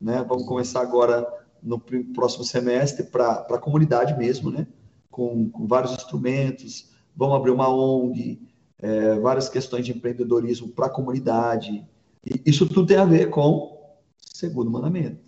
né? 0.00 0.24
Vamos 0.28 0.44
começar 0.44 0.82
agora 0.82 1.26
no 1.62 1.80
próximo 2.14 2.44
semestre 2.44 3.04
para 3.04 3.46
a 3.48 3.58
comunidade 3.58 4.16
mesmo, 4.16 4.50
né? 4.50 4.66
com, 5.12 5.48
com 5.50 5.66
vários 5.66 5.92
instrumentos, 5.92 6.90
vamos 7.14 7.36
abrir 7.36 7.50
uma 7.50 7.68
ONG, 7.68 8.40
é, 8.78 9.20
várias 9.20 9.48
questões 9.48 9.84
de 9.84 9.92
empreendedorismo 9.92 10.68
para 10.68 10.86
a 10.86 10.90
comunidade. 10.90 11.86
E 12.24 12.42
isso 12.50 12.66
tudo 12.66 12.86
tem 12.86 12.96
a 12.96 13.04
ver 13.04 13.30
com 13.30 13.50
o 13.50 13.78
segundo 14.18 14.70
mandamento. 14.70 15.20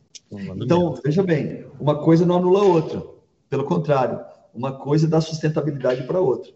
Então, 0.57 0.95
veja 1.05 1.23
bem, 1.23 1.67
uma 1.79 2.03
coisa 2.03 2.27
não 2.27 2.37
anula 2.37 2.61
a 2.61 2.65
outra. 2.65 3.03
Pelo 3.49 3.65
contrário, 3.65 4.25
uma 4.53 4.73
coisa 4.73 5.09
dá 5.09 5.21
sustentabilidade 5.21 6.05
para 6.05 6.19
a 6.19 6.23
outra. 6.23 6.53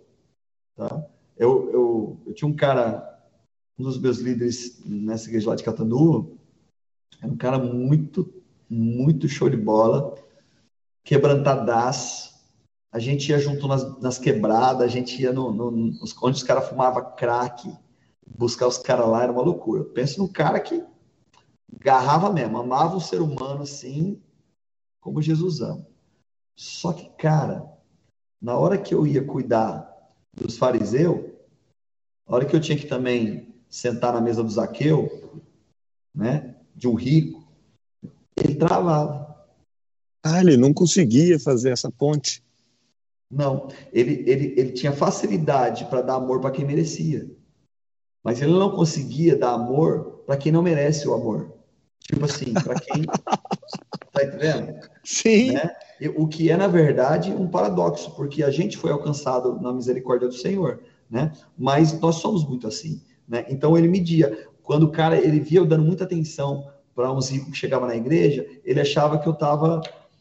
Tá? 0.76 1.04
Eu, 1.36 1.70
eu, 1.72 2.20
eu 2.26 2.34
tinha 2.34 2.48
um 2.48 2.56
cara, 2.56 3.20
um 3.78 3.84
dos 3.84 4.00
meus 4.00 4.18
líderes 4.18 4.82
nessa 4.84 5.28
igreja 5.28 5.50
lá 5.50 5.56
de 5.56 5.64
Catanduva, 5.64 6.28
era 7.22 7.32
um 7.32 7.36
cara 7.36 7.58
muito, 7.58 8.32
muito 8.68 9.28
show 9.28 9.48
de 9.48 9.56
bola, 9.56 10.14
quebrantadaço, 11.04 12.38
a 12.90 12.98
gente 12.98 13.30
ia 13.30 13.38
junto 13.38 13.68
nas, 13.68 14.00
nas 14.00 14.18
quebradas, 14.18 14.82
a 14.82 14.88
gente 14.88 15.20
ia 15.20 15.32
no, 15.32 15.52
no, 15.52 15.70
nos, 15.70 16.16
onde 16.22 16.36
os 16.36 16.42
caras 16.42 16.68
fumavam 16.68 17.12
crack, 17.16 17.70
buscar 18.26 18.66
os 18.66 18.78
caras 18.78 19.08
lá, 19.08 19.22
era 19.22 19.32
uma 19.32 19.42
loucura. 19.42 19.84
Pensa 19.84 20.20
num 20.20 20.28
cara 20.28 20.58
que 20.60 20.82
garrava 21.80 22.32
mesmo, 22.32 22.58
amava 22.58 22.96
o 22.96 23.00
ser 23.00 23.20
humano 23.20 23.62
assim, 23.62 24.20
como 25.00 25.22
Jesus 25.22 25.60
ama. 25.60 25.86
Só 26.56 26.92
que, 26.92 27.08
cara, 27.10 27.64
na 28.40 28.56
hora 28.56 28.78
que 28.78 28.94
eu 28.94 29.06
ia 29.06 29.24
cuidar 29.24 29.88
dos 30.34 30.56
fariseus, 30.56 31.24
na 32.26 32.36
hora 32.36 32.44
que 32.44 32.54
eu 32.54 32.60
tinha 32.60 32.78
que 32.78 32.86
também 32.86 33.54
sentar 33.68 34.12
na 34.12 34.20
mesa 34.20 34.42
do 34.42 34.50
Zaqueu, 34.50 35.42
né, 36.14 36.56
de 36.74 36.88
um 36.88 36.94
rico, 36.94 37.46
ele 38.36 38.54
travava. 38.54 39.26
Ah, 40.22 40.40
ele 40.40 40.56
não 40.56 40.72
conseguia 40.72 41.38
fazer 41.38 41.70
essa 41.70 41.90
ponte. 41.90 42.42
Não, 43.30 43.68
ele, 43.92 44.24
ele, 44.28 44.54
ele 44.58 44.72
tinha 44.72 44.92
facilidade 44.92 45.84
para 45.86 46.00
dar 46.00 46.14
amor 46.14 46.40
para 46.40 46.50
quem 46.50 46.64
merecia, 46.64 47.30
mas 48.24 48.40
ele 48.40 48.52
não 48.52 48.74
conseguia 48.74 49.36
dar 49.36 49.52
amor 49.52 50.22
para 50.26 50.36
quem 50.36 50.50
não 50.50 50.62
merece 50.62 51.06
o 51.06 51.14
amor. 51.14 51.57
Tipo 52.08 52.24
assim, 52.24 52.54
para 52.54 52.74
quem. 52.74 53.04
tá 54.12 54.24
entendendo? 54.24 54.80
Sim. 55.04 55.52
Né? 55.52 55.70
O 56.16 56.26
que 56.26 56.50
é, 56.50 56.56
na 56.56 56.66
verdade, 56.66 57.30
um 57.30 57.46
paradoxo, 57.46 58.14
porque 58.16 58.42
a 58.42 58.50
gente 58.50 58.78
foi 58.78 58.90
alcançado 58.90 59.60
na 59.60 59.72
misericórdia 59.72 60.26
do 60.26 60.34
Senhor, 60.34 60.80
né? 61.10 61.32
Mas 61.56 61.98
nós 62.00 62.16
somos 62.16 62.48
muito 62.48 62.66
assim, 62.66 63.02
né? 63.28 63.44
Então 63.48 63.76
ele 63.76 63.88
media. 63.88 64.48
Quando 64.62 64.84
o 64.84 64.90
cara 64.90 65.16
ele 65.16 65.40
via 65.40 65.60
eu 65.60 65.66
dando 65.66 65.84
muita 65.84 66.04
atenção 66.04 66.70
para 66.94 67.12
uns 67.12 67.30
ricos 67.30 67.50
que 67.50 67.56
chegavam 67.56 67.88
na 67.88 67.96
igreja, 67.96 68.46
ele 68.64 68.80
achava 68.80 69.18
que 69.18 69.28
eu 69.28 69.32
estava 69.32 69.80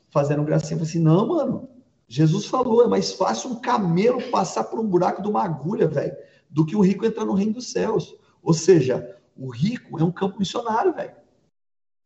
fazendo 0.09 0.43
gracinha. 0.43 0.73
Eu 0.73 0.79
falei 0.79 0.89
assim: 0.89 0.99
não, 0.99 1.27
mano, 1.27 1.69
Jesus 2.07 2.45
falou, 2.45 2.83
é 2.83 2.87
mais 2.87 3.13
fácil 3.13 3.51
um 3.51 3.55
camelo 3.61 4.21
passar 4.29 4.65
por 4.65 4.79
um 4.79 4.87
buraco 4.87 5.21
de 5.21 5.27
uma 5.27 5.43
agulha, 5.43 5.87
velho, 5.87 6.15
do 6.49 6.65
que 6.65 6.75
o 6.75 6.81
rico 6.81 7.05
entrar 7.05 7.25
no 7.25 7.33
reino 7.33 7.53
dos 7.53 7.71
céus. 7.71 8.15
Ou 8.41 8.53
seja, 8.53 9.15
o 9.37 9.49
rico 9.49 9.99
é 9.99 10.03
um 10.03 10.11
campo 10.11 10.39
missionário, 10.39 10.93
velho. 10.93 11.11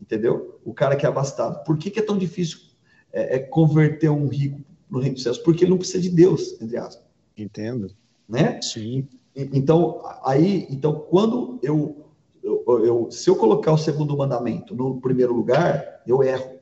Entendeu? 0.01 0.59
O 0.65 0.73
cara 0.73 0.95
que 0.95 1.05
é 1.05 1.09
abastado. 1.09 1.63
Por 1.63 1.77
que, 1.77 1.91
que 1.91 1.99
é 1.99 2.03
tão 2.03 2.17
difícil 2.17 2.59
é, 3.13 3.35
é 3.35 3.39
converter 3.39 4.09
um 4.09 4.27
rico 4.27 4.59
no 4.89 4.99
reino 4.99 5.15
dos 5.15 5.23
céus? 5.23 5.37
Porque 5.37 5.63
ele 5.63 5.71
não 5.71 5.77
precisa 5.77 6.01
de 6.01 6.09
Deus, 6.09 6.59
entre 6.59 6.77
aspas. 6.77 7.05
Entendo. 7.37 7.91
Né? 8.27 8.59
Sim. 8.61 9.07
Então, 9.35 10.01
aí, 10.25 10.67
então, 10.69 11.05
quando 11.09 11.59
eu, 11.61 12.05
eu, 12.43 12.63
eu, 12.83 13.11
se 13.11 13.29
eu 13.29 13.35
colocar 13.35 13.71
o 13.71 13.77
segundo 13.77 14.17
mandamento 14.17 14.75
no 14.75 14.99
primeiro 14.99 15.33
lugar, 15.33 16.01
eu 16.07 16.23
erro. 16.23 16.59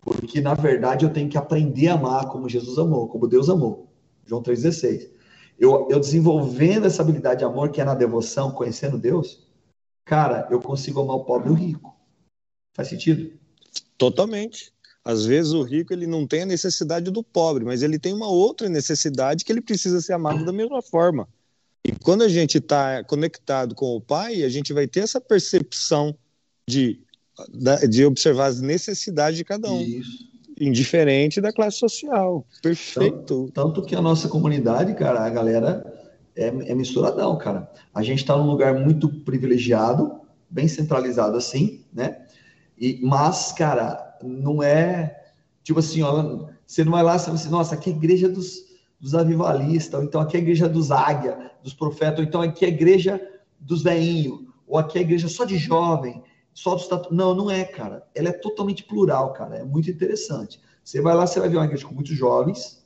Porque, 0.00 0.40
na 0.40 0.54
verdade, 0.54 1.04
eu 1.04 1.12
tenho 1.12 1.30
que 1.30 1.38
aprender 1.38 1.88
a 1.88 1.94
amar 1.94 2.28
como 2.28 2.48
Jesus 2.48 2.78
amou, 2.78 3.08
como 3.08 3.26
Deus 3.26 3.48
amou. 3.48 3.88
João 4.26 4.42
3,16. 4.42 5.10
Eu, 5.58 5.88
eu 5.90 5.98
desenvolvendo 5.98 6.86
essa 6.86 7.02
habilidade 7.02 7.38
de 7.38 7.44
amor, 7.44 7.70
que 7.70 7.80
é 7.80 7.84
na 7.84 7.94
devoção, 7.94 8.50
conhecendo 8.50 8.98
Deus, 8.98 9.43
cara, 10.04 10.46
eu 10.50 10.60
consigo 10.60 11.00
amar 11.00 11.16
o 11.16 11.24
pobre 11.24 11.48
e 11.48 11.52
o 11.52 11.54
rico. 11.54 11.94
Faz 12.74 12.88
sentido? 12.88 13.32
Totalmente. 13.96 14.72
Às 15.04 15.26
vezes 15.26 15.52
o 15.52 15.62
rico 15.62 15.92
ele 15.92 16.06
não 16.06 16.26
tem 16.26 16.42
a 16.42 16.46
necessidade 16.46 17.10
do 17.10 17.22
pobre, 17.22 17.64
mas 17.64 17.82
ele 17.82 17.98
tem 17.98 18.12
uma 18.12 18.28
outra 18.28 18.68
necessidade 18.68 19.44
que 19.44 19.52
ele 19.52 19.60
precisa 19.60 20.00
ser 20.00 20.14
amado 20.14 20.44
da 20.44 20.52
mesma 20.52 20.80
forma. 20.80 21.28
E 21.84 21.92
quando 21.92 22.22
a 22.22 22.28
gente 22.28 22.56
está 22.56 23.04
conectado 23.04 23.74
com 23.74 23.94
o 23.94 24.00
Pai, 24.00 24.42
a 24.42 24.48
gente 24.48 24.72
vai 24.72 24.86
ter 24.86 25.00
essa 25.00 25.20
percepção 25.20 26.16
de, 26.66 26.98
de 27.90 28.06
observar 28.06 28.46
as 28.46 28.62
necessidades 28.62 29.36
de 29.36 29.44
cada 29.44 29.70
um. 29.70 29.82
Isso. 29.82 30.32
Indiferente 30.58 31.40
da 31.40 31.52
classe 31.52 31.78
social. 31.78 32.46
Perfeito. 32.62 33.16
Tanto, 33.16 33.50
tanto 33.52 33.82
que 33.82 33.94
a 33.94 34.00
nossa 34.00 34.28
comunidade, 34.28 34.94
cara, 34.94 35.26
a 35.26 35.28
galera 35.28 35.93
é, 36.36 36.46
é 36.46 36.74
misturadão, 36.74 37.36
cara. 37.38 37.70
A 37.94 38.02
gente 38.02 38.18
está 38.18 38.36
num 38.36 38.50
lugar 38.50 38.74
muito 38.74 39.08
privilegiado, 39.08 40.20
bem 40.48 40.68
centralizado 40.68 41.36
assim, 41.36 41.84
né? 41.92 42.24
E, 42.78 43.00
mas, 43.02 43.52
cara, 43.52 44.18
não 44.22 44.62
é 44.62 45.24
tipo 45.64 45.78
assim, 45.80 46.02
ó, 46.02 46.46
você 46.66 46.84
não 46.84 46.92
vai 46.92 47.02
lá 47.02 47.16
e 47.16 47.18
fala 47.18 47.34
assim, 47.34 47.48
nossa, 47.48 47.74
aqui 47.74 47.90
é 47.90 47.92
a 47.92 47.96
igreja 47.96 48.28
dos, 48.28 48.66
dos 49.00 49.14
avivalistas, 49.14 49.98
ou 49.98 50.04
então 50.04 50.20
aqui 50.20 50.36
é 50.36 50.40
a 50.40 50.42
igreja 50.42 50.68
dos 50.68 50.90
águia, 50.90 51.50
dos 51.62 51.72
profetas, 51.72 52.18
ou 52.18 52.24
então 52.24 52.42
aqui 52.42 52.64
é 52.64 52.68
a 52.68 52.70
igreja 52.70 53.20
dos 53.58 53.82
veinhos, 53.82 54.40
ou 54.66 54.78
aqui 54.78 54.98
é 54.98 55.00
a 55.00 55.04
igreja 55.04 55.26
só 55.26 55.44
de 55.44 55.56
jovem, 55.56 56.22
só 56.52 56.74
dos 56.74 56.86
tatu... 56.86 57.12
Não, 57.12 57.34
não 57.34 57.50
é, 57.50 57.64
cara. 57.64 58.06
Ela 58.14 58.28
é 58.28 58.32
totalmente 58.32 58.84
plural, 58.84 59.32
cara. 59.32 59.56
É 59.56 59.64
muito 59.64 59.90
interessante. 59.90 60.60
Você 60.84 61.00
vai 61.00 61.14
lá, 61.14 61.26
você 61.26 61.40
vai 61.40 61.48
ver 61.48 61.56
uma 61.56 61.64
igreja 61.64 61.86
com 61.86 61.94
muitos 61.94 62.16
jovens, 62.16 62.84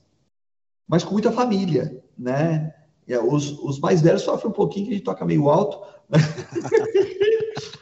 mas 0.87 1.05
com 1.05 1.13
muita 1.13 1.33
família, 1.33 2.03
né? 2.17 2.75
É, 3.09 3.19
os, 3.19 3.59
os 3.61 3.81
mais 3.81 4.03
velhos 4.03 4.23
sofrem 4.23 4.51
um 4.51 4.55
pouquinho, 4.55 4.87
que 4.87 4.93
a 4.93 4.97
gente 4.97 5.05
toca 5.05 5.25
meio 5.25 5.49
alto. 5.49 5.79
Né? 6.09 6.19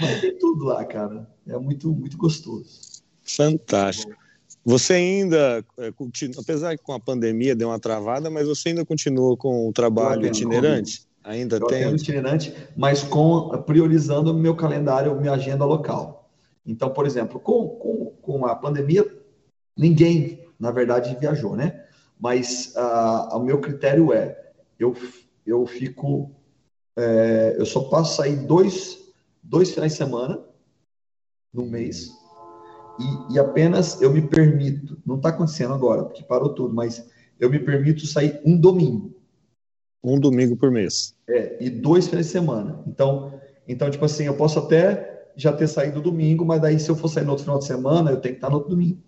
Mas 0.00 0.20
tem 0.20 0.36
tudo 0.38 0.64
lá, 0.64 0.84
cara. 0.84 1.28
É 1.46 1.56
muito, 1.58 1.92
muito 1.92 2.16
gostoso. 2.16 3.02
Fantástico. 3.22 4.12
Você 4.64 4.94
ainda, 4.94 5.64
é, 5.78 5.92
continua, 5.92 6.40
apesar 6.40 6.76
que 6.76 6.82
com 6.82 6.94
a 6.94 7.00
pandemia 7.00 7.54
deu 7.54 7.68
uma 7.68 7.78
travada, 7.78 8.30
mas 8.30 8.48
você 8.48 8.70
ainda 8.70 8.84
continua 8.84 9.36
com 9.36 9.68
o 9.68 9.72
trabalho 9.72 10.26
itinerante? 10.26 11.06
Ainda 11.22 11.56
eu 11.56 11.66
tem? 11.66 11.94
itinerante, 11.94 12.54
mas 12.74 13.02
com 13.02 13.50
priorizando 13.62 14.32
o 14.32 14.34
meu 14.34 14.56
calendário, 14.56 15.20
minha 15.20 15.34
agenda 15.34 15.66
local. 15.66 16.30
Então, 16.66 16.90
por 16.90 17.06
exemplo, 17.06 17.38
com, 17.38 17.68
com, 17.68 18.12
com 18.22 18.46
a 18.46 18.54
pandemia, 18.54 19.06
ninguém, 19.76 20.48
na 20.58 20.70
verdade, 20.70 21.14
viajou, 21.20 21.54
né? 21.54 21.84
Mas 22.18 22.72
uh, 22.74 23.36
o 23.36 23.40
meu 23.40 23.60
critério 23.60 24.14
é 24.14 24.43
eu, 24.78 24.94
eu 25.46 25.64
fico. 25.66 26.30
É, 26.96 27.56
eu 27.58 27.66
só 27.66 27.84
posso 27.84 28.16
sair 28.16 28.36
dois, 28.46 29.12
dois 29.42 29.72
finais 29.72 29.92
de 29.92 29.98
semana 29.98 30.40
no 31.52 31.66
mês. 31.66 32.10
E, 32.98 33.34
e 33.34 33.38
apenas 33.38 34.00
eu 34.00 34.12
me 34.12 34.22
permito, 34.22 35.00
não 35.04 35.16
está 35.16 35.30
acontecendo 35.30 35.74
agora, 35.74 36.04
porque 36.04 36.22
parou 36.22 36.54
tudo, 36.54 36.72
mas 36.72 37.08
eu 37.40 37.50
me 37.50 37.58
permito 37.58 38.06
sair 38.06 38.40
um 38.44 38.56
domingo. 38.56 39.12
Um 40.02 40.20
domingo 40.20 40.56
por 40.56 40.70
mês. 40.70 41.16
É, 41.28 41.56
e 41.64 41.70
dois 41.70 42.06
finais 42.06 42.26
de 42.26 42.32
semana. 42.32 42.82
Então, 42.86 43.40
então, 43.66 43.90
tipo 43.90 44.04
assim, 44.04 44.24
eu 44.24 44.36
posso 44.36 44.58
até 44.58 45.30
já 45.36 45.52
ter 45.52 45.66
saído 45.66 46.00
domingo, 46.00 46.44
mas 46.44 46.60
daí 46.60 46.78
se 46.78 46.88
eu 46.88 46.94
for 46.94 47.08
sair 47.08 47.24
no 47.24 47.30
outro 47.30 47.44
final 47.44 47.58
de 47.58 47.66
semana, 47.66 48.10
eu 48.10 48.20
tenho 48.20 48.34
que 48.34 48.38
estar 48.38 48.50
no 48.50 48.56
outro 48.56 48.70
domingo. 48.70 49.02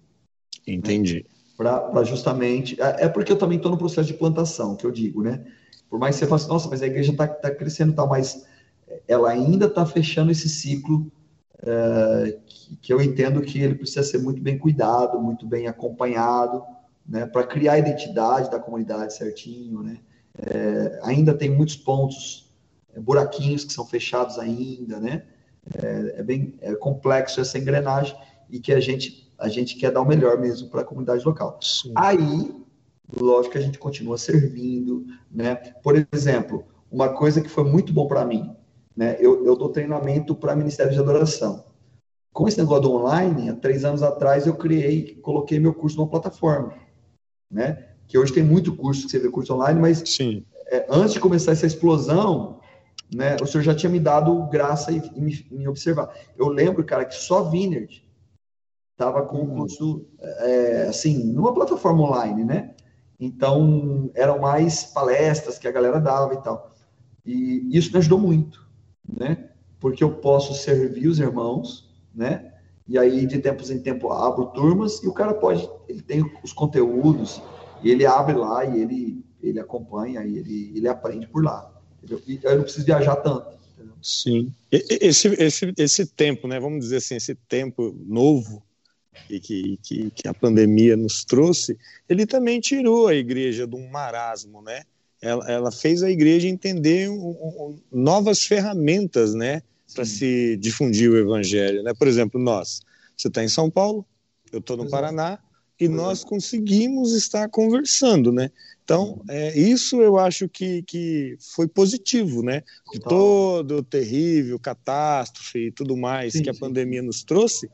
Entendi. 0.67 1.25
Para 1.57 2.05
justamente. 2.05 2.81
É, 2.81 3.05
é 3.05 3.09
porque 3.09 3.33
eu 3.33 3.39
também 3.39 3.57
estou 3.57 3.71
no 3.71 3.79
processo 3.79 4.09
de 4.09 4.15
plantação, 4.15 4.77
que 4.77 4.85
eu 4.85 4.91
digo, 4.91 5.23
né? 5.23 5.45
Por 5.89 5.99
mais 5.99 6.17
que 6.17 6.21
você 6.21 6.27
fale 6.27 6.43
assim, 6.43 6.51
nossa, 6.51 6.69
mas 6.69 6.83
a 6.83 6.87
igreja 6.87 7.13
está 7.13 7.27
tá 7.27 7.51
crescendo 7.51 7.93
e 7.93 7.95
tal, 7.95 8.09
mas 8.09 8.47
ela 9.07 9.31
ainda 9.31 9.67
está 9.67 9.87
fechando 9.87 10.31
esse 10.31 10.49
ciclo 10.49 11.11
é, 11.63 12.39
que, 12.47 12.77
que, 12.77 12.93
eu 12.93 13.01
entendo 13.01 13.41
que 13.41 13.61
ele 13.61 13.75
precisa 13.75 14.03
ser 14.03 14.19
muito 14.19 14.43
bem 14.43 14.59
cuidado, 14.59 15.21
muito 15.21 15.47
bem 15.47 15.67
acompanhado, 15.67 16.63
né? 17.09 17.27
Para 17.27 17.45
criar 17.45 17.75
a 17.75 17.79
identidade 17.79 18.51
da 18.51 18.59
comunidade 18.59 19.15
certinho, 19.15 19.83
né? 19.83 19.99
É, 20.39 21.01
ainda 21.03 21.33
tem 21.33 21.49
muitos 21.51 21.77
pontos, 21.77 22.53
é, 22.95 23.01
buraquinhos 23.01 23.65
que 23.65 23.73
são 23.73 23.87
fechados 23.87 24.39
ainda, 24.39 25.01
né? 25.01 25.23
É, 25.75 26.21
é 26.21 26.23
bem 26.23 26.55
é 26.61 26.75
complexo 26.75 27.41
essa 27.41 27.59
engrenagem 27.59 28.17
e 28.51 28.61
que 28.61 28.73
a 28.73 28.81
gente 28.81 29.26
a 29.39 29.49
gente 29.49 29.77
quer 29.77 29.91
dar 29.91 30.01
o 30.01 30.07
melhor 30.07 30.39
mesmo 30.39 30.69
para 30.69 30.81
a 30.81 30.85
comunidade 30.85 31.25
local. 31.25 31.59
Sim. 31.61 31.93
Aí, 31.95 32.55
lógico 33.19 33.53
que 33.53 33.59
a 33.59 33.63
gente 33.63 33.79
continua 33.79 34.19
servindo, 34.19 35.07
né? 35.31 35.55
Por 35.83 36.07
exemplo, 36.13 36.65
uma 36.91 37.11
coisa 37.11 37.41
que 37.41 37.49
foi 37.49 37.65
muito 37.65 37.93
bom 37.93 38.07
para 38.07 38.25
mim, 38.25 38.55
né? 38.97 39.17
Eu, 39.21 39.45
eu 39.45 39.57
dou 39.57 39.69
treinamento 39.69 40.35
para 40.35 40.57
Ministério 40.57 40.93
de 40.93 40.99
Adoração. 40.99 41.65
Com 42.33 42.49
esse 42.49 42.59
negócio 42.59 42.83
do 42.83 42.93
online, 42.93 43.49
há 43.51 43.55
três 43.55 43.85
anos 43.85 44.03
atrás 44.03 44.47
eu 44.47 44.55
criei, 44.55 45.15
coloquei 45.23 45.59
meu 45.59 45.75
curso 45.75 45.97
numa 45.97 46.09
plataforma, 46.09 46.75
né? 47.51 47.89
Que 48.07 48.19
hoje 48.19 48.33
tem 48.33 48.43
muito 48.43 48.75
curso 48.75 49.05
que 49.05 49.11
você 49.11 49.19
vê 49.19 49.29
curso 49.29 49.55
online, 49.55 49.81
mas 49.81 50.19
é, 50.71 50.87
antes 50.89 51.15
de 51.15 51.21
começar 51.21 51.53
essa 51.53 51.67
explosão, 51.67 52.61
né? 53.15 53.37
O 53.41 53.47
senhor 53.47 53.63
já 53.63 53.75
tinha 53.75 53.91
me 53.91 54.01
dado 54.01 54.47
graça 54.49 54.93
e, 54.93 55.03
e 55.15 55.21
me, 55.21 55.47
me 55.51 55.69
observar. 55.69 56.15
Eu 56.37 56.49
lembro, 56.49 56.85
cara, 56.85 57.05
que 57.05 57.15
só 57.15 57.43
Vineyard 57.43 58.06
estava 58.97 59.23
com 59.23 59.43
o 59.43 59.47
curso, 59.47 60.07
é, 60.19 60.87
assim, 60.89 61.23
numa 61.25 61.53
plataforma 61.53 62.03
online, 62.03 62.45
né? 62.45 62.75
Então, 63.21 64.11
eram 64.15 64.39
mais 64.41 64.85
palestras 64.85 65.59
que 65.59 65.69
a 65.69 65.73
galera 65.73 66.01
dava 66.01 66.33
e 66.33 66.39
tal. 66.39 66.75
E 67.25 67.69
isso 67.71 67.93
me 67.93 67.99
ajudou 67.99 68.19
muito, 68.19 68.67
né? 69.07 69.51
Porque 69.79 70.03
eu 70.03 70.13
posso 70.13 70.55
servir 70.55 71.09
os 71.09 71.19
irmãos, 71.19 71.95
né? 72.15 72.55
E 72.89 72.97
aí, 72.97 73.27
de 73.27 73.39
tempos 73.39 73.71
em 73.71 73.81
tempo, 73.81 74.11
abro 74.11 74.47
turmas 74.47 75.03
e 75.03 75.09
o 75.09 75.13
cara 75.13 75.35
pode, 75.35 75.69
ele 75.89 76.01
tem 76.01 76.25
os 76.43 76.55
conteúdos, 76.55 77.43
e 77.83 77.91
ele 77.91 78.07
abre 78.07 78.35
lá 78.35 78.65
e 78.65 78.81
ele, 78.81 79.25
ele 79.43 79.61
acompanha 79.61 80.25
e 80.25 80.39
ele, 80.39 80.73
ele 80.75 80.89
aprende 80.89 81.27
por 81.27 81.45
lá. 81.45 81.71
Entendeu? 81.99 82.23
E 82.27 82.41
eu 82.43 82.57
não 82.57 82.63
preciso 82.63 82.87
viajar 82.87 83.17
tanto. 83.17 83.59
Entendeu? 83.75 83.95
Sim. 84.01 84.55
Esse, 84.73 85.29
esse, 85.35 85.75
esse 85.77 86.07
tempo, 86.07 86.49
né? 86.49 86.59
Vamos 86.59 86.81
dizer 86.81 86.97
assim, 86.97 87.17
esse 87.17 87.35
tempo 87.35 87.95
novo 88.07 88.66
e 89.29 89.41
que, 89.41 89.79
que, 89.83 90.11
que, 90.11 90.29
a 90.29 90.35
pandemia 90.35 90.97
nos 90.97 91.25
trouxe, 91.25 91.77
ele 92.09 92.27
também 92.27 92.61
tirou 92.61 93.09
a 93.09 93.15
igreja 93.15 93.67
de 93.67 93.75
um 93.75 93.89
marasmo, 93.89 94.63
né? 94.63 94.83
Ela, 95.21 95.51
ela 95.51 95.73
fez 95.73 96.03
a 96.03 96.11
igreja 96.11 96.47
entender 96.47 97.09
um, 97.09 97.31
um, 97.31 97.79
novas 97.91 98.45
ferramentas, 98.45 99.35
né, 99.35 99.63
para 99.95 100.05
se 100.05 100.57
difundir 100.59 101.11
o 101.11 101.17
evangelho, 101.17 101.83
né? 101.83 101.93
Por 101.95 102.07
exemplo, 102.07 102.41
nós, 102.41 102.83
você 103.17 103.29
está 103.29 103.43
em 103.43 103.49
São 103.49 103.71
Paulo, 103.71 104.05
eu 104.53 104.59
estou 104.59 104.77
no 104.77 104.85
é. 104.85 104.89
Paraná 104.89 105.39
e 105.79 105.89
nós 105.89 106.23
é. 106.23 106.27
conseguimos 106.27 107.13
estar 107.13 107.49
conversando, 107.49 108.33
né? 108.33 108.51
Então, 108.85 109.21
é, 109.29 109.59
isso 109.59 110.01
eu 110.01 110.17
acho 110.17 110.49
que, 110.49 110.83
que 110.83 111.37
foi 111.55 111.67
positivo, 111.67 112.43
né? 112.43 112.63
De 112.93 113.01
todo 113.01 113.79
o 113.79 113.83
terrível, 113.83 114.59
catástrofe 114.59 115.67
e 115.67 115.73
tudo 115.73 115.97
mais 115.97 116.35
sim, 116.35 116.43
que 116.43 116.51
a 116.51 116.55
sim. 116.55 116.61
pandemia 116.61 117.03
nos 117.03 117.25
trouxe, 117.25 117.69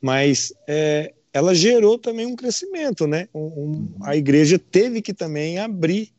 mas 0.00 0.52
é, 0.66 1.12
ela 1.32 1.54
gerou 1.54 1.98
também 1.98 2.26
um 2.26 2.36
crescimento, 2.36 3.06
né? 3.06 3.28
Um, 3.34 3.40
um, 3.40 3.88
a 4.02 4.16
igreja 4.16 4.58
teve 4.58 5.02
que 5.02 5.12
também 5.12 5.58
abrir 5.58 6.10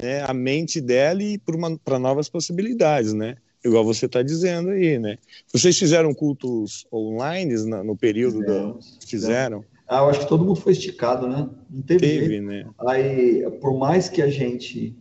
né, 0.00 0.22
a 0.24 0.34
mente 0.34 0.80
dela 0.80 1.22
e 1.22 1.40
para 1.84 1.98
novas 1.98 2.28
possibilidades, 2.28 3.12
né? 3.12 3.36
Igual 3.64 3.84
você 3.84 4.06
está 4.06 4.22
dizendo 4.22 4.70
aí, 4.70 4.98
né? 4.98 5.18
Vocês 5.52 5.76
fizeram 5.78 6.14
cultos 6.14 6.86
online 6.92 7.54
no 7.84 7.96
período 7.96 8.40
Fizemos, 8.40 8.98
da... 9.00 9.06
Fizeram? 9.06 9.64
Ah, 9.88 9.98
eu 9.98 10.10
acho 10.10 10.20
que 10.20 10.28
todo 10.28 10.44
mundo 10.44 10.60
foi 10.60 10.72
esticado, 10.72 11.26
né? 11.26 11.48
Não 11.70 11.82
teve, 11.82 12.00
teve 12.00 12.40
né? 12.40 12.66
Aí, 12.86 13.50
por 13.60 13.76
mais 13.76 14.08
que 14.08 14.20
a 14.20 14.28
gente 14.28 14.94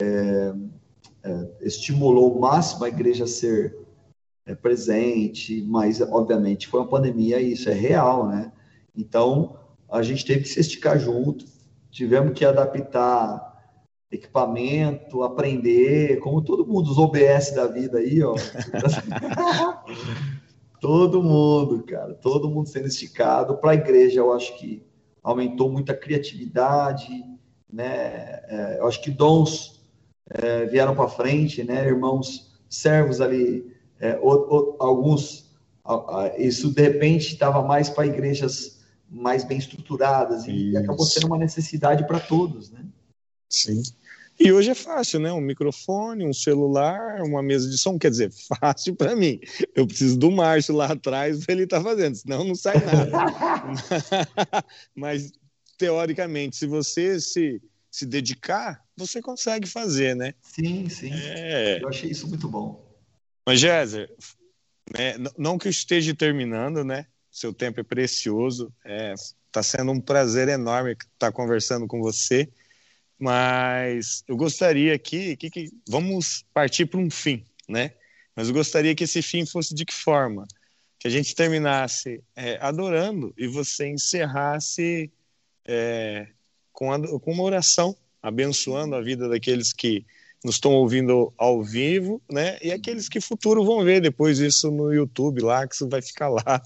é, 0.00 0.52
é, 1.24 1.48
estimulou 1.62 2.36
o 2.36 2.40
máximo 2.40 2.84
a 2.84 2.88
igreja 2.88 3.24
a 3.24 3.26
ser 3.26 3.76
é, 4.48 4.54
presente, 4.54 5.62
mas, 5.68 6.00
obviamente, 6.00 6.66
foi 6.66 6.80
uma 6.80 6.88
pandemia 6.88 7.38
e 7.38 7.52
isso 7.52 7.68
é 7.68 7.74
real, 7.74 8.26
né? 8.26 8.50
Então, 8.96 9.58
a 9.90 10.02
gente 10.02 10.24
teve 10.24 10.40
que 10.40 10.48
se 10.48 10.58
esticar 10.58 10.98
junto, 10.98 11.44
tivemos 11.90 12.32
que 12.32 12.46
adaptar 12.46 13.46
equipamento, 14.10 15.22
aprender, 15.22 16.18
como 16.20 16.40
todo 16.40 16.66
mundo, 16.66 16.90
os 16.90 16.96
OBS 16.96 17.54
da 17.54 17.66
vida 17.66 17.98
aí, 17.98 18.22
ó. 18.22 18.34
todo 20.80 21.22
mundo, 21.22 21.82
cara, 21.82 22.14
todo 22.14 22.48
mundo 22.48 22.70
sendo 22.70 22.86
esticado. 22.86 23.58
Para 23.58 23.72
a 23.72 23.74
igreja, 23.74 24.20
eu 24.20 24.32
acho 24.32 24.58
que 24.58 24.82
aumentou 25.22 25.70
muita 25.70 25.94
criatividade, 25.94 27.22
né? 27.70 28.40
É, 28.48 28.76
eu 28.78 28.88
acho 28.88 29.02
que 29.02 29.10
dons 29.10 29.84
é, 30.30 30.64
vieram 30.64 30.94
para 30.94 31.06
frente, 31.06 31.62
né? 31.62 31.86
Irmãos, 31.86 32.58
servos 32.66 33.20
ali, 33.20 33.76
é, 34.00 34.18
o, 34.20 34.28
o, 34.28 34.76
alguns, 34.78 35.50
isso 36.38 36.72
de 36.72 36.82
repente 36.82 37.32
estava 37.32 37.62
mais 37.62 37.88
para 37.88 38.06
igrejas 38.06 38.78
mais 39.10 39.42
bem 39.44 39.58
estruturadas 39.58 40.46
e, 40.46 40.70
e 40.70 40.76
acabou 40.76 41.06
sendo 41.06 41.26
uma 41.26 41.38
necessidade 41.38 42.06
para 42.06 42.20
todos, 42.20 42.70
né? 42.70 42.84
Sim. 43.48 43.82
E 44.38 44.52
hoje 44.52 44.70
é 44.70 44.74
fácil, 44.74 45.18
né? 45.18 45.32
Um 45.32 45.40
microfone, 45.40 46.24
um 46.24 46.32
celular, 46.32 47.22
uma 47.22 47.42
mesa 47.42 47.68
de 47.68 47.76
som. 47.76 47.98
Quer 47.98 48.10
dizer, 48.10 48.30
fácil 48.60 48.94
para 48.94 49.16
mim. 49.16 49.40
Eu 49.74 49.86
preciso 49.86 50.16
do 50.16 50.30
Márcio 50.30 50.74
lá 50.74 50.92
atrás 50.92 51.44
para 51.44 51.54
ele 51.54 51.64
estar 51.64 51.78
tá 51.78 51.84
fazendo, 51.84 52.14
senão 52.14 52.44
não 52.44 52.54
sai 52.54 52.76
nada. 52.84 53.10
Mas, 54.94 55.32
teoricamente, 55.76 56.56
se 56.56 56.66
você 56.66 57.20
se, 57.20 57.60
se 57.90 58.06
dedicar, 58.06 58.84
você 58.96 59.20
consegue 59.20 59.66
fazer, 59.66 60.14
né? 60.14 60.34
Sim, 60.42 60.88
sim. 60.88 61.10
É... 61.12 61.82
Eu 61.82 61.88
achei 61.88 62.10
isso 62.10 62.28
muito 62.28 62.48
bom. 62.48 62.87
Mas, 63.48 63.60
Jézer, 63.60 64.14
né, 64.94 65.14
não 65.38 65.56
que 65.56 65.70
esteja 65.70 66.14
terminando, 66.14 66.84
né? 66.84 67.06
Seu 67.30 67.50
tempo 67.50 67.80
é 67.80 67.82
precioso. 67.82 68.70
Está 68.84 68.92
é, 68.92 69.14
tá 69.50 69.62
sendo 69.62 69.90
um 69.90 69.98
prazer 69.98 70.48
enorme 70.48 70.92
estar 70.92 71.32
conversando 71.32 71.86
com 71.86 71.98
você. 71.98 72.46
Mas 73.18 74.22
eu 74.28 74.36
gostaria 74.36 74.92
aqui 74.94 75.34
que, 75.34 75.48
que 75.48 75.70
vamos 75.88 76.44
partir 76.52 76.84
para 76.84 77.00
um 77.00 77.10
fim, 77.10 77.42
né? 77.66 77.92
Mas 78.36 78.48
eu 78.48 78.54
gostaria 78.54 78.94
que 78.94 79.04
esse 79.04 79.22
fim 79.22 79.46
fosse 79.46 79.74
de 79.74 79.86
que 79.86 79.94
forma? 79.94 80.46
Que 80.98 81.08
a 81.08 81.10
gente 81.10 81.34
terminasse 81.34 82.22
é, 82.36 82.58
adorando 82.60 83.32
e 83.34 83.46
você 83.46 83.88
encerrasse 83.88 85.10
é, 85.64 86.28
com, 86.70 86.92
a, 86.92 87.18
com 87.18 87.32
uma 87.32 87.44
oração, 87.44 87.96
abençoando 88.22 88.94
a 88.94 89.00
vida 89.00 89.26
daqueles 89.26 89.72
que 89.72 90.04
nos 90.44 90.54
estão 90.54 90.72
ouvindo 90.72 91.32
ao 91.36 91.62
vivo, 91.62 92.22
né? 92.30 92.58
E 92.62 92.70
aqueles 92.70 93.08
que 93.08 93.20
futuro 93.20 93.64
vão 93.64 93.82
ver 93.84 94.00
depois 94.00 94.38
isso 94.38 94.70
no 94.70 94.92
YouTube 94.92 95.42
lá, 95.42 95.66
que 95.66 95.74
isso 95.74 95.88
vai 95.88 96.00
ficar 96.00 96.28
lá 96.28 96.62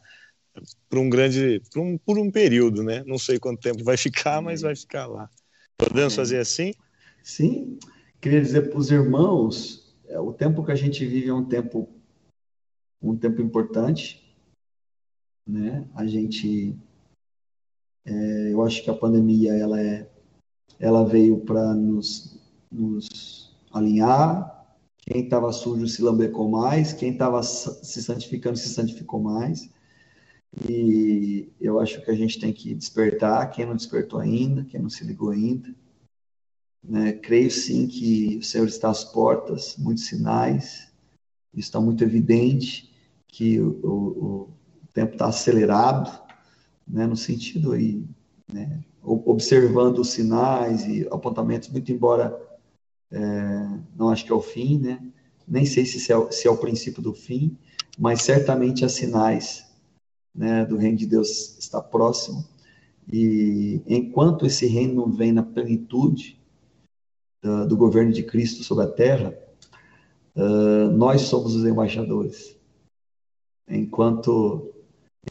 por 0.89 0.99
um 0.99 1.09
grande, 1.09 1.63
por 1.73 1.81
um, 1.81 1.99
por 1.99 2.19
um 2.19 2.31
período, 2.31 2.83
né? 2.83 3.03
Não 3.07 3.19
sei 3.19 3.39
quanto 3.39 3.63
tempo 3.63 3.83
vai 3.83 3.97
ficar, 3.97 4.43
mas 4.43 4.61
vai 4.61 4.77
ficar 4.77 5.07
lá. 5.07 5.29
Podemos 5.77 6.15
fazer 6.15 6.39
assim? 6.39 6.75
Sim. 7.23 7.79
Queria 8.21 8.41
dizer 8.41 8.69
para 8.69 8.79
os 8.79 8.91
irmãos, 8.91 9.97
é, 10.07 10.21
o 10.21 10.33
tempo 10.33 10.65
que 10.65 10.71
a 10.73 10.77
gente 10.77 11.05
vive 11.05 11.29
é 11.29 11.35
um 11.35 11.45
tempo 11.45 11.89
um 13.03 13.17
tempo 13.17 13.43
importante, 13.43 14.23
né? 15.45 15.89
A 15.95 16.07
gente, 16.07 16.77
é, 18.05 18.53
eu 18.53 18.63
acho 18.63 18.83
que 18.85 18.91
a 18.91 18.95
pandemia 18.95 19.55
ela 19.55 19.81
é, 19.81 20.09
ela 20.79 21.05
veio 21.05 21.41
para 21.41 21.75
nos, 21.75 22.39
nos 22.71 23.42
alinhar. 23.73 24.51
Quem 24.99 25.25
estava 25.25 25.53
sujo 25.53 25.89
se 25.89 26.01
lambecou 26.01 26.49
mais, 26.49 26.93
quem 26.93 27.13
estava 27.13 27.43
se 27.43 28.03
santificando 28.03 28.57
se 28.57 28.69
santificou 28.69 29.21
mais. 29.21 29.69
E 30.69 31.51
eu 31.61 31.81
acho 31.81 32.01
que 32.05 32.11
a 32.11 32.15
gente 32.15 32.39
tem 32.39 32.53
que 32.53 32.75
despertar, 32.75 33.51
quem 33.51 33.67
não 33.67 33.75
despertou 33.75 34.21
ainda, 34.21 34.65
quem 34.65 34.81
não 34.81 34.91
se 34.91 35.05
ligou 35.05 35.31
ainda. 35.31 35.75
Né? 36.85 37.13
Creio 37.15 37.51
sim 37.51 37.87
que 37.87 38.37
o 38.39 38.43
Senhor 38.43 38.67
está 38.67 38.91
às 38.91 39.03
portas, 39.03 39.77
muitos 39.79 40.07
sinais, 40.07 40.93
está 41.55 41.81
muito 41.81 42.05
evidente 42.05 42.93
que 43.27 43.61
o, 43.61 43.71
o, 43.83 44.41
o 44.83 44.87
tempo 44.93 45.15
está 45.15 45.27
acelerado, 45.27 46.11
né? 46.87 47.07
no 47.07 47.17
sentido 47.17 47.73
aí, 47.73 48.05
né? 48.53 48.85
observando 49.03 49.99
os 49.99 50.11
sinais 50.11 50.87
e 50.87 51.09
apontamentos, 51.11 51.69
muito 51.71 51.91
embora 51.91 52.39
é, 53.13 53.81
não 53.95 54.09
acho 54.09 54.25
que 54.25 54.33
é 54.33 54.35
o 54.35 54.41
fim, 54.41 54.79
né? 54.79 55.01
nem 55.47 55.67
sei 55.67 55.85
se 55.85 56.13
é, 56.13 56.31
se 56.31 56.49
é 56.49 56.51
o 56.51 56.57
princípio 56.57 57.03
do 57.03 57.13
fim, 57.13 57.57
mas 57.99 58.23
certamente 58.23 58.85
há 58.85 58.89
sinais 58.89 59.67
né, 60.35 60.65
do 60.65 60.77
reino 60.77 60.97
de 60.97 61.07
Deus 61.07 61.59
está 61.59 61.81
próximo. 61.81 62.45
E 63.13 63.83
enquanto 63.87 64.47
esse 64.47 64.67
reino 64.67 64.95
não 64.95 65.13
vem 65.13 65.33
na 65.33 65.43
plenitude 65.43 66.41
uh, 67.45 67.67
do 67.67 67.77
governo 67.77 68.13
de 68.13 68.23
Cristo 68.23 68.63
sobre 68.63 68.85
a 68.85 68.89
terra, 68.89 69.37
uh, 70.37 70.91
nós 70.93 71.23
somos 71.23 71.55
os 71.55 71.67
embaixadores. 71.67 72.57
Enquanto, 73.69 74.73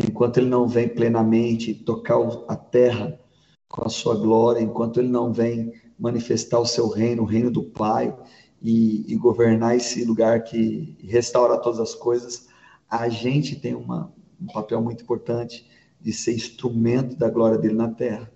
enquanto 0.08 0.38
ele 0.38 0.50
não 0.50 0.68
vem 0.68 0.88
plenamente 0.88 1.74
tocar 1.74 2.20
a 2.48 2.56
terra 2.56 3.20
com 3.68 3.86
a 3.86 3.90
sua 3.90 4.16
glória, 4.16 4.62
enquanto 4.62 5.00
ele 5.00 5.10
não 5.10 5.32
vem 5.32 5.74
manifestar 6.02 6.60
o 6.60 6.66
seu 6.66 6.90
reino, 6.90 7.22
o 7.22 7.26
reino 7.26 7.52
do 7.52 7.62
Pai, 7.62 8.14
e, 8.60 9.06
e 9.12 9.16
governar 9.16 9.76
esse 9.76 10.04
lugar 10.04 10.44
que 10.44 10.98
restaura 11.04 11.58
todas 11.58 11.80
as 11.80 11.96
coisas, 11.96 12.48
a 12.90 13.08
gente 13.08 13.56
tem 13.56 13.74
uma, 13.74 14.12
um 14.40 14.48
papel 14.48 14.82
muito 14.82 15.04
importante 15.04 15.70
de 16.00 16.12
ser 16.12 16.34
instrumento 16.34 17.16
da 17.16 17.30
glória 17.30 17.58
dele 17.58 17.76
na 17.76 17.90
terra. 17.90 18.32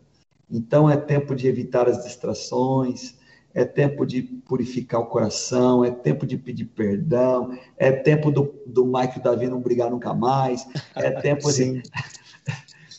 Então 0.49 0.89
é 0.89 0.95
tempo 0.95 1.35
de 1.35 1.47
evitar 1.47 1.89
as 1.89 2.03
distrações, 2.03 3.15
é 3.53 3.65
tempo 3.65 4.05
de 4.05 4.21
purificar 4.21 5.01
o 5.01 5.07
coração, 5.07 5.83
é 5.83 5.89
tempo 5.89 6.25
de 6.25 6.37
pedir 6.37 6.65
perdão, 6.65 7.57
é 7.77 7.91
tempo 7.91 8.29
do, 8.29 8.53
do 8.65 8.85
Mike 8.85 9.17
e 9.17 9.19
o 9.19 9.23
Davi 9.23 9.47
não 9.47 9.61
brigar 9.61 9.89
nunca 9.89 10.13
mais, 10.13 10.67
é 10.95 11.09
tempo 11.21 11.51
de. 11.51 11.81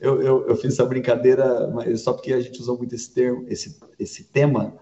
Eu, 0.00 0.22
eu, 0.22 0.46
eu, 0.48 0.56
fiz 0.56 0.74
essa 0.74 0.84
brincadeira, 0.84 1.68
mas 1.68 2.02
só 2.02 2.12
porque 2.12 2.32
a 2.32 2.40
gente 2.40 2.60
usou 2.60 2.76
muito 2.78 2.94
esse 2.94 3.12
termo, 3.12 3.44
esse, 3.48 3.78
esse 3.98 4.24
tema, 4.24 4.74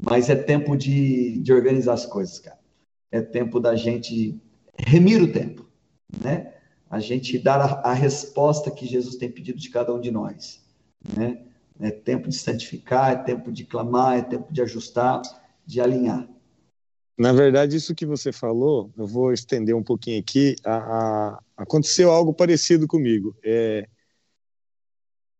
mas 0.00 0.28
é 0.30 0.34
tempo 0.34 0.76
de, 0.76 1.38
de 1.38 1.52
organizar 1.52 1.94
as 1.94 2.06
coisas, 2.06 2.38
cara. 2.38 2.58
É 3.10 3.20
tempo 3.20 3.60
da 3.60 3.76
gente 3.76 4.40
remir 4.78 5.22
o 5.22 5.30
tempo, 5.30 5.66
né? 6.22 6.52
a 6.92 7.00
gente 7.00 7.38
dar 7.38 7.58
a, 7.58 7.90
a, 7.90 7.94
resposta 7.94 8.70
que 8.70 8.84
Jesus 8.84 9.16
tem 9.16 9.30
pedido 9.30 9.58
de 9.58 9.70
cada 9.70 9.94
um 9.94 9.98
de 9.98 10.10
nós. 10.10 10.62
Né? 11.16 11.40
É 11.80 11.90
tempo 11.90 12.28
de 12.28 12.36
santificar, 12.36 13.12
é 13.12 13.16
tempo 13.16 13.50
de 13.50 13.64
clamar, 13.64 14.18
é 14.18 14.22
tempo 14.22 14.52
de 14.52 14.60
ajustar, 14.60 15.22
de 15.66 15.80
alinhar. 15.80 16.28
Na 17.16 17.32
verdade, 17.32 17.76
isso 17.76 17.94
que 17.94 18.04
você 18.04 18.30
falou, 18.30 18.90
eu 18.94 19.06
vou 19.06 19.32
estender 19.32 19.74
um 19.74 19.82
pouquinho 19.82 20.20
aqui. 20.20 20.54
A, 20.62 20.74
a, 20.76 21.42
aconteceu 21.56 22.10
algo 22.10 22.34
parecido 22.34 22.86
comigo. 22.86 23.34
É, 23.42 23.88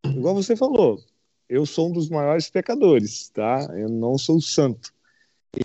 igual 0.04 0.34
você 0.34 0.56
falou, 0.56 1.02
eu 1.48 1.66
sou 1.66 1.88
um 1.88 1.92
dos 1.92 2.08
maiores 2.08 2.48
pecadores, 2.48 3.28
tá? 3.28 3.68
Eu 3.76 3.88
não 3.88 4.16
sou 4.16 4.40
santo. 4.40 4.92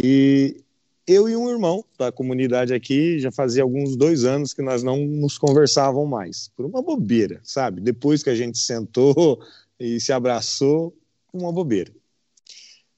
E 0.04 0.62
eu 1.08 1.30
e 1.30 1.36
um 1.36 1.50
irmão 1.50 1.84
da 1.98 2.12
comunidade 2.12 2.74
aqui, 2.74 3.20
já 3.20 3.32
fazia 3.32 3.64
alguns 3.64 3.96
dois 3.96 4.26
anos 4.26 4.54
que 4.54 4.62
nós 4.62 4.84
não 4.84 4.98
nos 5.06 5.38
conversavam 5.38 6.06
mais, 6.06 6.50
por 6.56 6.66
uma 6.66 6.82
bobeira, 6.82 7.40
sabe? 7.44 7.80
Depois 7.80 8.22
que 8.22 8.30
a 8.30 8.36
gente 8.36 8.58
sentou 8.58 9.42
e 9.80 10.00
se 10.02 10.12
abraçou, 10.12 10.94
uma 11.32 11.52
bobeira. 11.52 11.92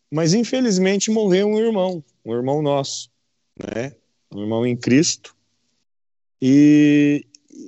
Mas 0.10 0.34
infelizmente 0.34 1.12
morreu 1.12 1.48
um 1.48 1.60
irmão, 1.60 2.04
um 2.26 2.34
irmão 2.34 2.62
nosso, 2.62 3.12
né? 3.58 3.94
Um 4.32 4.42
irmão 4.42 4.66
em 4.66 4.76
Cristo. 4.76 5.36
E 6.42 7.26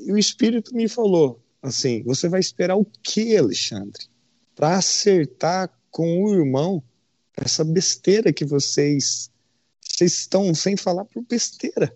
o 0.07 0.17
Espírito 0.17 0.73
me 0.73 0.87
falou 0.87 1.40
assim: 1.61 2.03
você 2.03 2.27
vai 2.27 2.39
esperar 2.39 2.75
o 2.75 2.85
que, 2.85 3.35
Alexandre? 3.35 4.07
Para 4.55 4.77
acertar 4.77 5.71
com 5.89 6.23
o 6.23 6.33
irmão 6.33 6.83
essa 7.35 7.63
besteira 7.63 8.33
que 8.33 8.45
vocês 8.45 9.31
vocês 9.81 10.13
estão 10.13 10.53
sem 10.53 10.75
falar 10.75 11.05
por 11.05 11.23
besteira. 11.23 11.95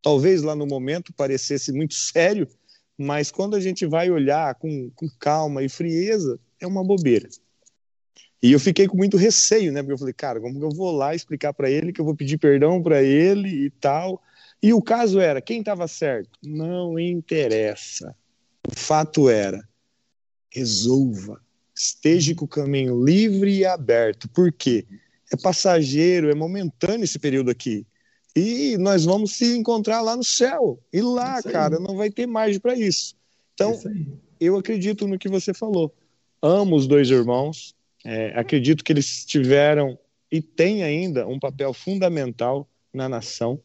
Talvez 0.00 0.42
lá 0.42 0.54
no 0.54 0.66
momento 0.66 1.12
parecesse 1.12 1.72
muito 1.72 1.94
sério, 1.94 2.48
mas 2.96 3.30
quando 3.30 3.54
a 3.54 3.60
gente 3.60 3.84
vai 3.86 4.10
olhar 4.10 4.54
com, 4.54 4.90
com 4.94 5.08
calma 5.18 5.62
e 5.62 5.68
frieza, 5.68 6.38
é 6.60 6.66
uma 6.66 6.84
bobeira. 6.84 7.28
E 8.42 8.52
eu 8.52 8.60
fiquei 8.60 8.86
com 8.86 8.96
muito 8.96 9.16
receio, 9.16 9.72
né? 9.72 9.82
Porque 9.82 9.94
eu 9.94 9.98
falei, 9.98 10.14
cara, 10.14 10.40
como 10.40 10.58
que 10.58 10.64
eu 10.64 10.70
vou 10.70 10.92
lá 10.92 11.14
explicar 11.14 11.52
para 11.52 11.68
ele 11.68 11.92
que 11.92 12.00
eu 12.00 12.04
vou 12.04 12.14
pedir 12.14 12.38
perdão 12.38 12.82
para 12.82 13.02
ele 13.02 13.66
e 13.66 13.70
tal? 13.70 14.22
E 14.62 14.72
o 14.72 14.80
caso 14.80 15.20
era, 15.20 15.40
quem 15.40 15.60
estava 15.60 15.88
certo? 15.88 16.30
Não 16.42 16.98
interessa. 16.98 18.14
O 18.70 18.78
fato 18.78 19.30
era, 19.30 19.66
resolva, 20.50 21.40
esteja 21.74 22.34
com 22.34 22.44
o 22.44 22.48
caminho 22.48 23.02
livre 23.02 23.58
e 23.58 23.64
aberto. 23.64 24.28
Por 24.28 24.52
quê? 24.52 24.86
É 25.32 25.36
passageiro, 25.36 26.30
é 26.30 26.34
momentâneo 26.34 27.04
esse 27.04 27.18
período 27.18 27.50
aqui. 27.50 27.86
E 28.36 28.76
nós 28.78 29.04
vamos 29.04 29.32
se 29.32 29.56
encontrar 29.56 30.02
lá 30.02 30.14
no 30.14 30.24
céu. 30.24 30.78
E 30.92 31.00
lá, 31.00 31.42
cara, 31.42 31.80
não 31.80 31.96
vai 31.96 32.10
ter 32.10 32.26
margem 32.26 32.60
para 32.60 32.76
isso. 32.76 33.14
Então, 33.54 33.72
isso 33.72 33.88
eu 34.40 34.56
acredito 34.56 35.06
no 35.06 35.18
que 35.18 35.28
você 35.28 35.52
falou. 35.52 35.92
Amo 36.40 36.76
os 36.76 36.86
dois 36.86 37.10
irmãos. 37.10 37.74
É, 38.04 38.38
acredito 38.38 38.84
que 38.84 38.92
eles 38.92 39.24
tiveram 39.24 39.98
e 40.30 40.40
têm 40.40 40.82
ainda 40.82 41.26
um 41.26 41.38
papel 41.38 41.72
fundamental 41.72 42.68
na 42.92 43.08
nação. 43.08 43.60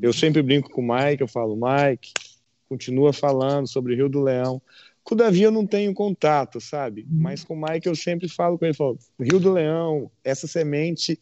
Eu 0.00 0.12
sempre 0.12 0.42
brinco 0.42 0.70
com 0.70 0.82
o 0.82 0.88
Mike, 0.94 1.22
eu 1.22 1.28
falo, 1.28 1.56
Mike, 1.56 2.12
continua 2.70 3.12
falando 3.12 3.66
sobre 3.66 3.96
Rio 3.96 4.08
do 4.08 4.22
Leão. 4.22 4.62
Com 5.02 5.16
o 5.16 5.18
Davi 5.18 5.42
eu 5.42 5.50
não 5.50 5.66
tenho 5.66 5.92
contato, 5.92 6.60
sabe? 6.60 7.04
Mas 7.10 7.42
com 7.42 7.54
o 7.54 7.60
Mike 7.60 7.88
eu 7.88 7.96
sempre 7.96 8.28
falo 8.28 8.56
com 8.56 8.64
ele, 8.64 8.74
falo, 8.74 8.96
Rio 9.18 9.40
do 9.40 9.52
Leão, 9.52 10.08
essa 10.22 10.46
semente 10.46 11.20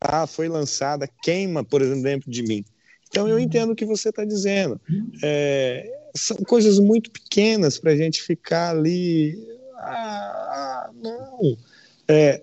ah, 0.00 0.26
foi 0.26 0.48
lançada, 0.48 1.06
queima, 1.22 1.62
por 1.62 1.82
exemplo, 1.82 2.02
dentro 2.02 2.30
de 2.30 2.42
mim. 2.42 2.64
Então 3.08 3.28
eu 3.28 3.38
entendo 3.38 3.72
o 3.72 3.76
que 3.76 3.84
você 3.84 4.08
está 4.08 4.24
dizendo. 4.24 4.80
É, 5.22 6.08
são 6.16 6.38
coisas 6.38 6.78
muito 6.78 7.10
pequenas 7.10 7.78
para 7.78 7.92
a 7.92 7.96
gente 7.96 8.22
ficar 8.22 8.70
ali. 8.70 9.36
Ah, 9.76 10.90
não. 10.94 11.56
É, 12.08 12.42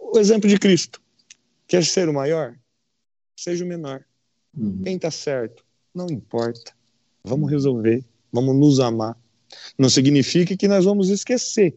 o 0.00 0.18
exemplo 0.18 0.48
de 0.48 0.58
Cristo. 0.58 1.00
Quer 1.68 1.84
ser 1.84 2.08
o 2.08 2.14
maior? 2.14 2.56
Seja 3.36 3.64
o 3.64 3.68
menor. 3.68 4.04
Uhum. 4.56 4.82
Quem 4.82 4.96
está 4.96 5.10
certo? 5.10 5.64
Não 5.94 6.06
importa. 6.06 6.75
Vamos 7.26 7.50
resolver. 7.50 8.04
Vamos 8.32 8.56
nos 8.56 8.80
amar. 8.80 9.16
Não 9.78 9.88
significa 9.88 10.56
que 10.56 10.68
nós 10.68 10.84
vamos 10.84 11.08
esquecer, 11.08 11.76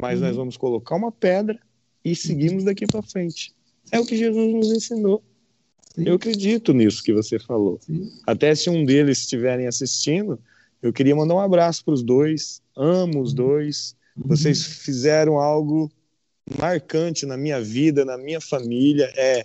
mas 0.00 0.20
uhum. 0.20 0.26
nós 0.26 0.36
vamos 0.36 0.56
colocar 0.56 0.96
uma 0.96 1.12
pedra 1.12 1.58
e 2.04 2.14
seguimos 2.14 2.64
daqui 2.64 2.86
para 2.86 3.02
frente. 3.02 3.54
É 3.90 3.98
o 3.98 4.06
que 4.06 4.16
Jesus 4.16 4.52
nos 4.52 4.70
ensinou. 4.70 5.22
Sim. 5.94 6.04
Eu 6.06 6.14
acredito 6.14 6.72
nisso 6.72 7.02
que 7.02 7.12
você 7.12 7.38
falou. 7.38 7.78
Sim. 7.80 8.10
Até 8.26 8.54
se 8.54 8.70
um 8.70 8.84
deles 8.84 9.18
estiverem 9.18 9.66
assistindo, 9.66 10.38
eu 10.82 10.92
queria 10.92 11.14
mandar 11.16 11.34
um 11.34 11.40
abraço 11.40 11.84
para 11.84 11.94
os 11.94 12.02
dois. 12.02 12.62
Amo 12.76 13.20
os 13.20 13.32
dois. 13.32 13.96
Uhum. 14.16 14.28
Vocês 14.28 14.62
fizeram 14.62 15.38
algo 15.38 15.90
marcante 16.58 17.26
na 17.26 17.36
minha 17.36 17.60
vida, 17.60 18.04
na 18.04 18.16
minha 18.16 18.40
família. 18.40 19.12
É, 19.16 19.44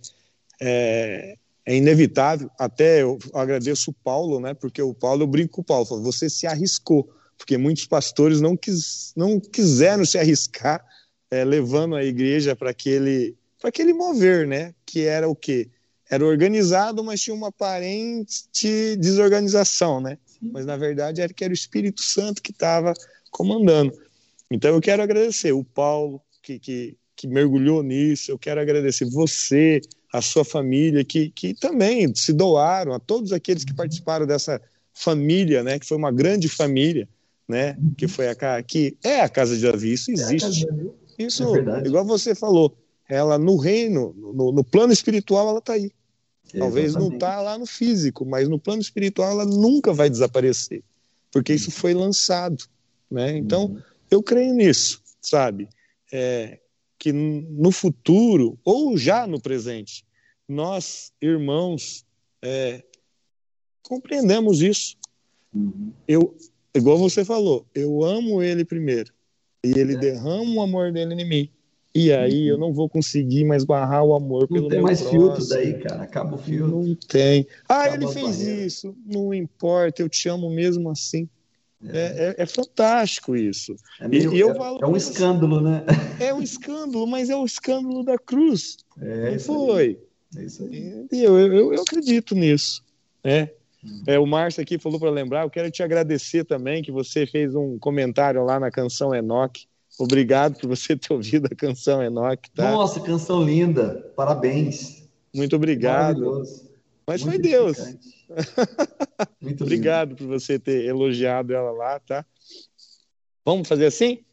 é, 0.61 1.37
é 1.65 1.75
inevitável. 1.75 2.49
Até 2.59 3.01
eu 3.01 3.17
agradeço 3.33 3.91
o 3.91 3.93
Paulo, 3.93 4.39
né? 4.39 4.53
Porque 4.53 4.81
o 4.81 4.93
Paulo, 4.93 5.23
eu 5.23 5.27
brinco 5.27 5.53
com 5.55 5.61
o 5.61 5.65
Paulo, 5.65 6.03
você 6.03 6.29
se 6.29 6.45
arriscou, 6.45 7.09
porque 7.37 7.57
muitos 7.57 7.85
pastores 7.85 8.39
não, 8.39 8.55
quis, 8.55 9.13
não 9.15 9.39
quiseram 9.39 10.05
se 10.05 10.17
arriscar 10.17 10.85
é, 11.31 11.43
levando 11.43 11.95
a 11.95 12.03
igreja 12.03 12.55
para 12.55 12.69
aquele, 12.69 13.35
aquele 13.63 13.93
mover, 13.93 14.47
né? 14.47 14.73
Que 14.85 15.01
era 15.01 15.27
o 15.27 15.35
quê? 15.35 15.69
Era 16.09 16.23
organizado, 16.23 17.03
mas 17.03 17.21
tinha 17.21 17.35
uma 17.35 17.47
aparente 17.47 18.95
desorganização, 18.97 19.99
né? 19.99 20.19
Sim. 20.25 20.51
Mas 20.53 20.65
na 20.65 20.77
verdade 20.77 21.21
era 21.21 21.33
que 21.33 21.43
era 21.43 21.51
o 21.51 21.55
Espírito 21.55 22.01
Santo 22.01 22.41
que 22.41 22.51
estava 22.51 22.93
comandando. 23.31 23.91
Então 24.51 24.75
eu 24.75 24.81
quero 24.81 25.01
agradecer 25.01 25.51
o 25.51 25.63
Paulo 25.63 26.21
que, 26.43 26.59
que, 26.59 26.97
que 27.15 27.27
mergulhou 27.27 27.81
nisso, 27.81 28.31
eu 28.31 28.37
quero 28.37 28.61
agradecer 28.61 29.09
você, 29.09 29.81
a 30.15 30.21
sua 30.21 30.45
família, 30.45 31.03
que, 31.03 31.29
que 31.29 31.53
também 31.53 32.13
se 32.15 32.31
doaram, 32.31 32.93
a 32.93 32.99
todos 32.99 33.33
aqueles 33.33 33.65
que 33.65 33.73
participaram 33.73 34.25
dessa 34.25 34.61
família, 34.93 35.61
né? 35.61 35.77
Que 35.77 35.85
foi 35.85 35.97
uma 35.97 36.11
grande 36.11 36.47
família, 36.47 37.07
né? 37.45 37.77
Que 37.97 38.07
foi 38.07 38.29
a 38.29 38.63
que 38.63 38.97
é 39.03 39.19
a 39.19 39.27
casa 39.27 39.57
de 39.57 39.63
Davi, 39.63 39.91
isso 39.91 40.11
existe. 40.11 40.65
É 41.19 41.23
isso, 41.23 41.43
é 41.55 41.85
igual 41.85 42.05
você 42.05 42.33
falou, 42.33 42.77
ela 43.09 43.37
no 43.37 43.57
reino, 43.57 44.13
no, 44.17 44.53
no 44.53 44.63
plano 44.63 44.93
espiritual, 44.93 45.49
ela 45.49 45.59
está 45.59 45.73
aí. 45.73 45.91
Talvez 46.57 46.93
não 46.93 47.11
está 47.11 47.41
lá 47.41 47.57
no 47.57 47.65
físico, 47.65 48.25
mas 48.25 48.47
no 48.47 48.57
plano 48.57 48.81
espiritual 48.81 49.31
ela 49.31 49.45
nunca 49.45 49.91
vai 49.91 50.09
desaparecer, 50.09 50.81
porque 51.29 51.53
isso 51.53 51.71
foi 51.71 51.93
lançado, 51.93 52.63
né? 53.11 53.35
Então 53.37 53.65
uhum. 53.65 53.81
eu 54.09 54.23
creio 54.23 54.53
nisso, 54.53 55.01
sabe? 55.21 55.67
É, 56.13 56.59
que 57.06 57.14
no 57.14 57.72
futuro 57.72 58.57
ou 58.65 58.98
já 58.98 59.27
no 59.27 59.40
presente 59.40 60.03
nós 60.49 61.14
irmãos 61.22 62.03
é, 62.44 62.84
compreendemos 63.84 64.60
isso. 64.60 64.98
Uhum. 65.53 65.91
Eu, 66.07 66.36
igual 66.73 66.98
você 66.98 67.23
falou, 67.23 67.64
eu 67.76 68.03
amo 68.03 68.41
ele 68.41 68.65
primeiro. 68.65 69.14
E 69.64 69.77
ele 69.77 69.94
é. 69.94 69.99
derrama 69.99 70.52
o 70.56 70.61
amor 70.61 70.91
dele 70.91 71.14
em 71.14 71.30
mim. 71.30 71.49
E 71.94 72.11
aí 72.11 72.48
eu 72.48 72.57
não 72.57 72.73
vou 72.73 72.90
conseguir 72.90 73.45
mais 73.45 73.64
barrar 73.64 74.03
o 74.03 74.15
amor 74.15 74.41
não 74.41 74.48
pelo 74.48 74.61
Não 74.64 74.69
tem 74.69 74.82
mais 74.82 75.02
próximo. 75.02 75.22
filtro 75.22 75.48
daí, 75.48 75.80
cara. 75.80 76.02
Acaba 76.02 76.36
o 76.36 76.40
filtro. 76.40 76.84
Não 76.84 76.95
tem. 76.95 77.45
Ah, 77.69 77.84
Acaba 77.84 78.03
ele 78.03 78.11
fez 78.11 78.41
isso. 78.41 78.98
Não 79.06 79.32
importa, 79.32 80.02
eu 80.02 80.10
te 80.10 80.27
amo 80.27 80.49
mesmo 80.49 80.90
assim. 80.90 81.30
É, 81.89 82.35
é, 82.37 82.43
é 82.43 82.45
fantástico 82.45 83.35
isso. 83.35 83.75
É, 83.99 84.07
meio, 84.07 84.33
e, 84.33 84.39
eu 84.39 84.51
é, 84.51 84.77
é 84.81 84.85
um 84.85 84.95
escândalo, 84.95 85.61
né? 85.61 85.83
É 86.19 86.33
um 86.33 86.41
escândalo, 86.41 87.05
mas 87.05 87.29
é 87.29 87.35
o 87.35 87.45
escândalo 87.45 88.03
da 88.03 88.17
cruz. 88.17 88.77
É, 89.01 89.31
não 89.31 89.39
foi. 89.39 89.83
Aí. 90.35 90.41
É 90.41 90.45
isso 90.45 90.63
aí. 90.63 91.07
Eu, 91.11 91.39
eu, 91.39 91.73
eu 91.73 91.81
acredito 91.81 92.35
nisso. 92.35 92.83
Né? 93.23 93.49
É, 94.07 94.19
o 94.19 94.25
Márcio 94.25 94.61
aqui 94.61 94.77
falou 94.77 94.99
para 94.99 95.09
lembrar, 95.09 95.43
eu 95.43 95.49
quero 95.49 95.69
te 95.69 95.83
agradecer 95.83 96.43
também 96.43 96.83
que 96.83 96.91
você 96.91 97.25
fez 97.25 97.53
um 97.55 97.77
comentário 97.77 98.43
lá 98.43 98.59
na 98.59 98.71
canção 98.71 99.13
Enoque. 99.13 99.65
Obrigado 99.99 100.59
por 100.59 100.67
você 100.67 100.95
ter 100.95 101.13
ouvido 101.13 101.47
a 101.51 101.55
canção 101.55 102.03
Enoque. 102.03 102.51
Tá? 102.51 102.71
Nossa, 102.71 102.99
canção 102.99 103.43
linda, 103.43 104.11
parabéns. 104.15 105.07
Muito 105.33 105.55
obrigado. 105.55 106.43
Mas 107.07 107.23
Muito 107.23 107.34
foi 107.34 107.41
Deus. 107.41 107.77
Muito 109.40 109.64
obrigado 109.64 110.15
por 110.15 110.26
você 110.27 110.57
ter 110.57 110.86
elogiado 110.86 111.53
ela 111.53 111.72
lá, 111.72 111.99
tá? 111.99 112.26
Vamos 113.44 113.68
fazer 113.68 113.86
assim? 113.86 114.23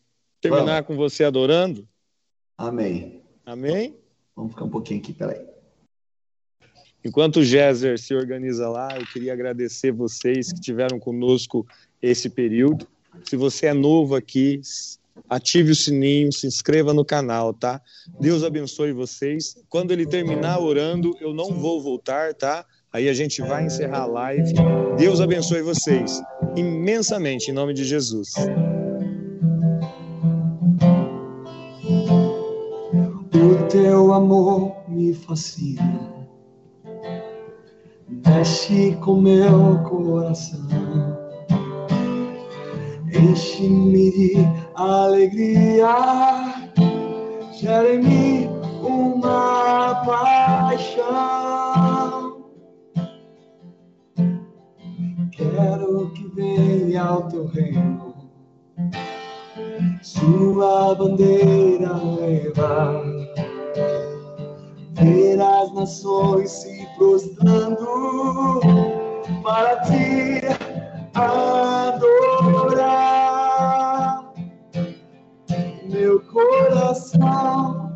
Terminar 0.40 0.82
Vamos. 0.82 0.86
com 0.86 0.96
você 0.96 1.24
adorando? 1.24 1.86
Amém. 2.56 3.22
Amém? 3.44 3.96
Vamos 4.34 4.52
ficar 4.52 4.64
um 4.64 4.70
pouquinho 4.70 5.00
aqui, 5.00 5.12
peraí. 5.12 5.46
Enquanto 7.04 7.40
o 7.40 7.44
Géser 7.44 7.98
se 7.98 8.14
organiza 8.14 8.68
lá, 8.68 8.96
eu 8.96 9.04
queria 9.06 9.32
agradecer 9.32 9.90
vocês 9.90 10.52
que 10.52 10.60
tiveram 10.60 10.98
conosco 10.98 11.66
esse 12.00 12.30
período. 12.30 12.86
Se 13.24 13.36
você 13.36 13.66
é 13.66 13.74
novo 13.74 14.14
aqui, 14.14 14.60
ative 15.28 15.72
o 15.72 15.74
sininho, 15.74 16.32
se 16.32 16.46
inscreva 16.46 16.92
no 16.92 17.04
canal, 17.04 17.52
tá? 17.52 17.80
Deus 18.20 18.42
abençoe 18.42 18.92
vocês. 18.92 19.56
Quando 19.68 19.90
ele 19.90 20.06
terminar 20.06 20.60
orando, 20.60 21.16
eu 21.20 21.32
não 21.32 21.52
vou 21.54 21.80
voltar, 21.80 22.34
tá? 22.34 22.64
Aí 22.92 23.08
a 23.08 23.14
gente 23.14 23.40
vai 23.40 23.64
encerrar 23.64 24.02
a 24.02 24.06
live. 24.06 24.52
Deus 24.98 25.20
abençoe 25.20 25.62
vocês 25.62 26.20
imensamente, 26.56 27.50
em 27.50 27.54
nome 27.54 27.72
de 27.72 27.84
Jesus. 27.84 28.34
O 33.34 33.68
teu 33.68 34.12
amor 34.12 34.88
me 34.88 35.14
fascina 35.14 36.12
mexe 38.26 38.96
com 38.96 39.20
meu 39.20 39.78
coração, 39.84 40.60
enche-me 43.22 44.10
de 44.10 44.34
alegria, 44.74 45.94
gera 47.52 47.94
uma 48.82 50.02
paixão. 50.04 51.12
Quero 55.30 56.10
que 56.12 56.28
venha 56.34 57.02
ao 57.04 57.28
teu 57.28 57.46
reino, 57.46 58.14
sua 60.02 60.94
bandeira 60.94 61.92
levar 61.94 63.02
ver 65.02 65.40
as 65.40 65.72
nações 65.74 66.50
se 66.50 66.86
prostrando 66.96 68.60
para 69.42 69.76
adorar. 71.14 71.91
Coração 76.92 77.90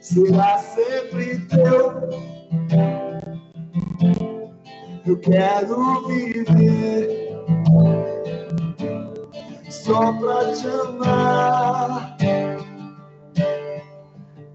será 0.00 0.58
sempre 0.58 1.40
teu. 1.46 2.08
Eu 5.06 5.18
quero 5.18 6.06
viver 6.06 7.28
só 9.68 10.12
pra 10.14 10.52
te 10.52 10.66
amar 10.66 12.16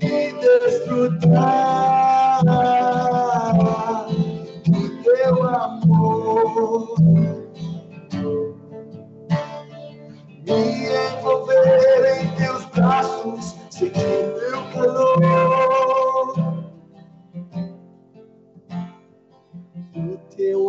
e 0.01 0.33
desfrutar 0.33 1.92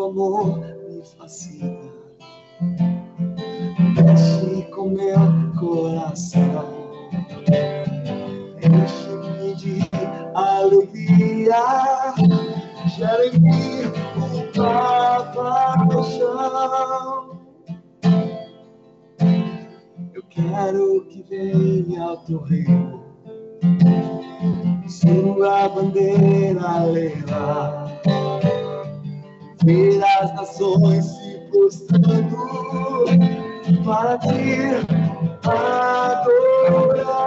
amor 0.05 0.59
me 0.89 1.03
fascina. 1.19 1.93
Mexe 3.97 4.63
com 4.71 4.91
meu 4.91 5.19
coração, 5.59 6.69
enche-me 8.63 9.55
de 9.55 9.91
alegria, 10.35 12.15
gera 12.97 13.27
em 13.27 13.39
mim 13.41 13.93
uma 14.57 15.25
paixão. 15.89 17.41
Eu 20.13 20.23
quero 20.29 21.07
que 21.09 21.23
venha 21.23 22.03
ao 22.03 22.17
teu 22.19 22.41
reino, 22.43 23.03
sua 24.89 25.69
bandeira 25.69 26.85
levar, 26.85 28.01
ver 29.65 30.03
as 30.21 30.35
nações 30.35 31.05
se 31.07 31.39
prostrando 31.51 32.37
para 33.85 34.19
te 34.19 34.85
adorar. 35.45 37.25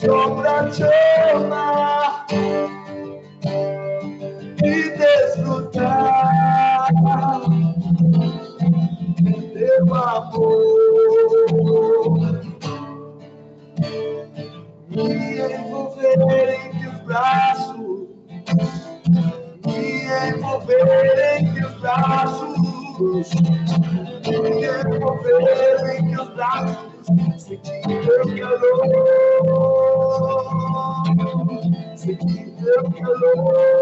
só 0.00 0.30
pra 0.30 0.64
te 0.70 0.82
amar 1.34 2.24
teu 33.02 33.79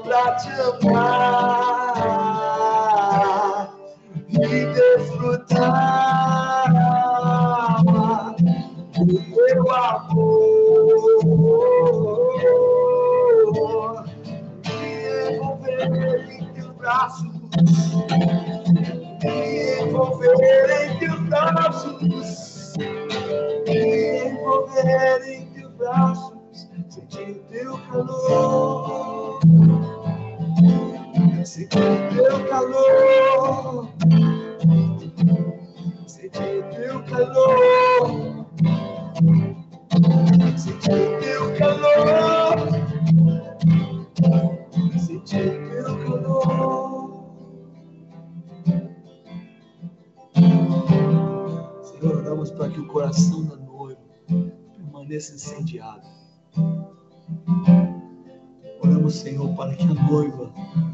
só 0.00 0.02
pra 0.02 0.36
te 0.36 1.09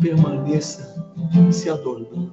permaneça 0.00 0.94
se 1.52 1.68
adornando. 1.68 2.32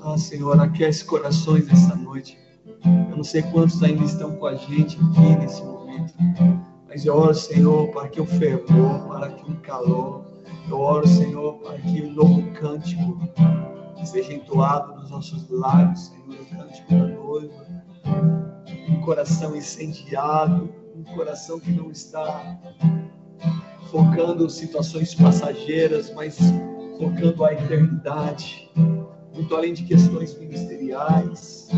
Ah, 0.00 0.16
Senhor, 0.16 0.60
aquece 0.60 1.04
corações 1.04 1.66
nessa 1.66 1.94
noite. 1.94 2.38
Eu 3.10 3.16
não 3.16 3.24
sei 3.24 3.42
quantos 3.42 3.82
ainda 3.82 4.04
estão 4.04 4.36
com 4.36 4.46
a 4.46 4.54
gente 4.54 4.96
aqui 4.96 5.36
nesse 5.36 5.62
momento, 5.62 6.14
mas 6.88 7.04
eu 7.04 7.14
oro, 7.14 7.34
Senhor, 7.34 7.88
para 7.88 8.08
que 8.08 8.20
o 8.20 8.26
fervor, 8.26 9.00
para 9.08 9.30
que 9.30 9.50
o 9.50 9.56
calor, 9.56 10.24
eu 10.68 10.80
oro, 10.80 11.06
Senhor, 11.06 11.54
para 11.58 11.78
que 11.78 12.02
o 12.02 12.12
novo 12.12 12.50
cântico 12.52 13.18
seja 14.04 14.32
entoado 14.32 14.94
nos 15.00 15.10
nossos 15.10 15.48
lábios, 15.50 16.06
Senhor, 16.06 16.40
o 16.40 16.46
cântico 16.46 16.90
da 16.90 17.06
noiva, 17.06 17.66
um 18.88 19.00
coração 19.00 19.54
incendiado, 19.56 20.72
um 20.94 21.04
coração 21.14 21.60
que 21.60 21.70
não 21.72 21.90
está 21.90 22.58
focando 23.90 24.48
situações 24.48 25.14
passageiras, 25.14 26.12
mas 26.14 26.38
focando 26.98 27.44
a 27.44 27.52
eternidade, 27.52 28.70
muito 29.34 29.54
além 29.54 29.72
de 29.72 29.84
questões 29.84 30.38
ministeriais. 30.38 31.68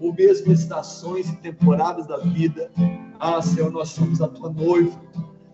ou 0.00 0.14
mesmo 0.14 0.50
estações 0.50 1.28
e 1.28 1.36
temporadas 1.36 2.06
da 2.06 2.16
vida. 2.16 2.70
Ah, 3.18 3.42
Senhor, 3.42 3.70
nós 3.70 3.90
somos 3.90 4.22
a 4.22 4.28
tua 4.28 4.50
noiva, 4.50 4.98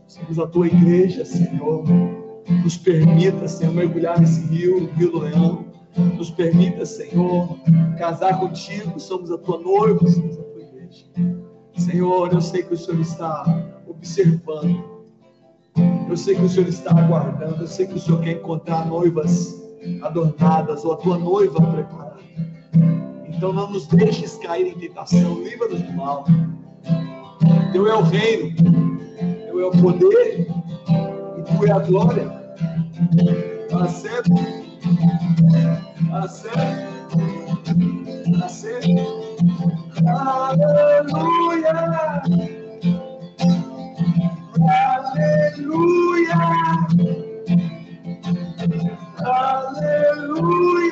somos 0.06 0.38
a 0.38 0.46
tua 0.46 0.68
igreja, 0.68 1.24
Senhor. 1.24 1.84
Nos 2.62 2.76
permita, 2.76 3.48
Senhor, 3.48 3.74
mergulhar 3.74 4.20
nesse 4.20 4.40
rio, 4.42 4.82
no 4.82 4.92
Rio 4.92 5.10
do 5.10 5.18
Leão. 5.18 5.66
Nos 6.16 6.30
permita, 6.30 6.86
Senhor, 6.86 7.58
casar 7.98 8.38
contigo. 8.38 9.00
Somos 9.00 9.32
a 9.32 9.38
tua 9.38 9.58
noiva, 9.58 10.06
somos 10.08 10.38
a 10.38 10.42
tua 10.44 10.62
igreja. 10.62 11.06
Senhor, 11.76 12.32
eu 12.32 12.40
sei 12.40 12.62
que 12.62 12.74
o 12.74 12.78
Senhor 12.78 13.00
está 13.00 13.44
observando. 13.88 14.95
Eu 16.08 16.16
sei 16.16 16.34
que 16.34 16.42
o 16.42 16.48
Senhor 16.48 16.68
está 16.68 16.90
aguardando. 16.98 17.62
Eu 17.62 17.66
sei 17.66 17.86
que 17.86 17.94
o 17.94 17.98
Senhor 17.98 18.20
quer 18.20 18.32
encontrar 18.32 18.86
noivas 18.86 19.54
adornadas 20.02 20.84
ou 20.84 20.92
a 20.92 20.96
tua 20.96 21.18
noiva 21.18 21.60
preparada. 21.60 22.16
Então 23.28 23.52
não 23.52 23.70
nos 23.70 23.86
deixes 23.88 24.36
cair 24.38 24.68
em 24.68 24.78
tentação. 24.78 25.42
Livra-nos 25.42 25.82
do 25.82 25.92
mal. 25.92 26.24
Teu 27.72 27.86
é 27.86 27.94
o 27.94 28.02
reino. 28.02 28.56
Teu 29.46 29.60
é 29.60 29.66
o 29.66 29.70
poder. 29.72 30.48
E 31.38 31.42
tu 31.42 31.66
é 31.66 31.70
a 31.70 31.78
glória. 31.80 32.28
Para 33.70 33.88
sempre. 33.88 34.32
Para 36.08 36.28
sempre. 36.28 36.86
Para 38.30 38.48
sempre. 38.48 38.96
Aleluia. 40.06 41.76
Aleluia. 45.66 46.38
Aleluia. 49.18 50.85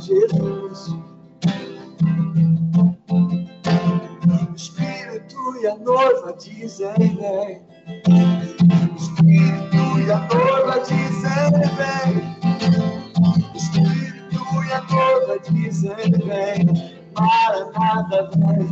Jesus. 0.00 0.88
O 4.26 4.54
Espírito 4.54 5.56
e 5.60 5.66
a 5.66 5.76
noiva 5.76 6.34
dizem 6.38 6.94
vem. 6.96 7.62
O 7.96 8.96
Espírito 8.96 9.82
e 10.00 10.10
a 10.10 10.18
noiva 10.28 10.80
dizem 10.80 11.50
vem. 11.76 12.14
O 13.18 13.56
Espírito 13.56 14.44
e 14.64 14.72
a 14.72 14.82
noiva 14.90 15.38
dizem 15.50 16.10
vem. 16.24 16.66
Maranata 17.18 18.30
vem. 18.36 18.68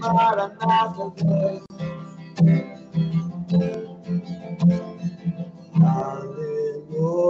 Maranata 0.00 1.04
vem. 1.16 2.75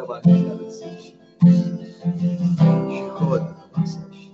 Shivas, 0.00 0.22
Rabashadasich. 0.24 1.14
Shikoda, 2.88 3.56
Masash. 3.76 4.30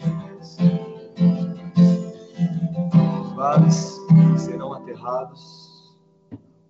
Os 3.20 3.32
vales 3.34 4.01
serão 4.36 4.72
aterrados, 4.74 5.97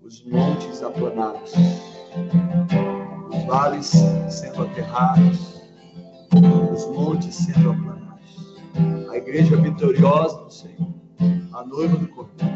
os 0.02 0.24
montes 0.24 0.82
aplanados. 0.82 1.52
Os 3.32 3.44
vales 3.44 3.92
sendo 4.30 4.62
aterrados, 4.62 5.62
os 6.72 6.86
montes 6.86 7.34
sendo 7.34 7.70
aplanados. 7.70 8.56
A 9.10 9.16
igreja 9.16 9.56
vitoriosa 9.56 10.38
do 10.44 10.50
Senhor, 10.50 10.94
a 11.52 11.64
noiva 11.64 11.96
do 11.96 12.08
Cordeiro, 12.08 12.54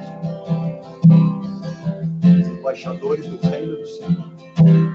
os 2.40 2.48
embaixadores 2.48 3.26
do 3.26 3.36
reino 3.46 3.76
do 3.76 3.86
Senhor. 3.86 4.89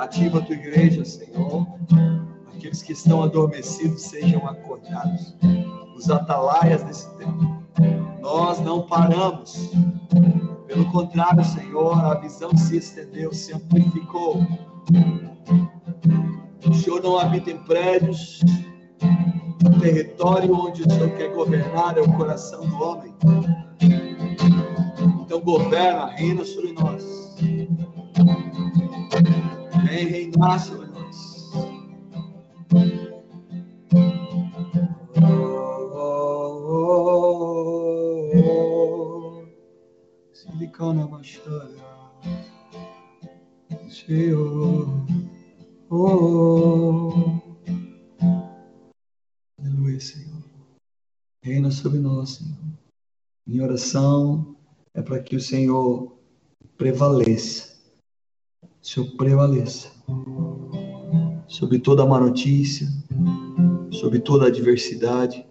Ativa 0.00 0.38
a 0.38 0.40
tua 0.40 0.54
igreja, 0.54 1.04
Senhor. 1.04 1.66
Aqueles 2.54 2.80
que 2.80 2.94
estão 2.94 3.22
adormecidos 3.22 4.00
sejam 4.00 4.46
acordados. 4.46 5.36
Os 5.94 6.08
atalaias 6.08 6.82
desse 6.84 7.06
tempo. 7.18 7.62
Nós 8.22 8.58
não 8.60 8.86
paramos. 8.86 9.70
Pelo 10.66 10.90
contrário, 10.90 11.44
Senhor, 11.44 12.02
a 12.02 12.14
visão 12.14 12.56
se 12.56 12.78
estendeu, 12.78 13.30
se 13.34 13.52
amplificou. 13.52 14.40
O 16.66 16.74
Senhor 16.74 17.02
não 17.02 17.18
habita 17.18 17.50
em 17.50 17.58
prédios. 17.64 18.40
O 19.66 19.80
território 19.80 20.54
onde 20.54 20.82
o 20.82 20.90
Senhor 20.90 21.10
quer 21.10 21.30
governar 21.34 21.98
é 21.98 22.00
o 22.00 22.10
coração 22.14 22.66
do 22.66 22.82
homem. 22.82 23.14
Então 25.20 25.40
governa, 25.42 26.06
reina 26.06 26.42
sobre 26.42 26.72
nós. 26.72 27.20
Vem 29.84 30.06
reinar 30.06 30.58
sobre 30.58 30.86
nós. 30.86 31.50
Silicona 40.32 41.06
Mashtara. 41.06 41.90
Senhor. 43.88 44.88
Oh. 45.90 47.12
Aleluia, 49.58 50.00
Senhor. 50.00 50.44
Reina 51.42 51.70
sobre 51.70 51.98
nós, 51.98 52.30
Senhor. 52.30 52.58
Minha 53.46 53.64
oração 53.64 54.56
é 54.94 55.02
para 55.02 55.22
que 55.22 55.36
o 55.36 55.40
Senhor 55.40 56.18
prevaleça. 56.76 57.69
Senhor 58.82 59.10
prevaleça 59.16 59.90
sobre 61.46 61.78
toda 61.78 62.06
má 62.06 62.18
notícia, 62.18 62.88
sobre 63.90 64.20
toda 64.20 64.46
adversidade, 64.46 65.46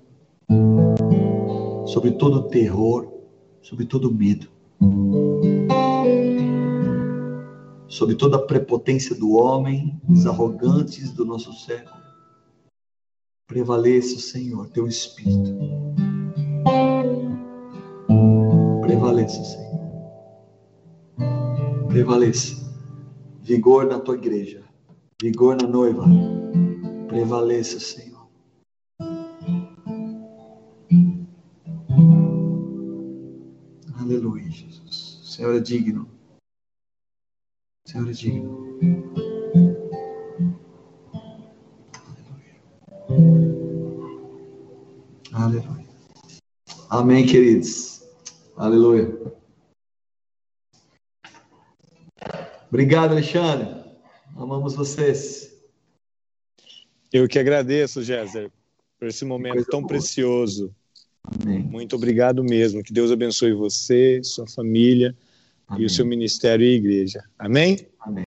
sobre 1.85 2.11
todo 2.11 2.49
terror, 2.49 3.07
sobre 3.61 3.85
todo 3.85 4.11
medo, 4.11 4.47
sobre 7.88 8.15
toda 8.15 8.38
a 8.38 8.45
prepotência 8.45 9.15
do 9.15 9.34
homem, 9.34 10.01
os 10.10 10.26
arrogantes 10.26 11.11
do 11.11 11.23
nosso 11.23 11.53
século. 11.53 11.99
Prevaleça, 13.45 14.19
Senhor, 14.19 14.68
teu 14.69 14.88
Espírito. 14.88 15.56
Prevaleça, 18.81 19.43
Senhor. 19.43 19.69
Prevaleça 21.88 22.68
vigor 23.49 23.88
na 23.88 23.99
tua 23.99 24.13
igreja, 24.13 24.63
vigor 25.19 25.57
na 25.59 25.67
noiva. 25.67 26.05
Prevaleça, 27.07 27.80
Senhor. 27.80 28.30
Aleluia, 33.99 34.47
Jesus. 34.51 35.19
O 35.23 35.26
Senhor 35.26 35.55
é 35.55 35.59
digno. 35.59 36.07
O 37.88 37.89
Senhor 37.89 38.07
é 38.07 38.11
digno. 38.11 38.80
Aleluia. 42.05 42.61
Aleluia. 45.34 45.89
Amém, 46.91 47.26
queridos. 47.26 48.03
Aleluia. 48.55 49.38
Obrigado, 52.69 53.11
Alexandre. 53.11 53.67
Amamos 54.35 54.75
vocês. 54.75 55.53
Eu 57.11 57.27
que 57.27 57.39
agradeço, 57.39 58.03
Géser, 58.03 58.51
por 58.99 59.07
esse 59.07 59.25
momento 59.25 59.65
tão 59.65 59.81
boa. 59.81 59.89
precioso. 59.89 60.73
Amém. 61.23 61.59
Muito 61.59 61.95
obrigado 61.95 62.43
mesmo. 62.43 62.83
Que 62.83 62.93
Deus 62.93 63.11
abençoe 63.11 63.53
você, 63.53 64.21
sua 64.23 64.47
família 64.47 65.15
Amém. 65.67 65.83
e 65.83 65.85
o 65.85 65.89
seu 65.89 66.05
ministério 66.05 66.65
e 66.65 66.75
igreja. 66.75 67.23
Amém? 67.37 67.87
Amém. 67.99 68.23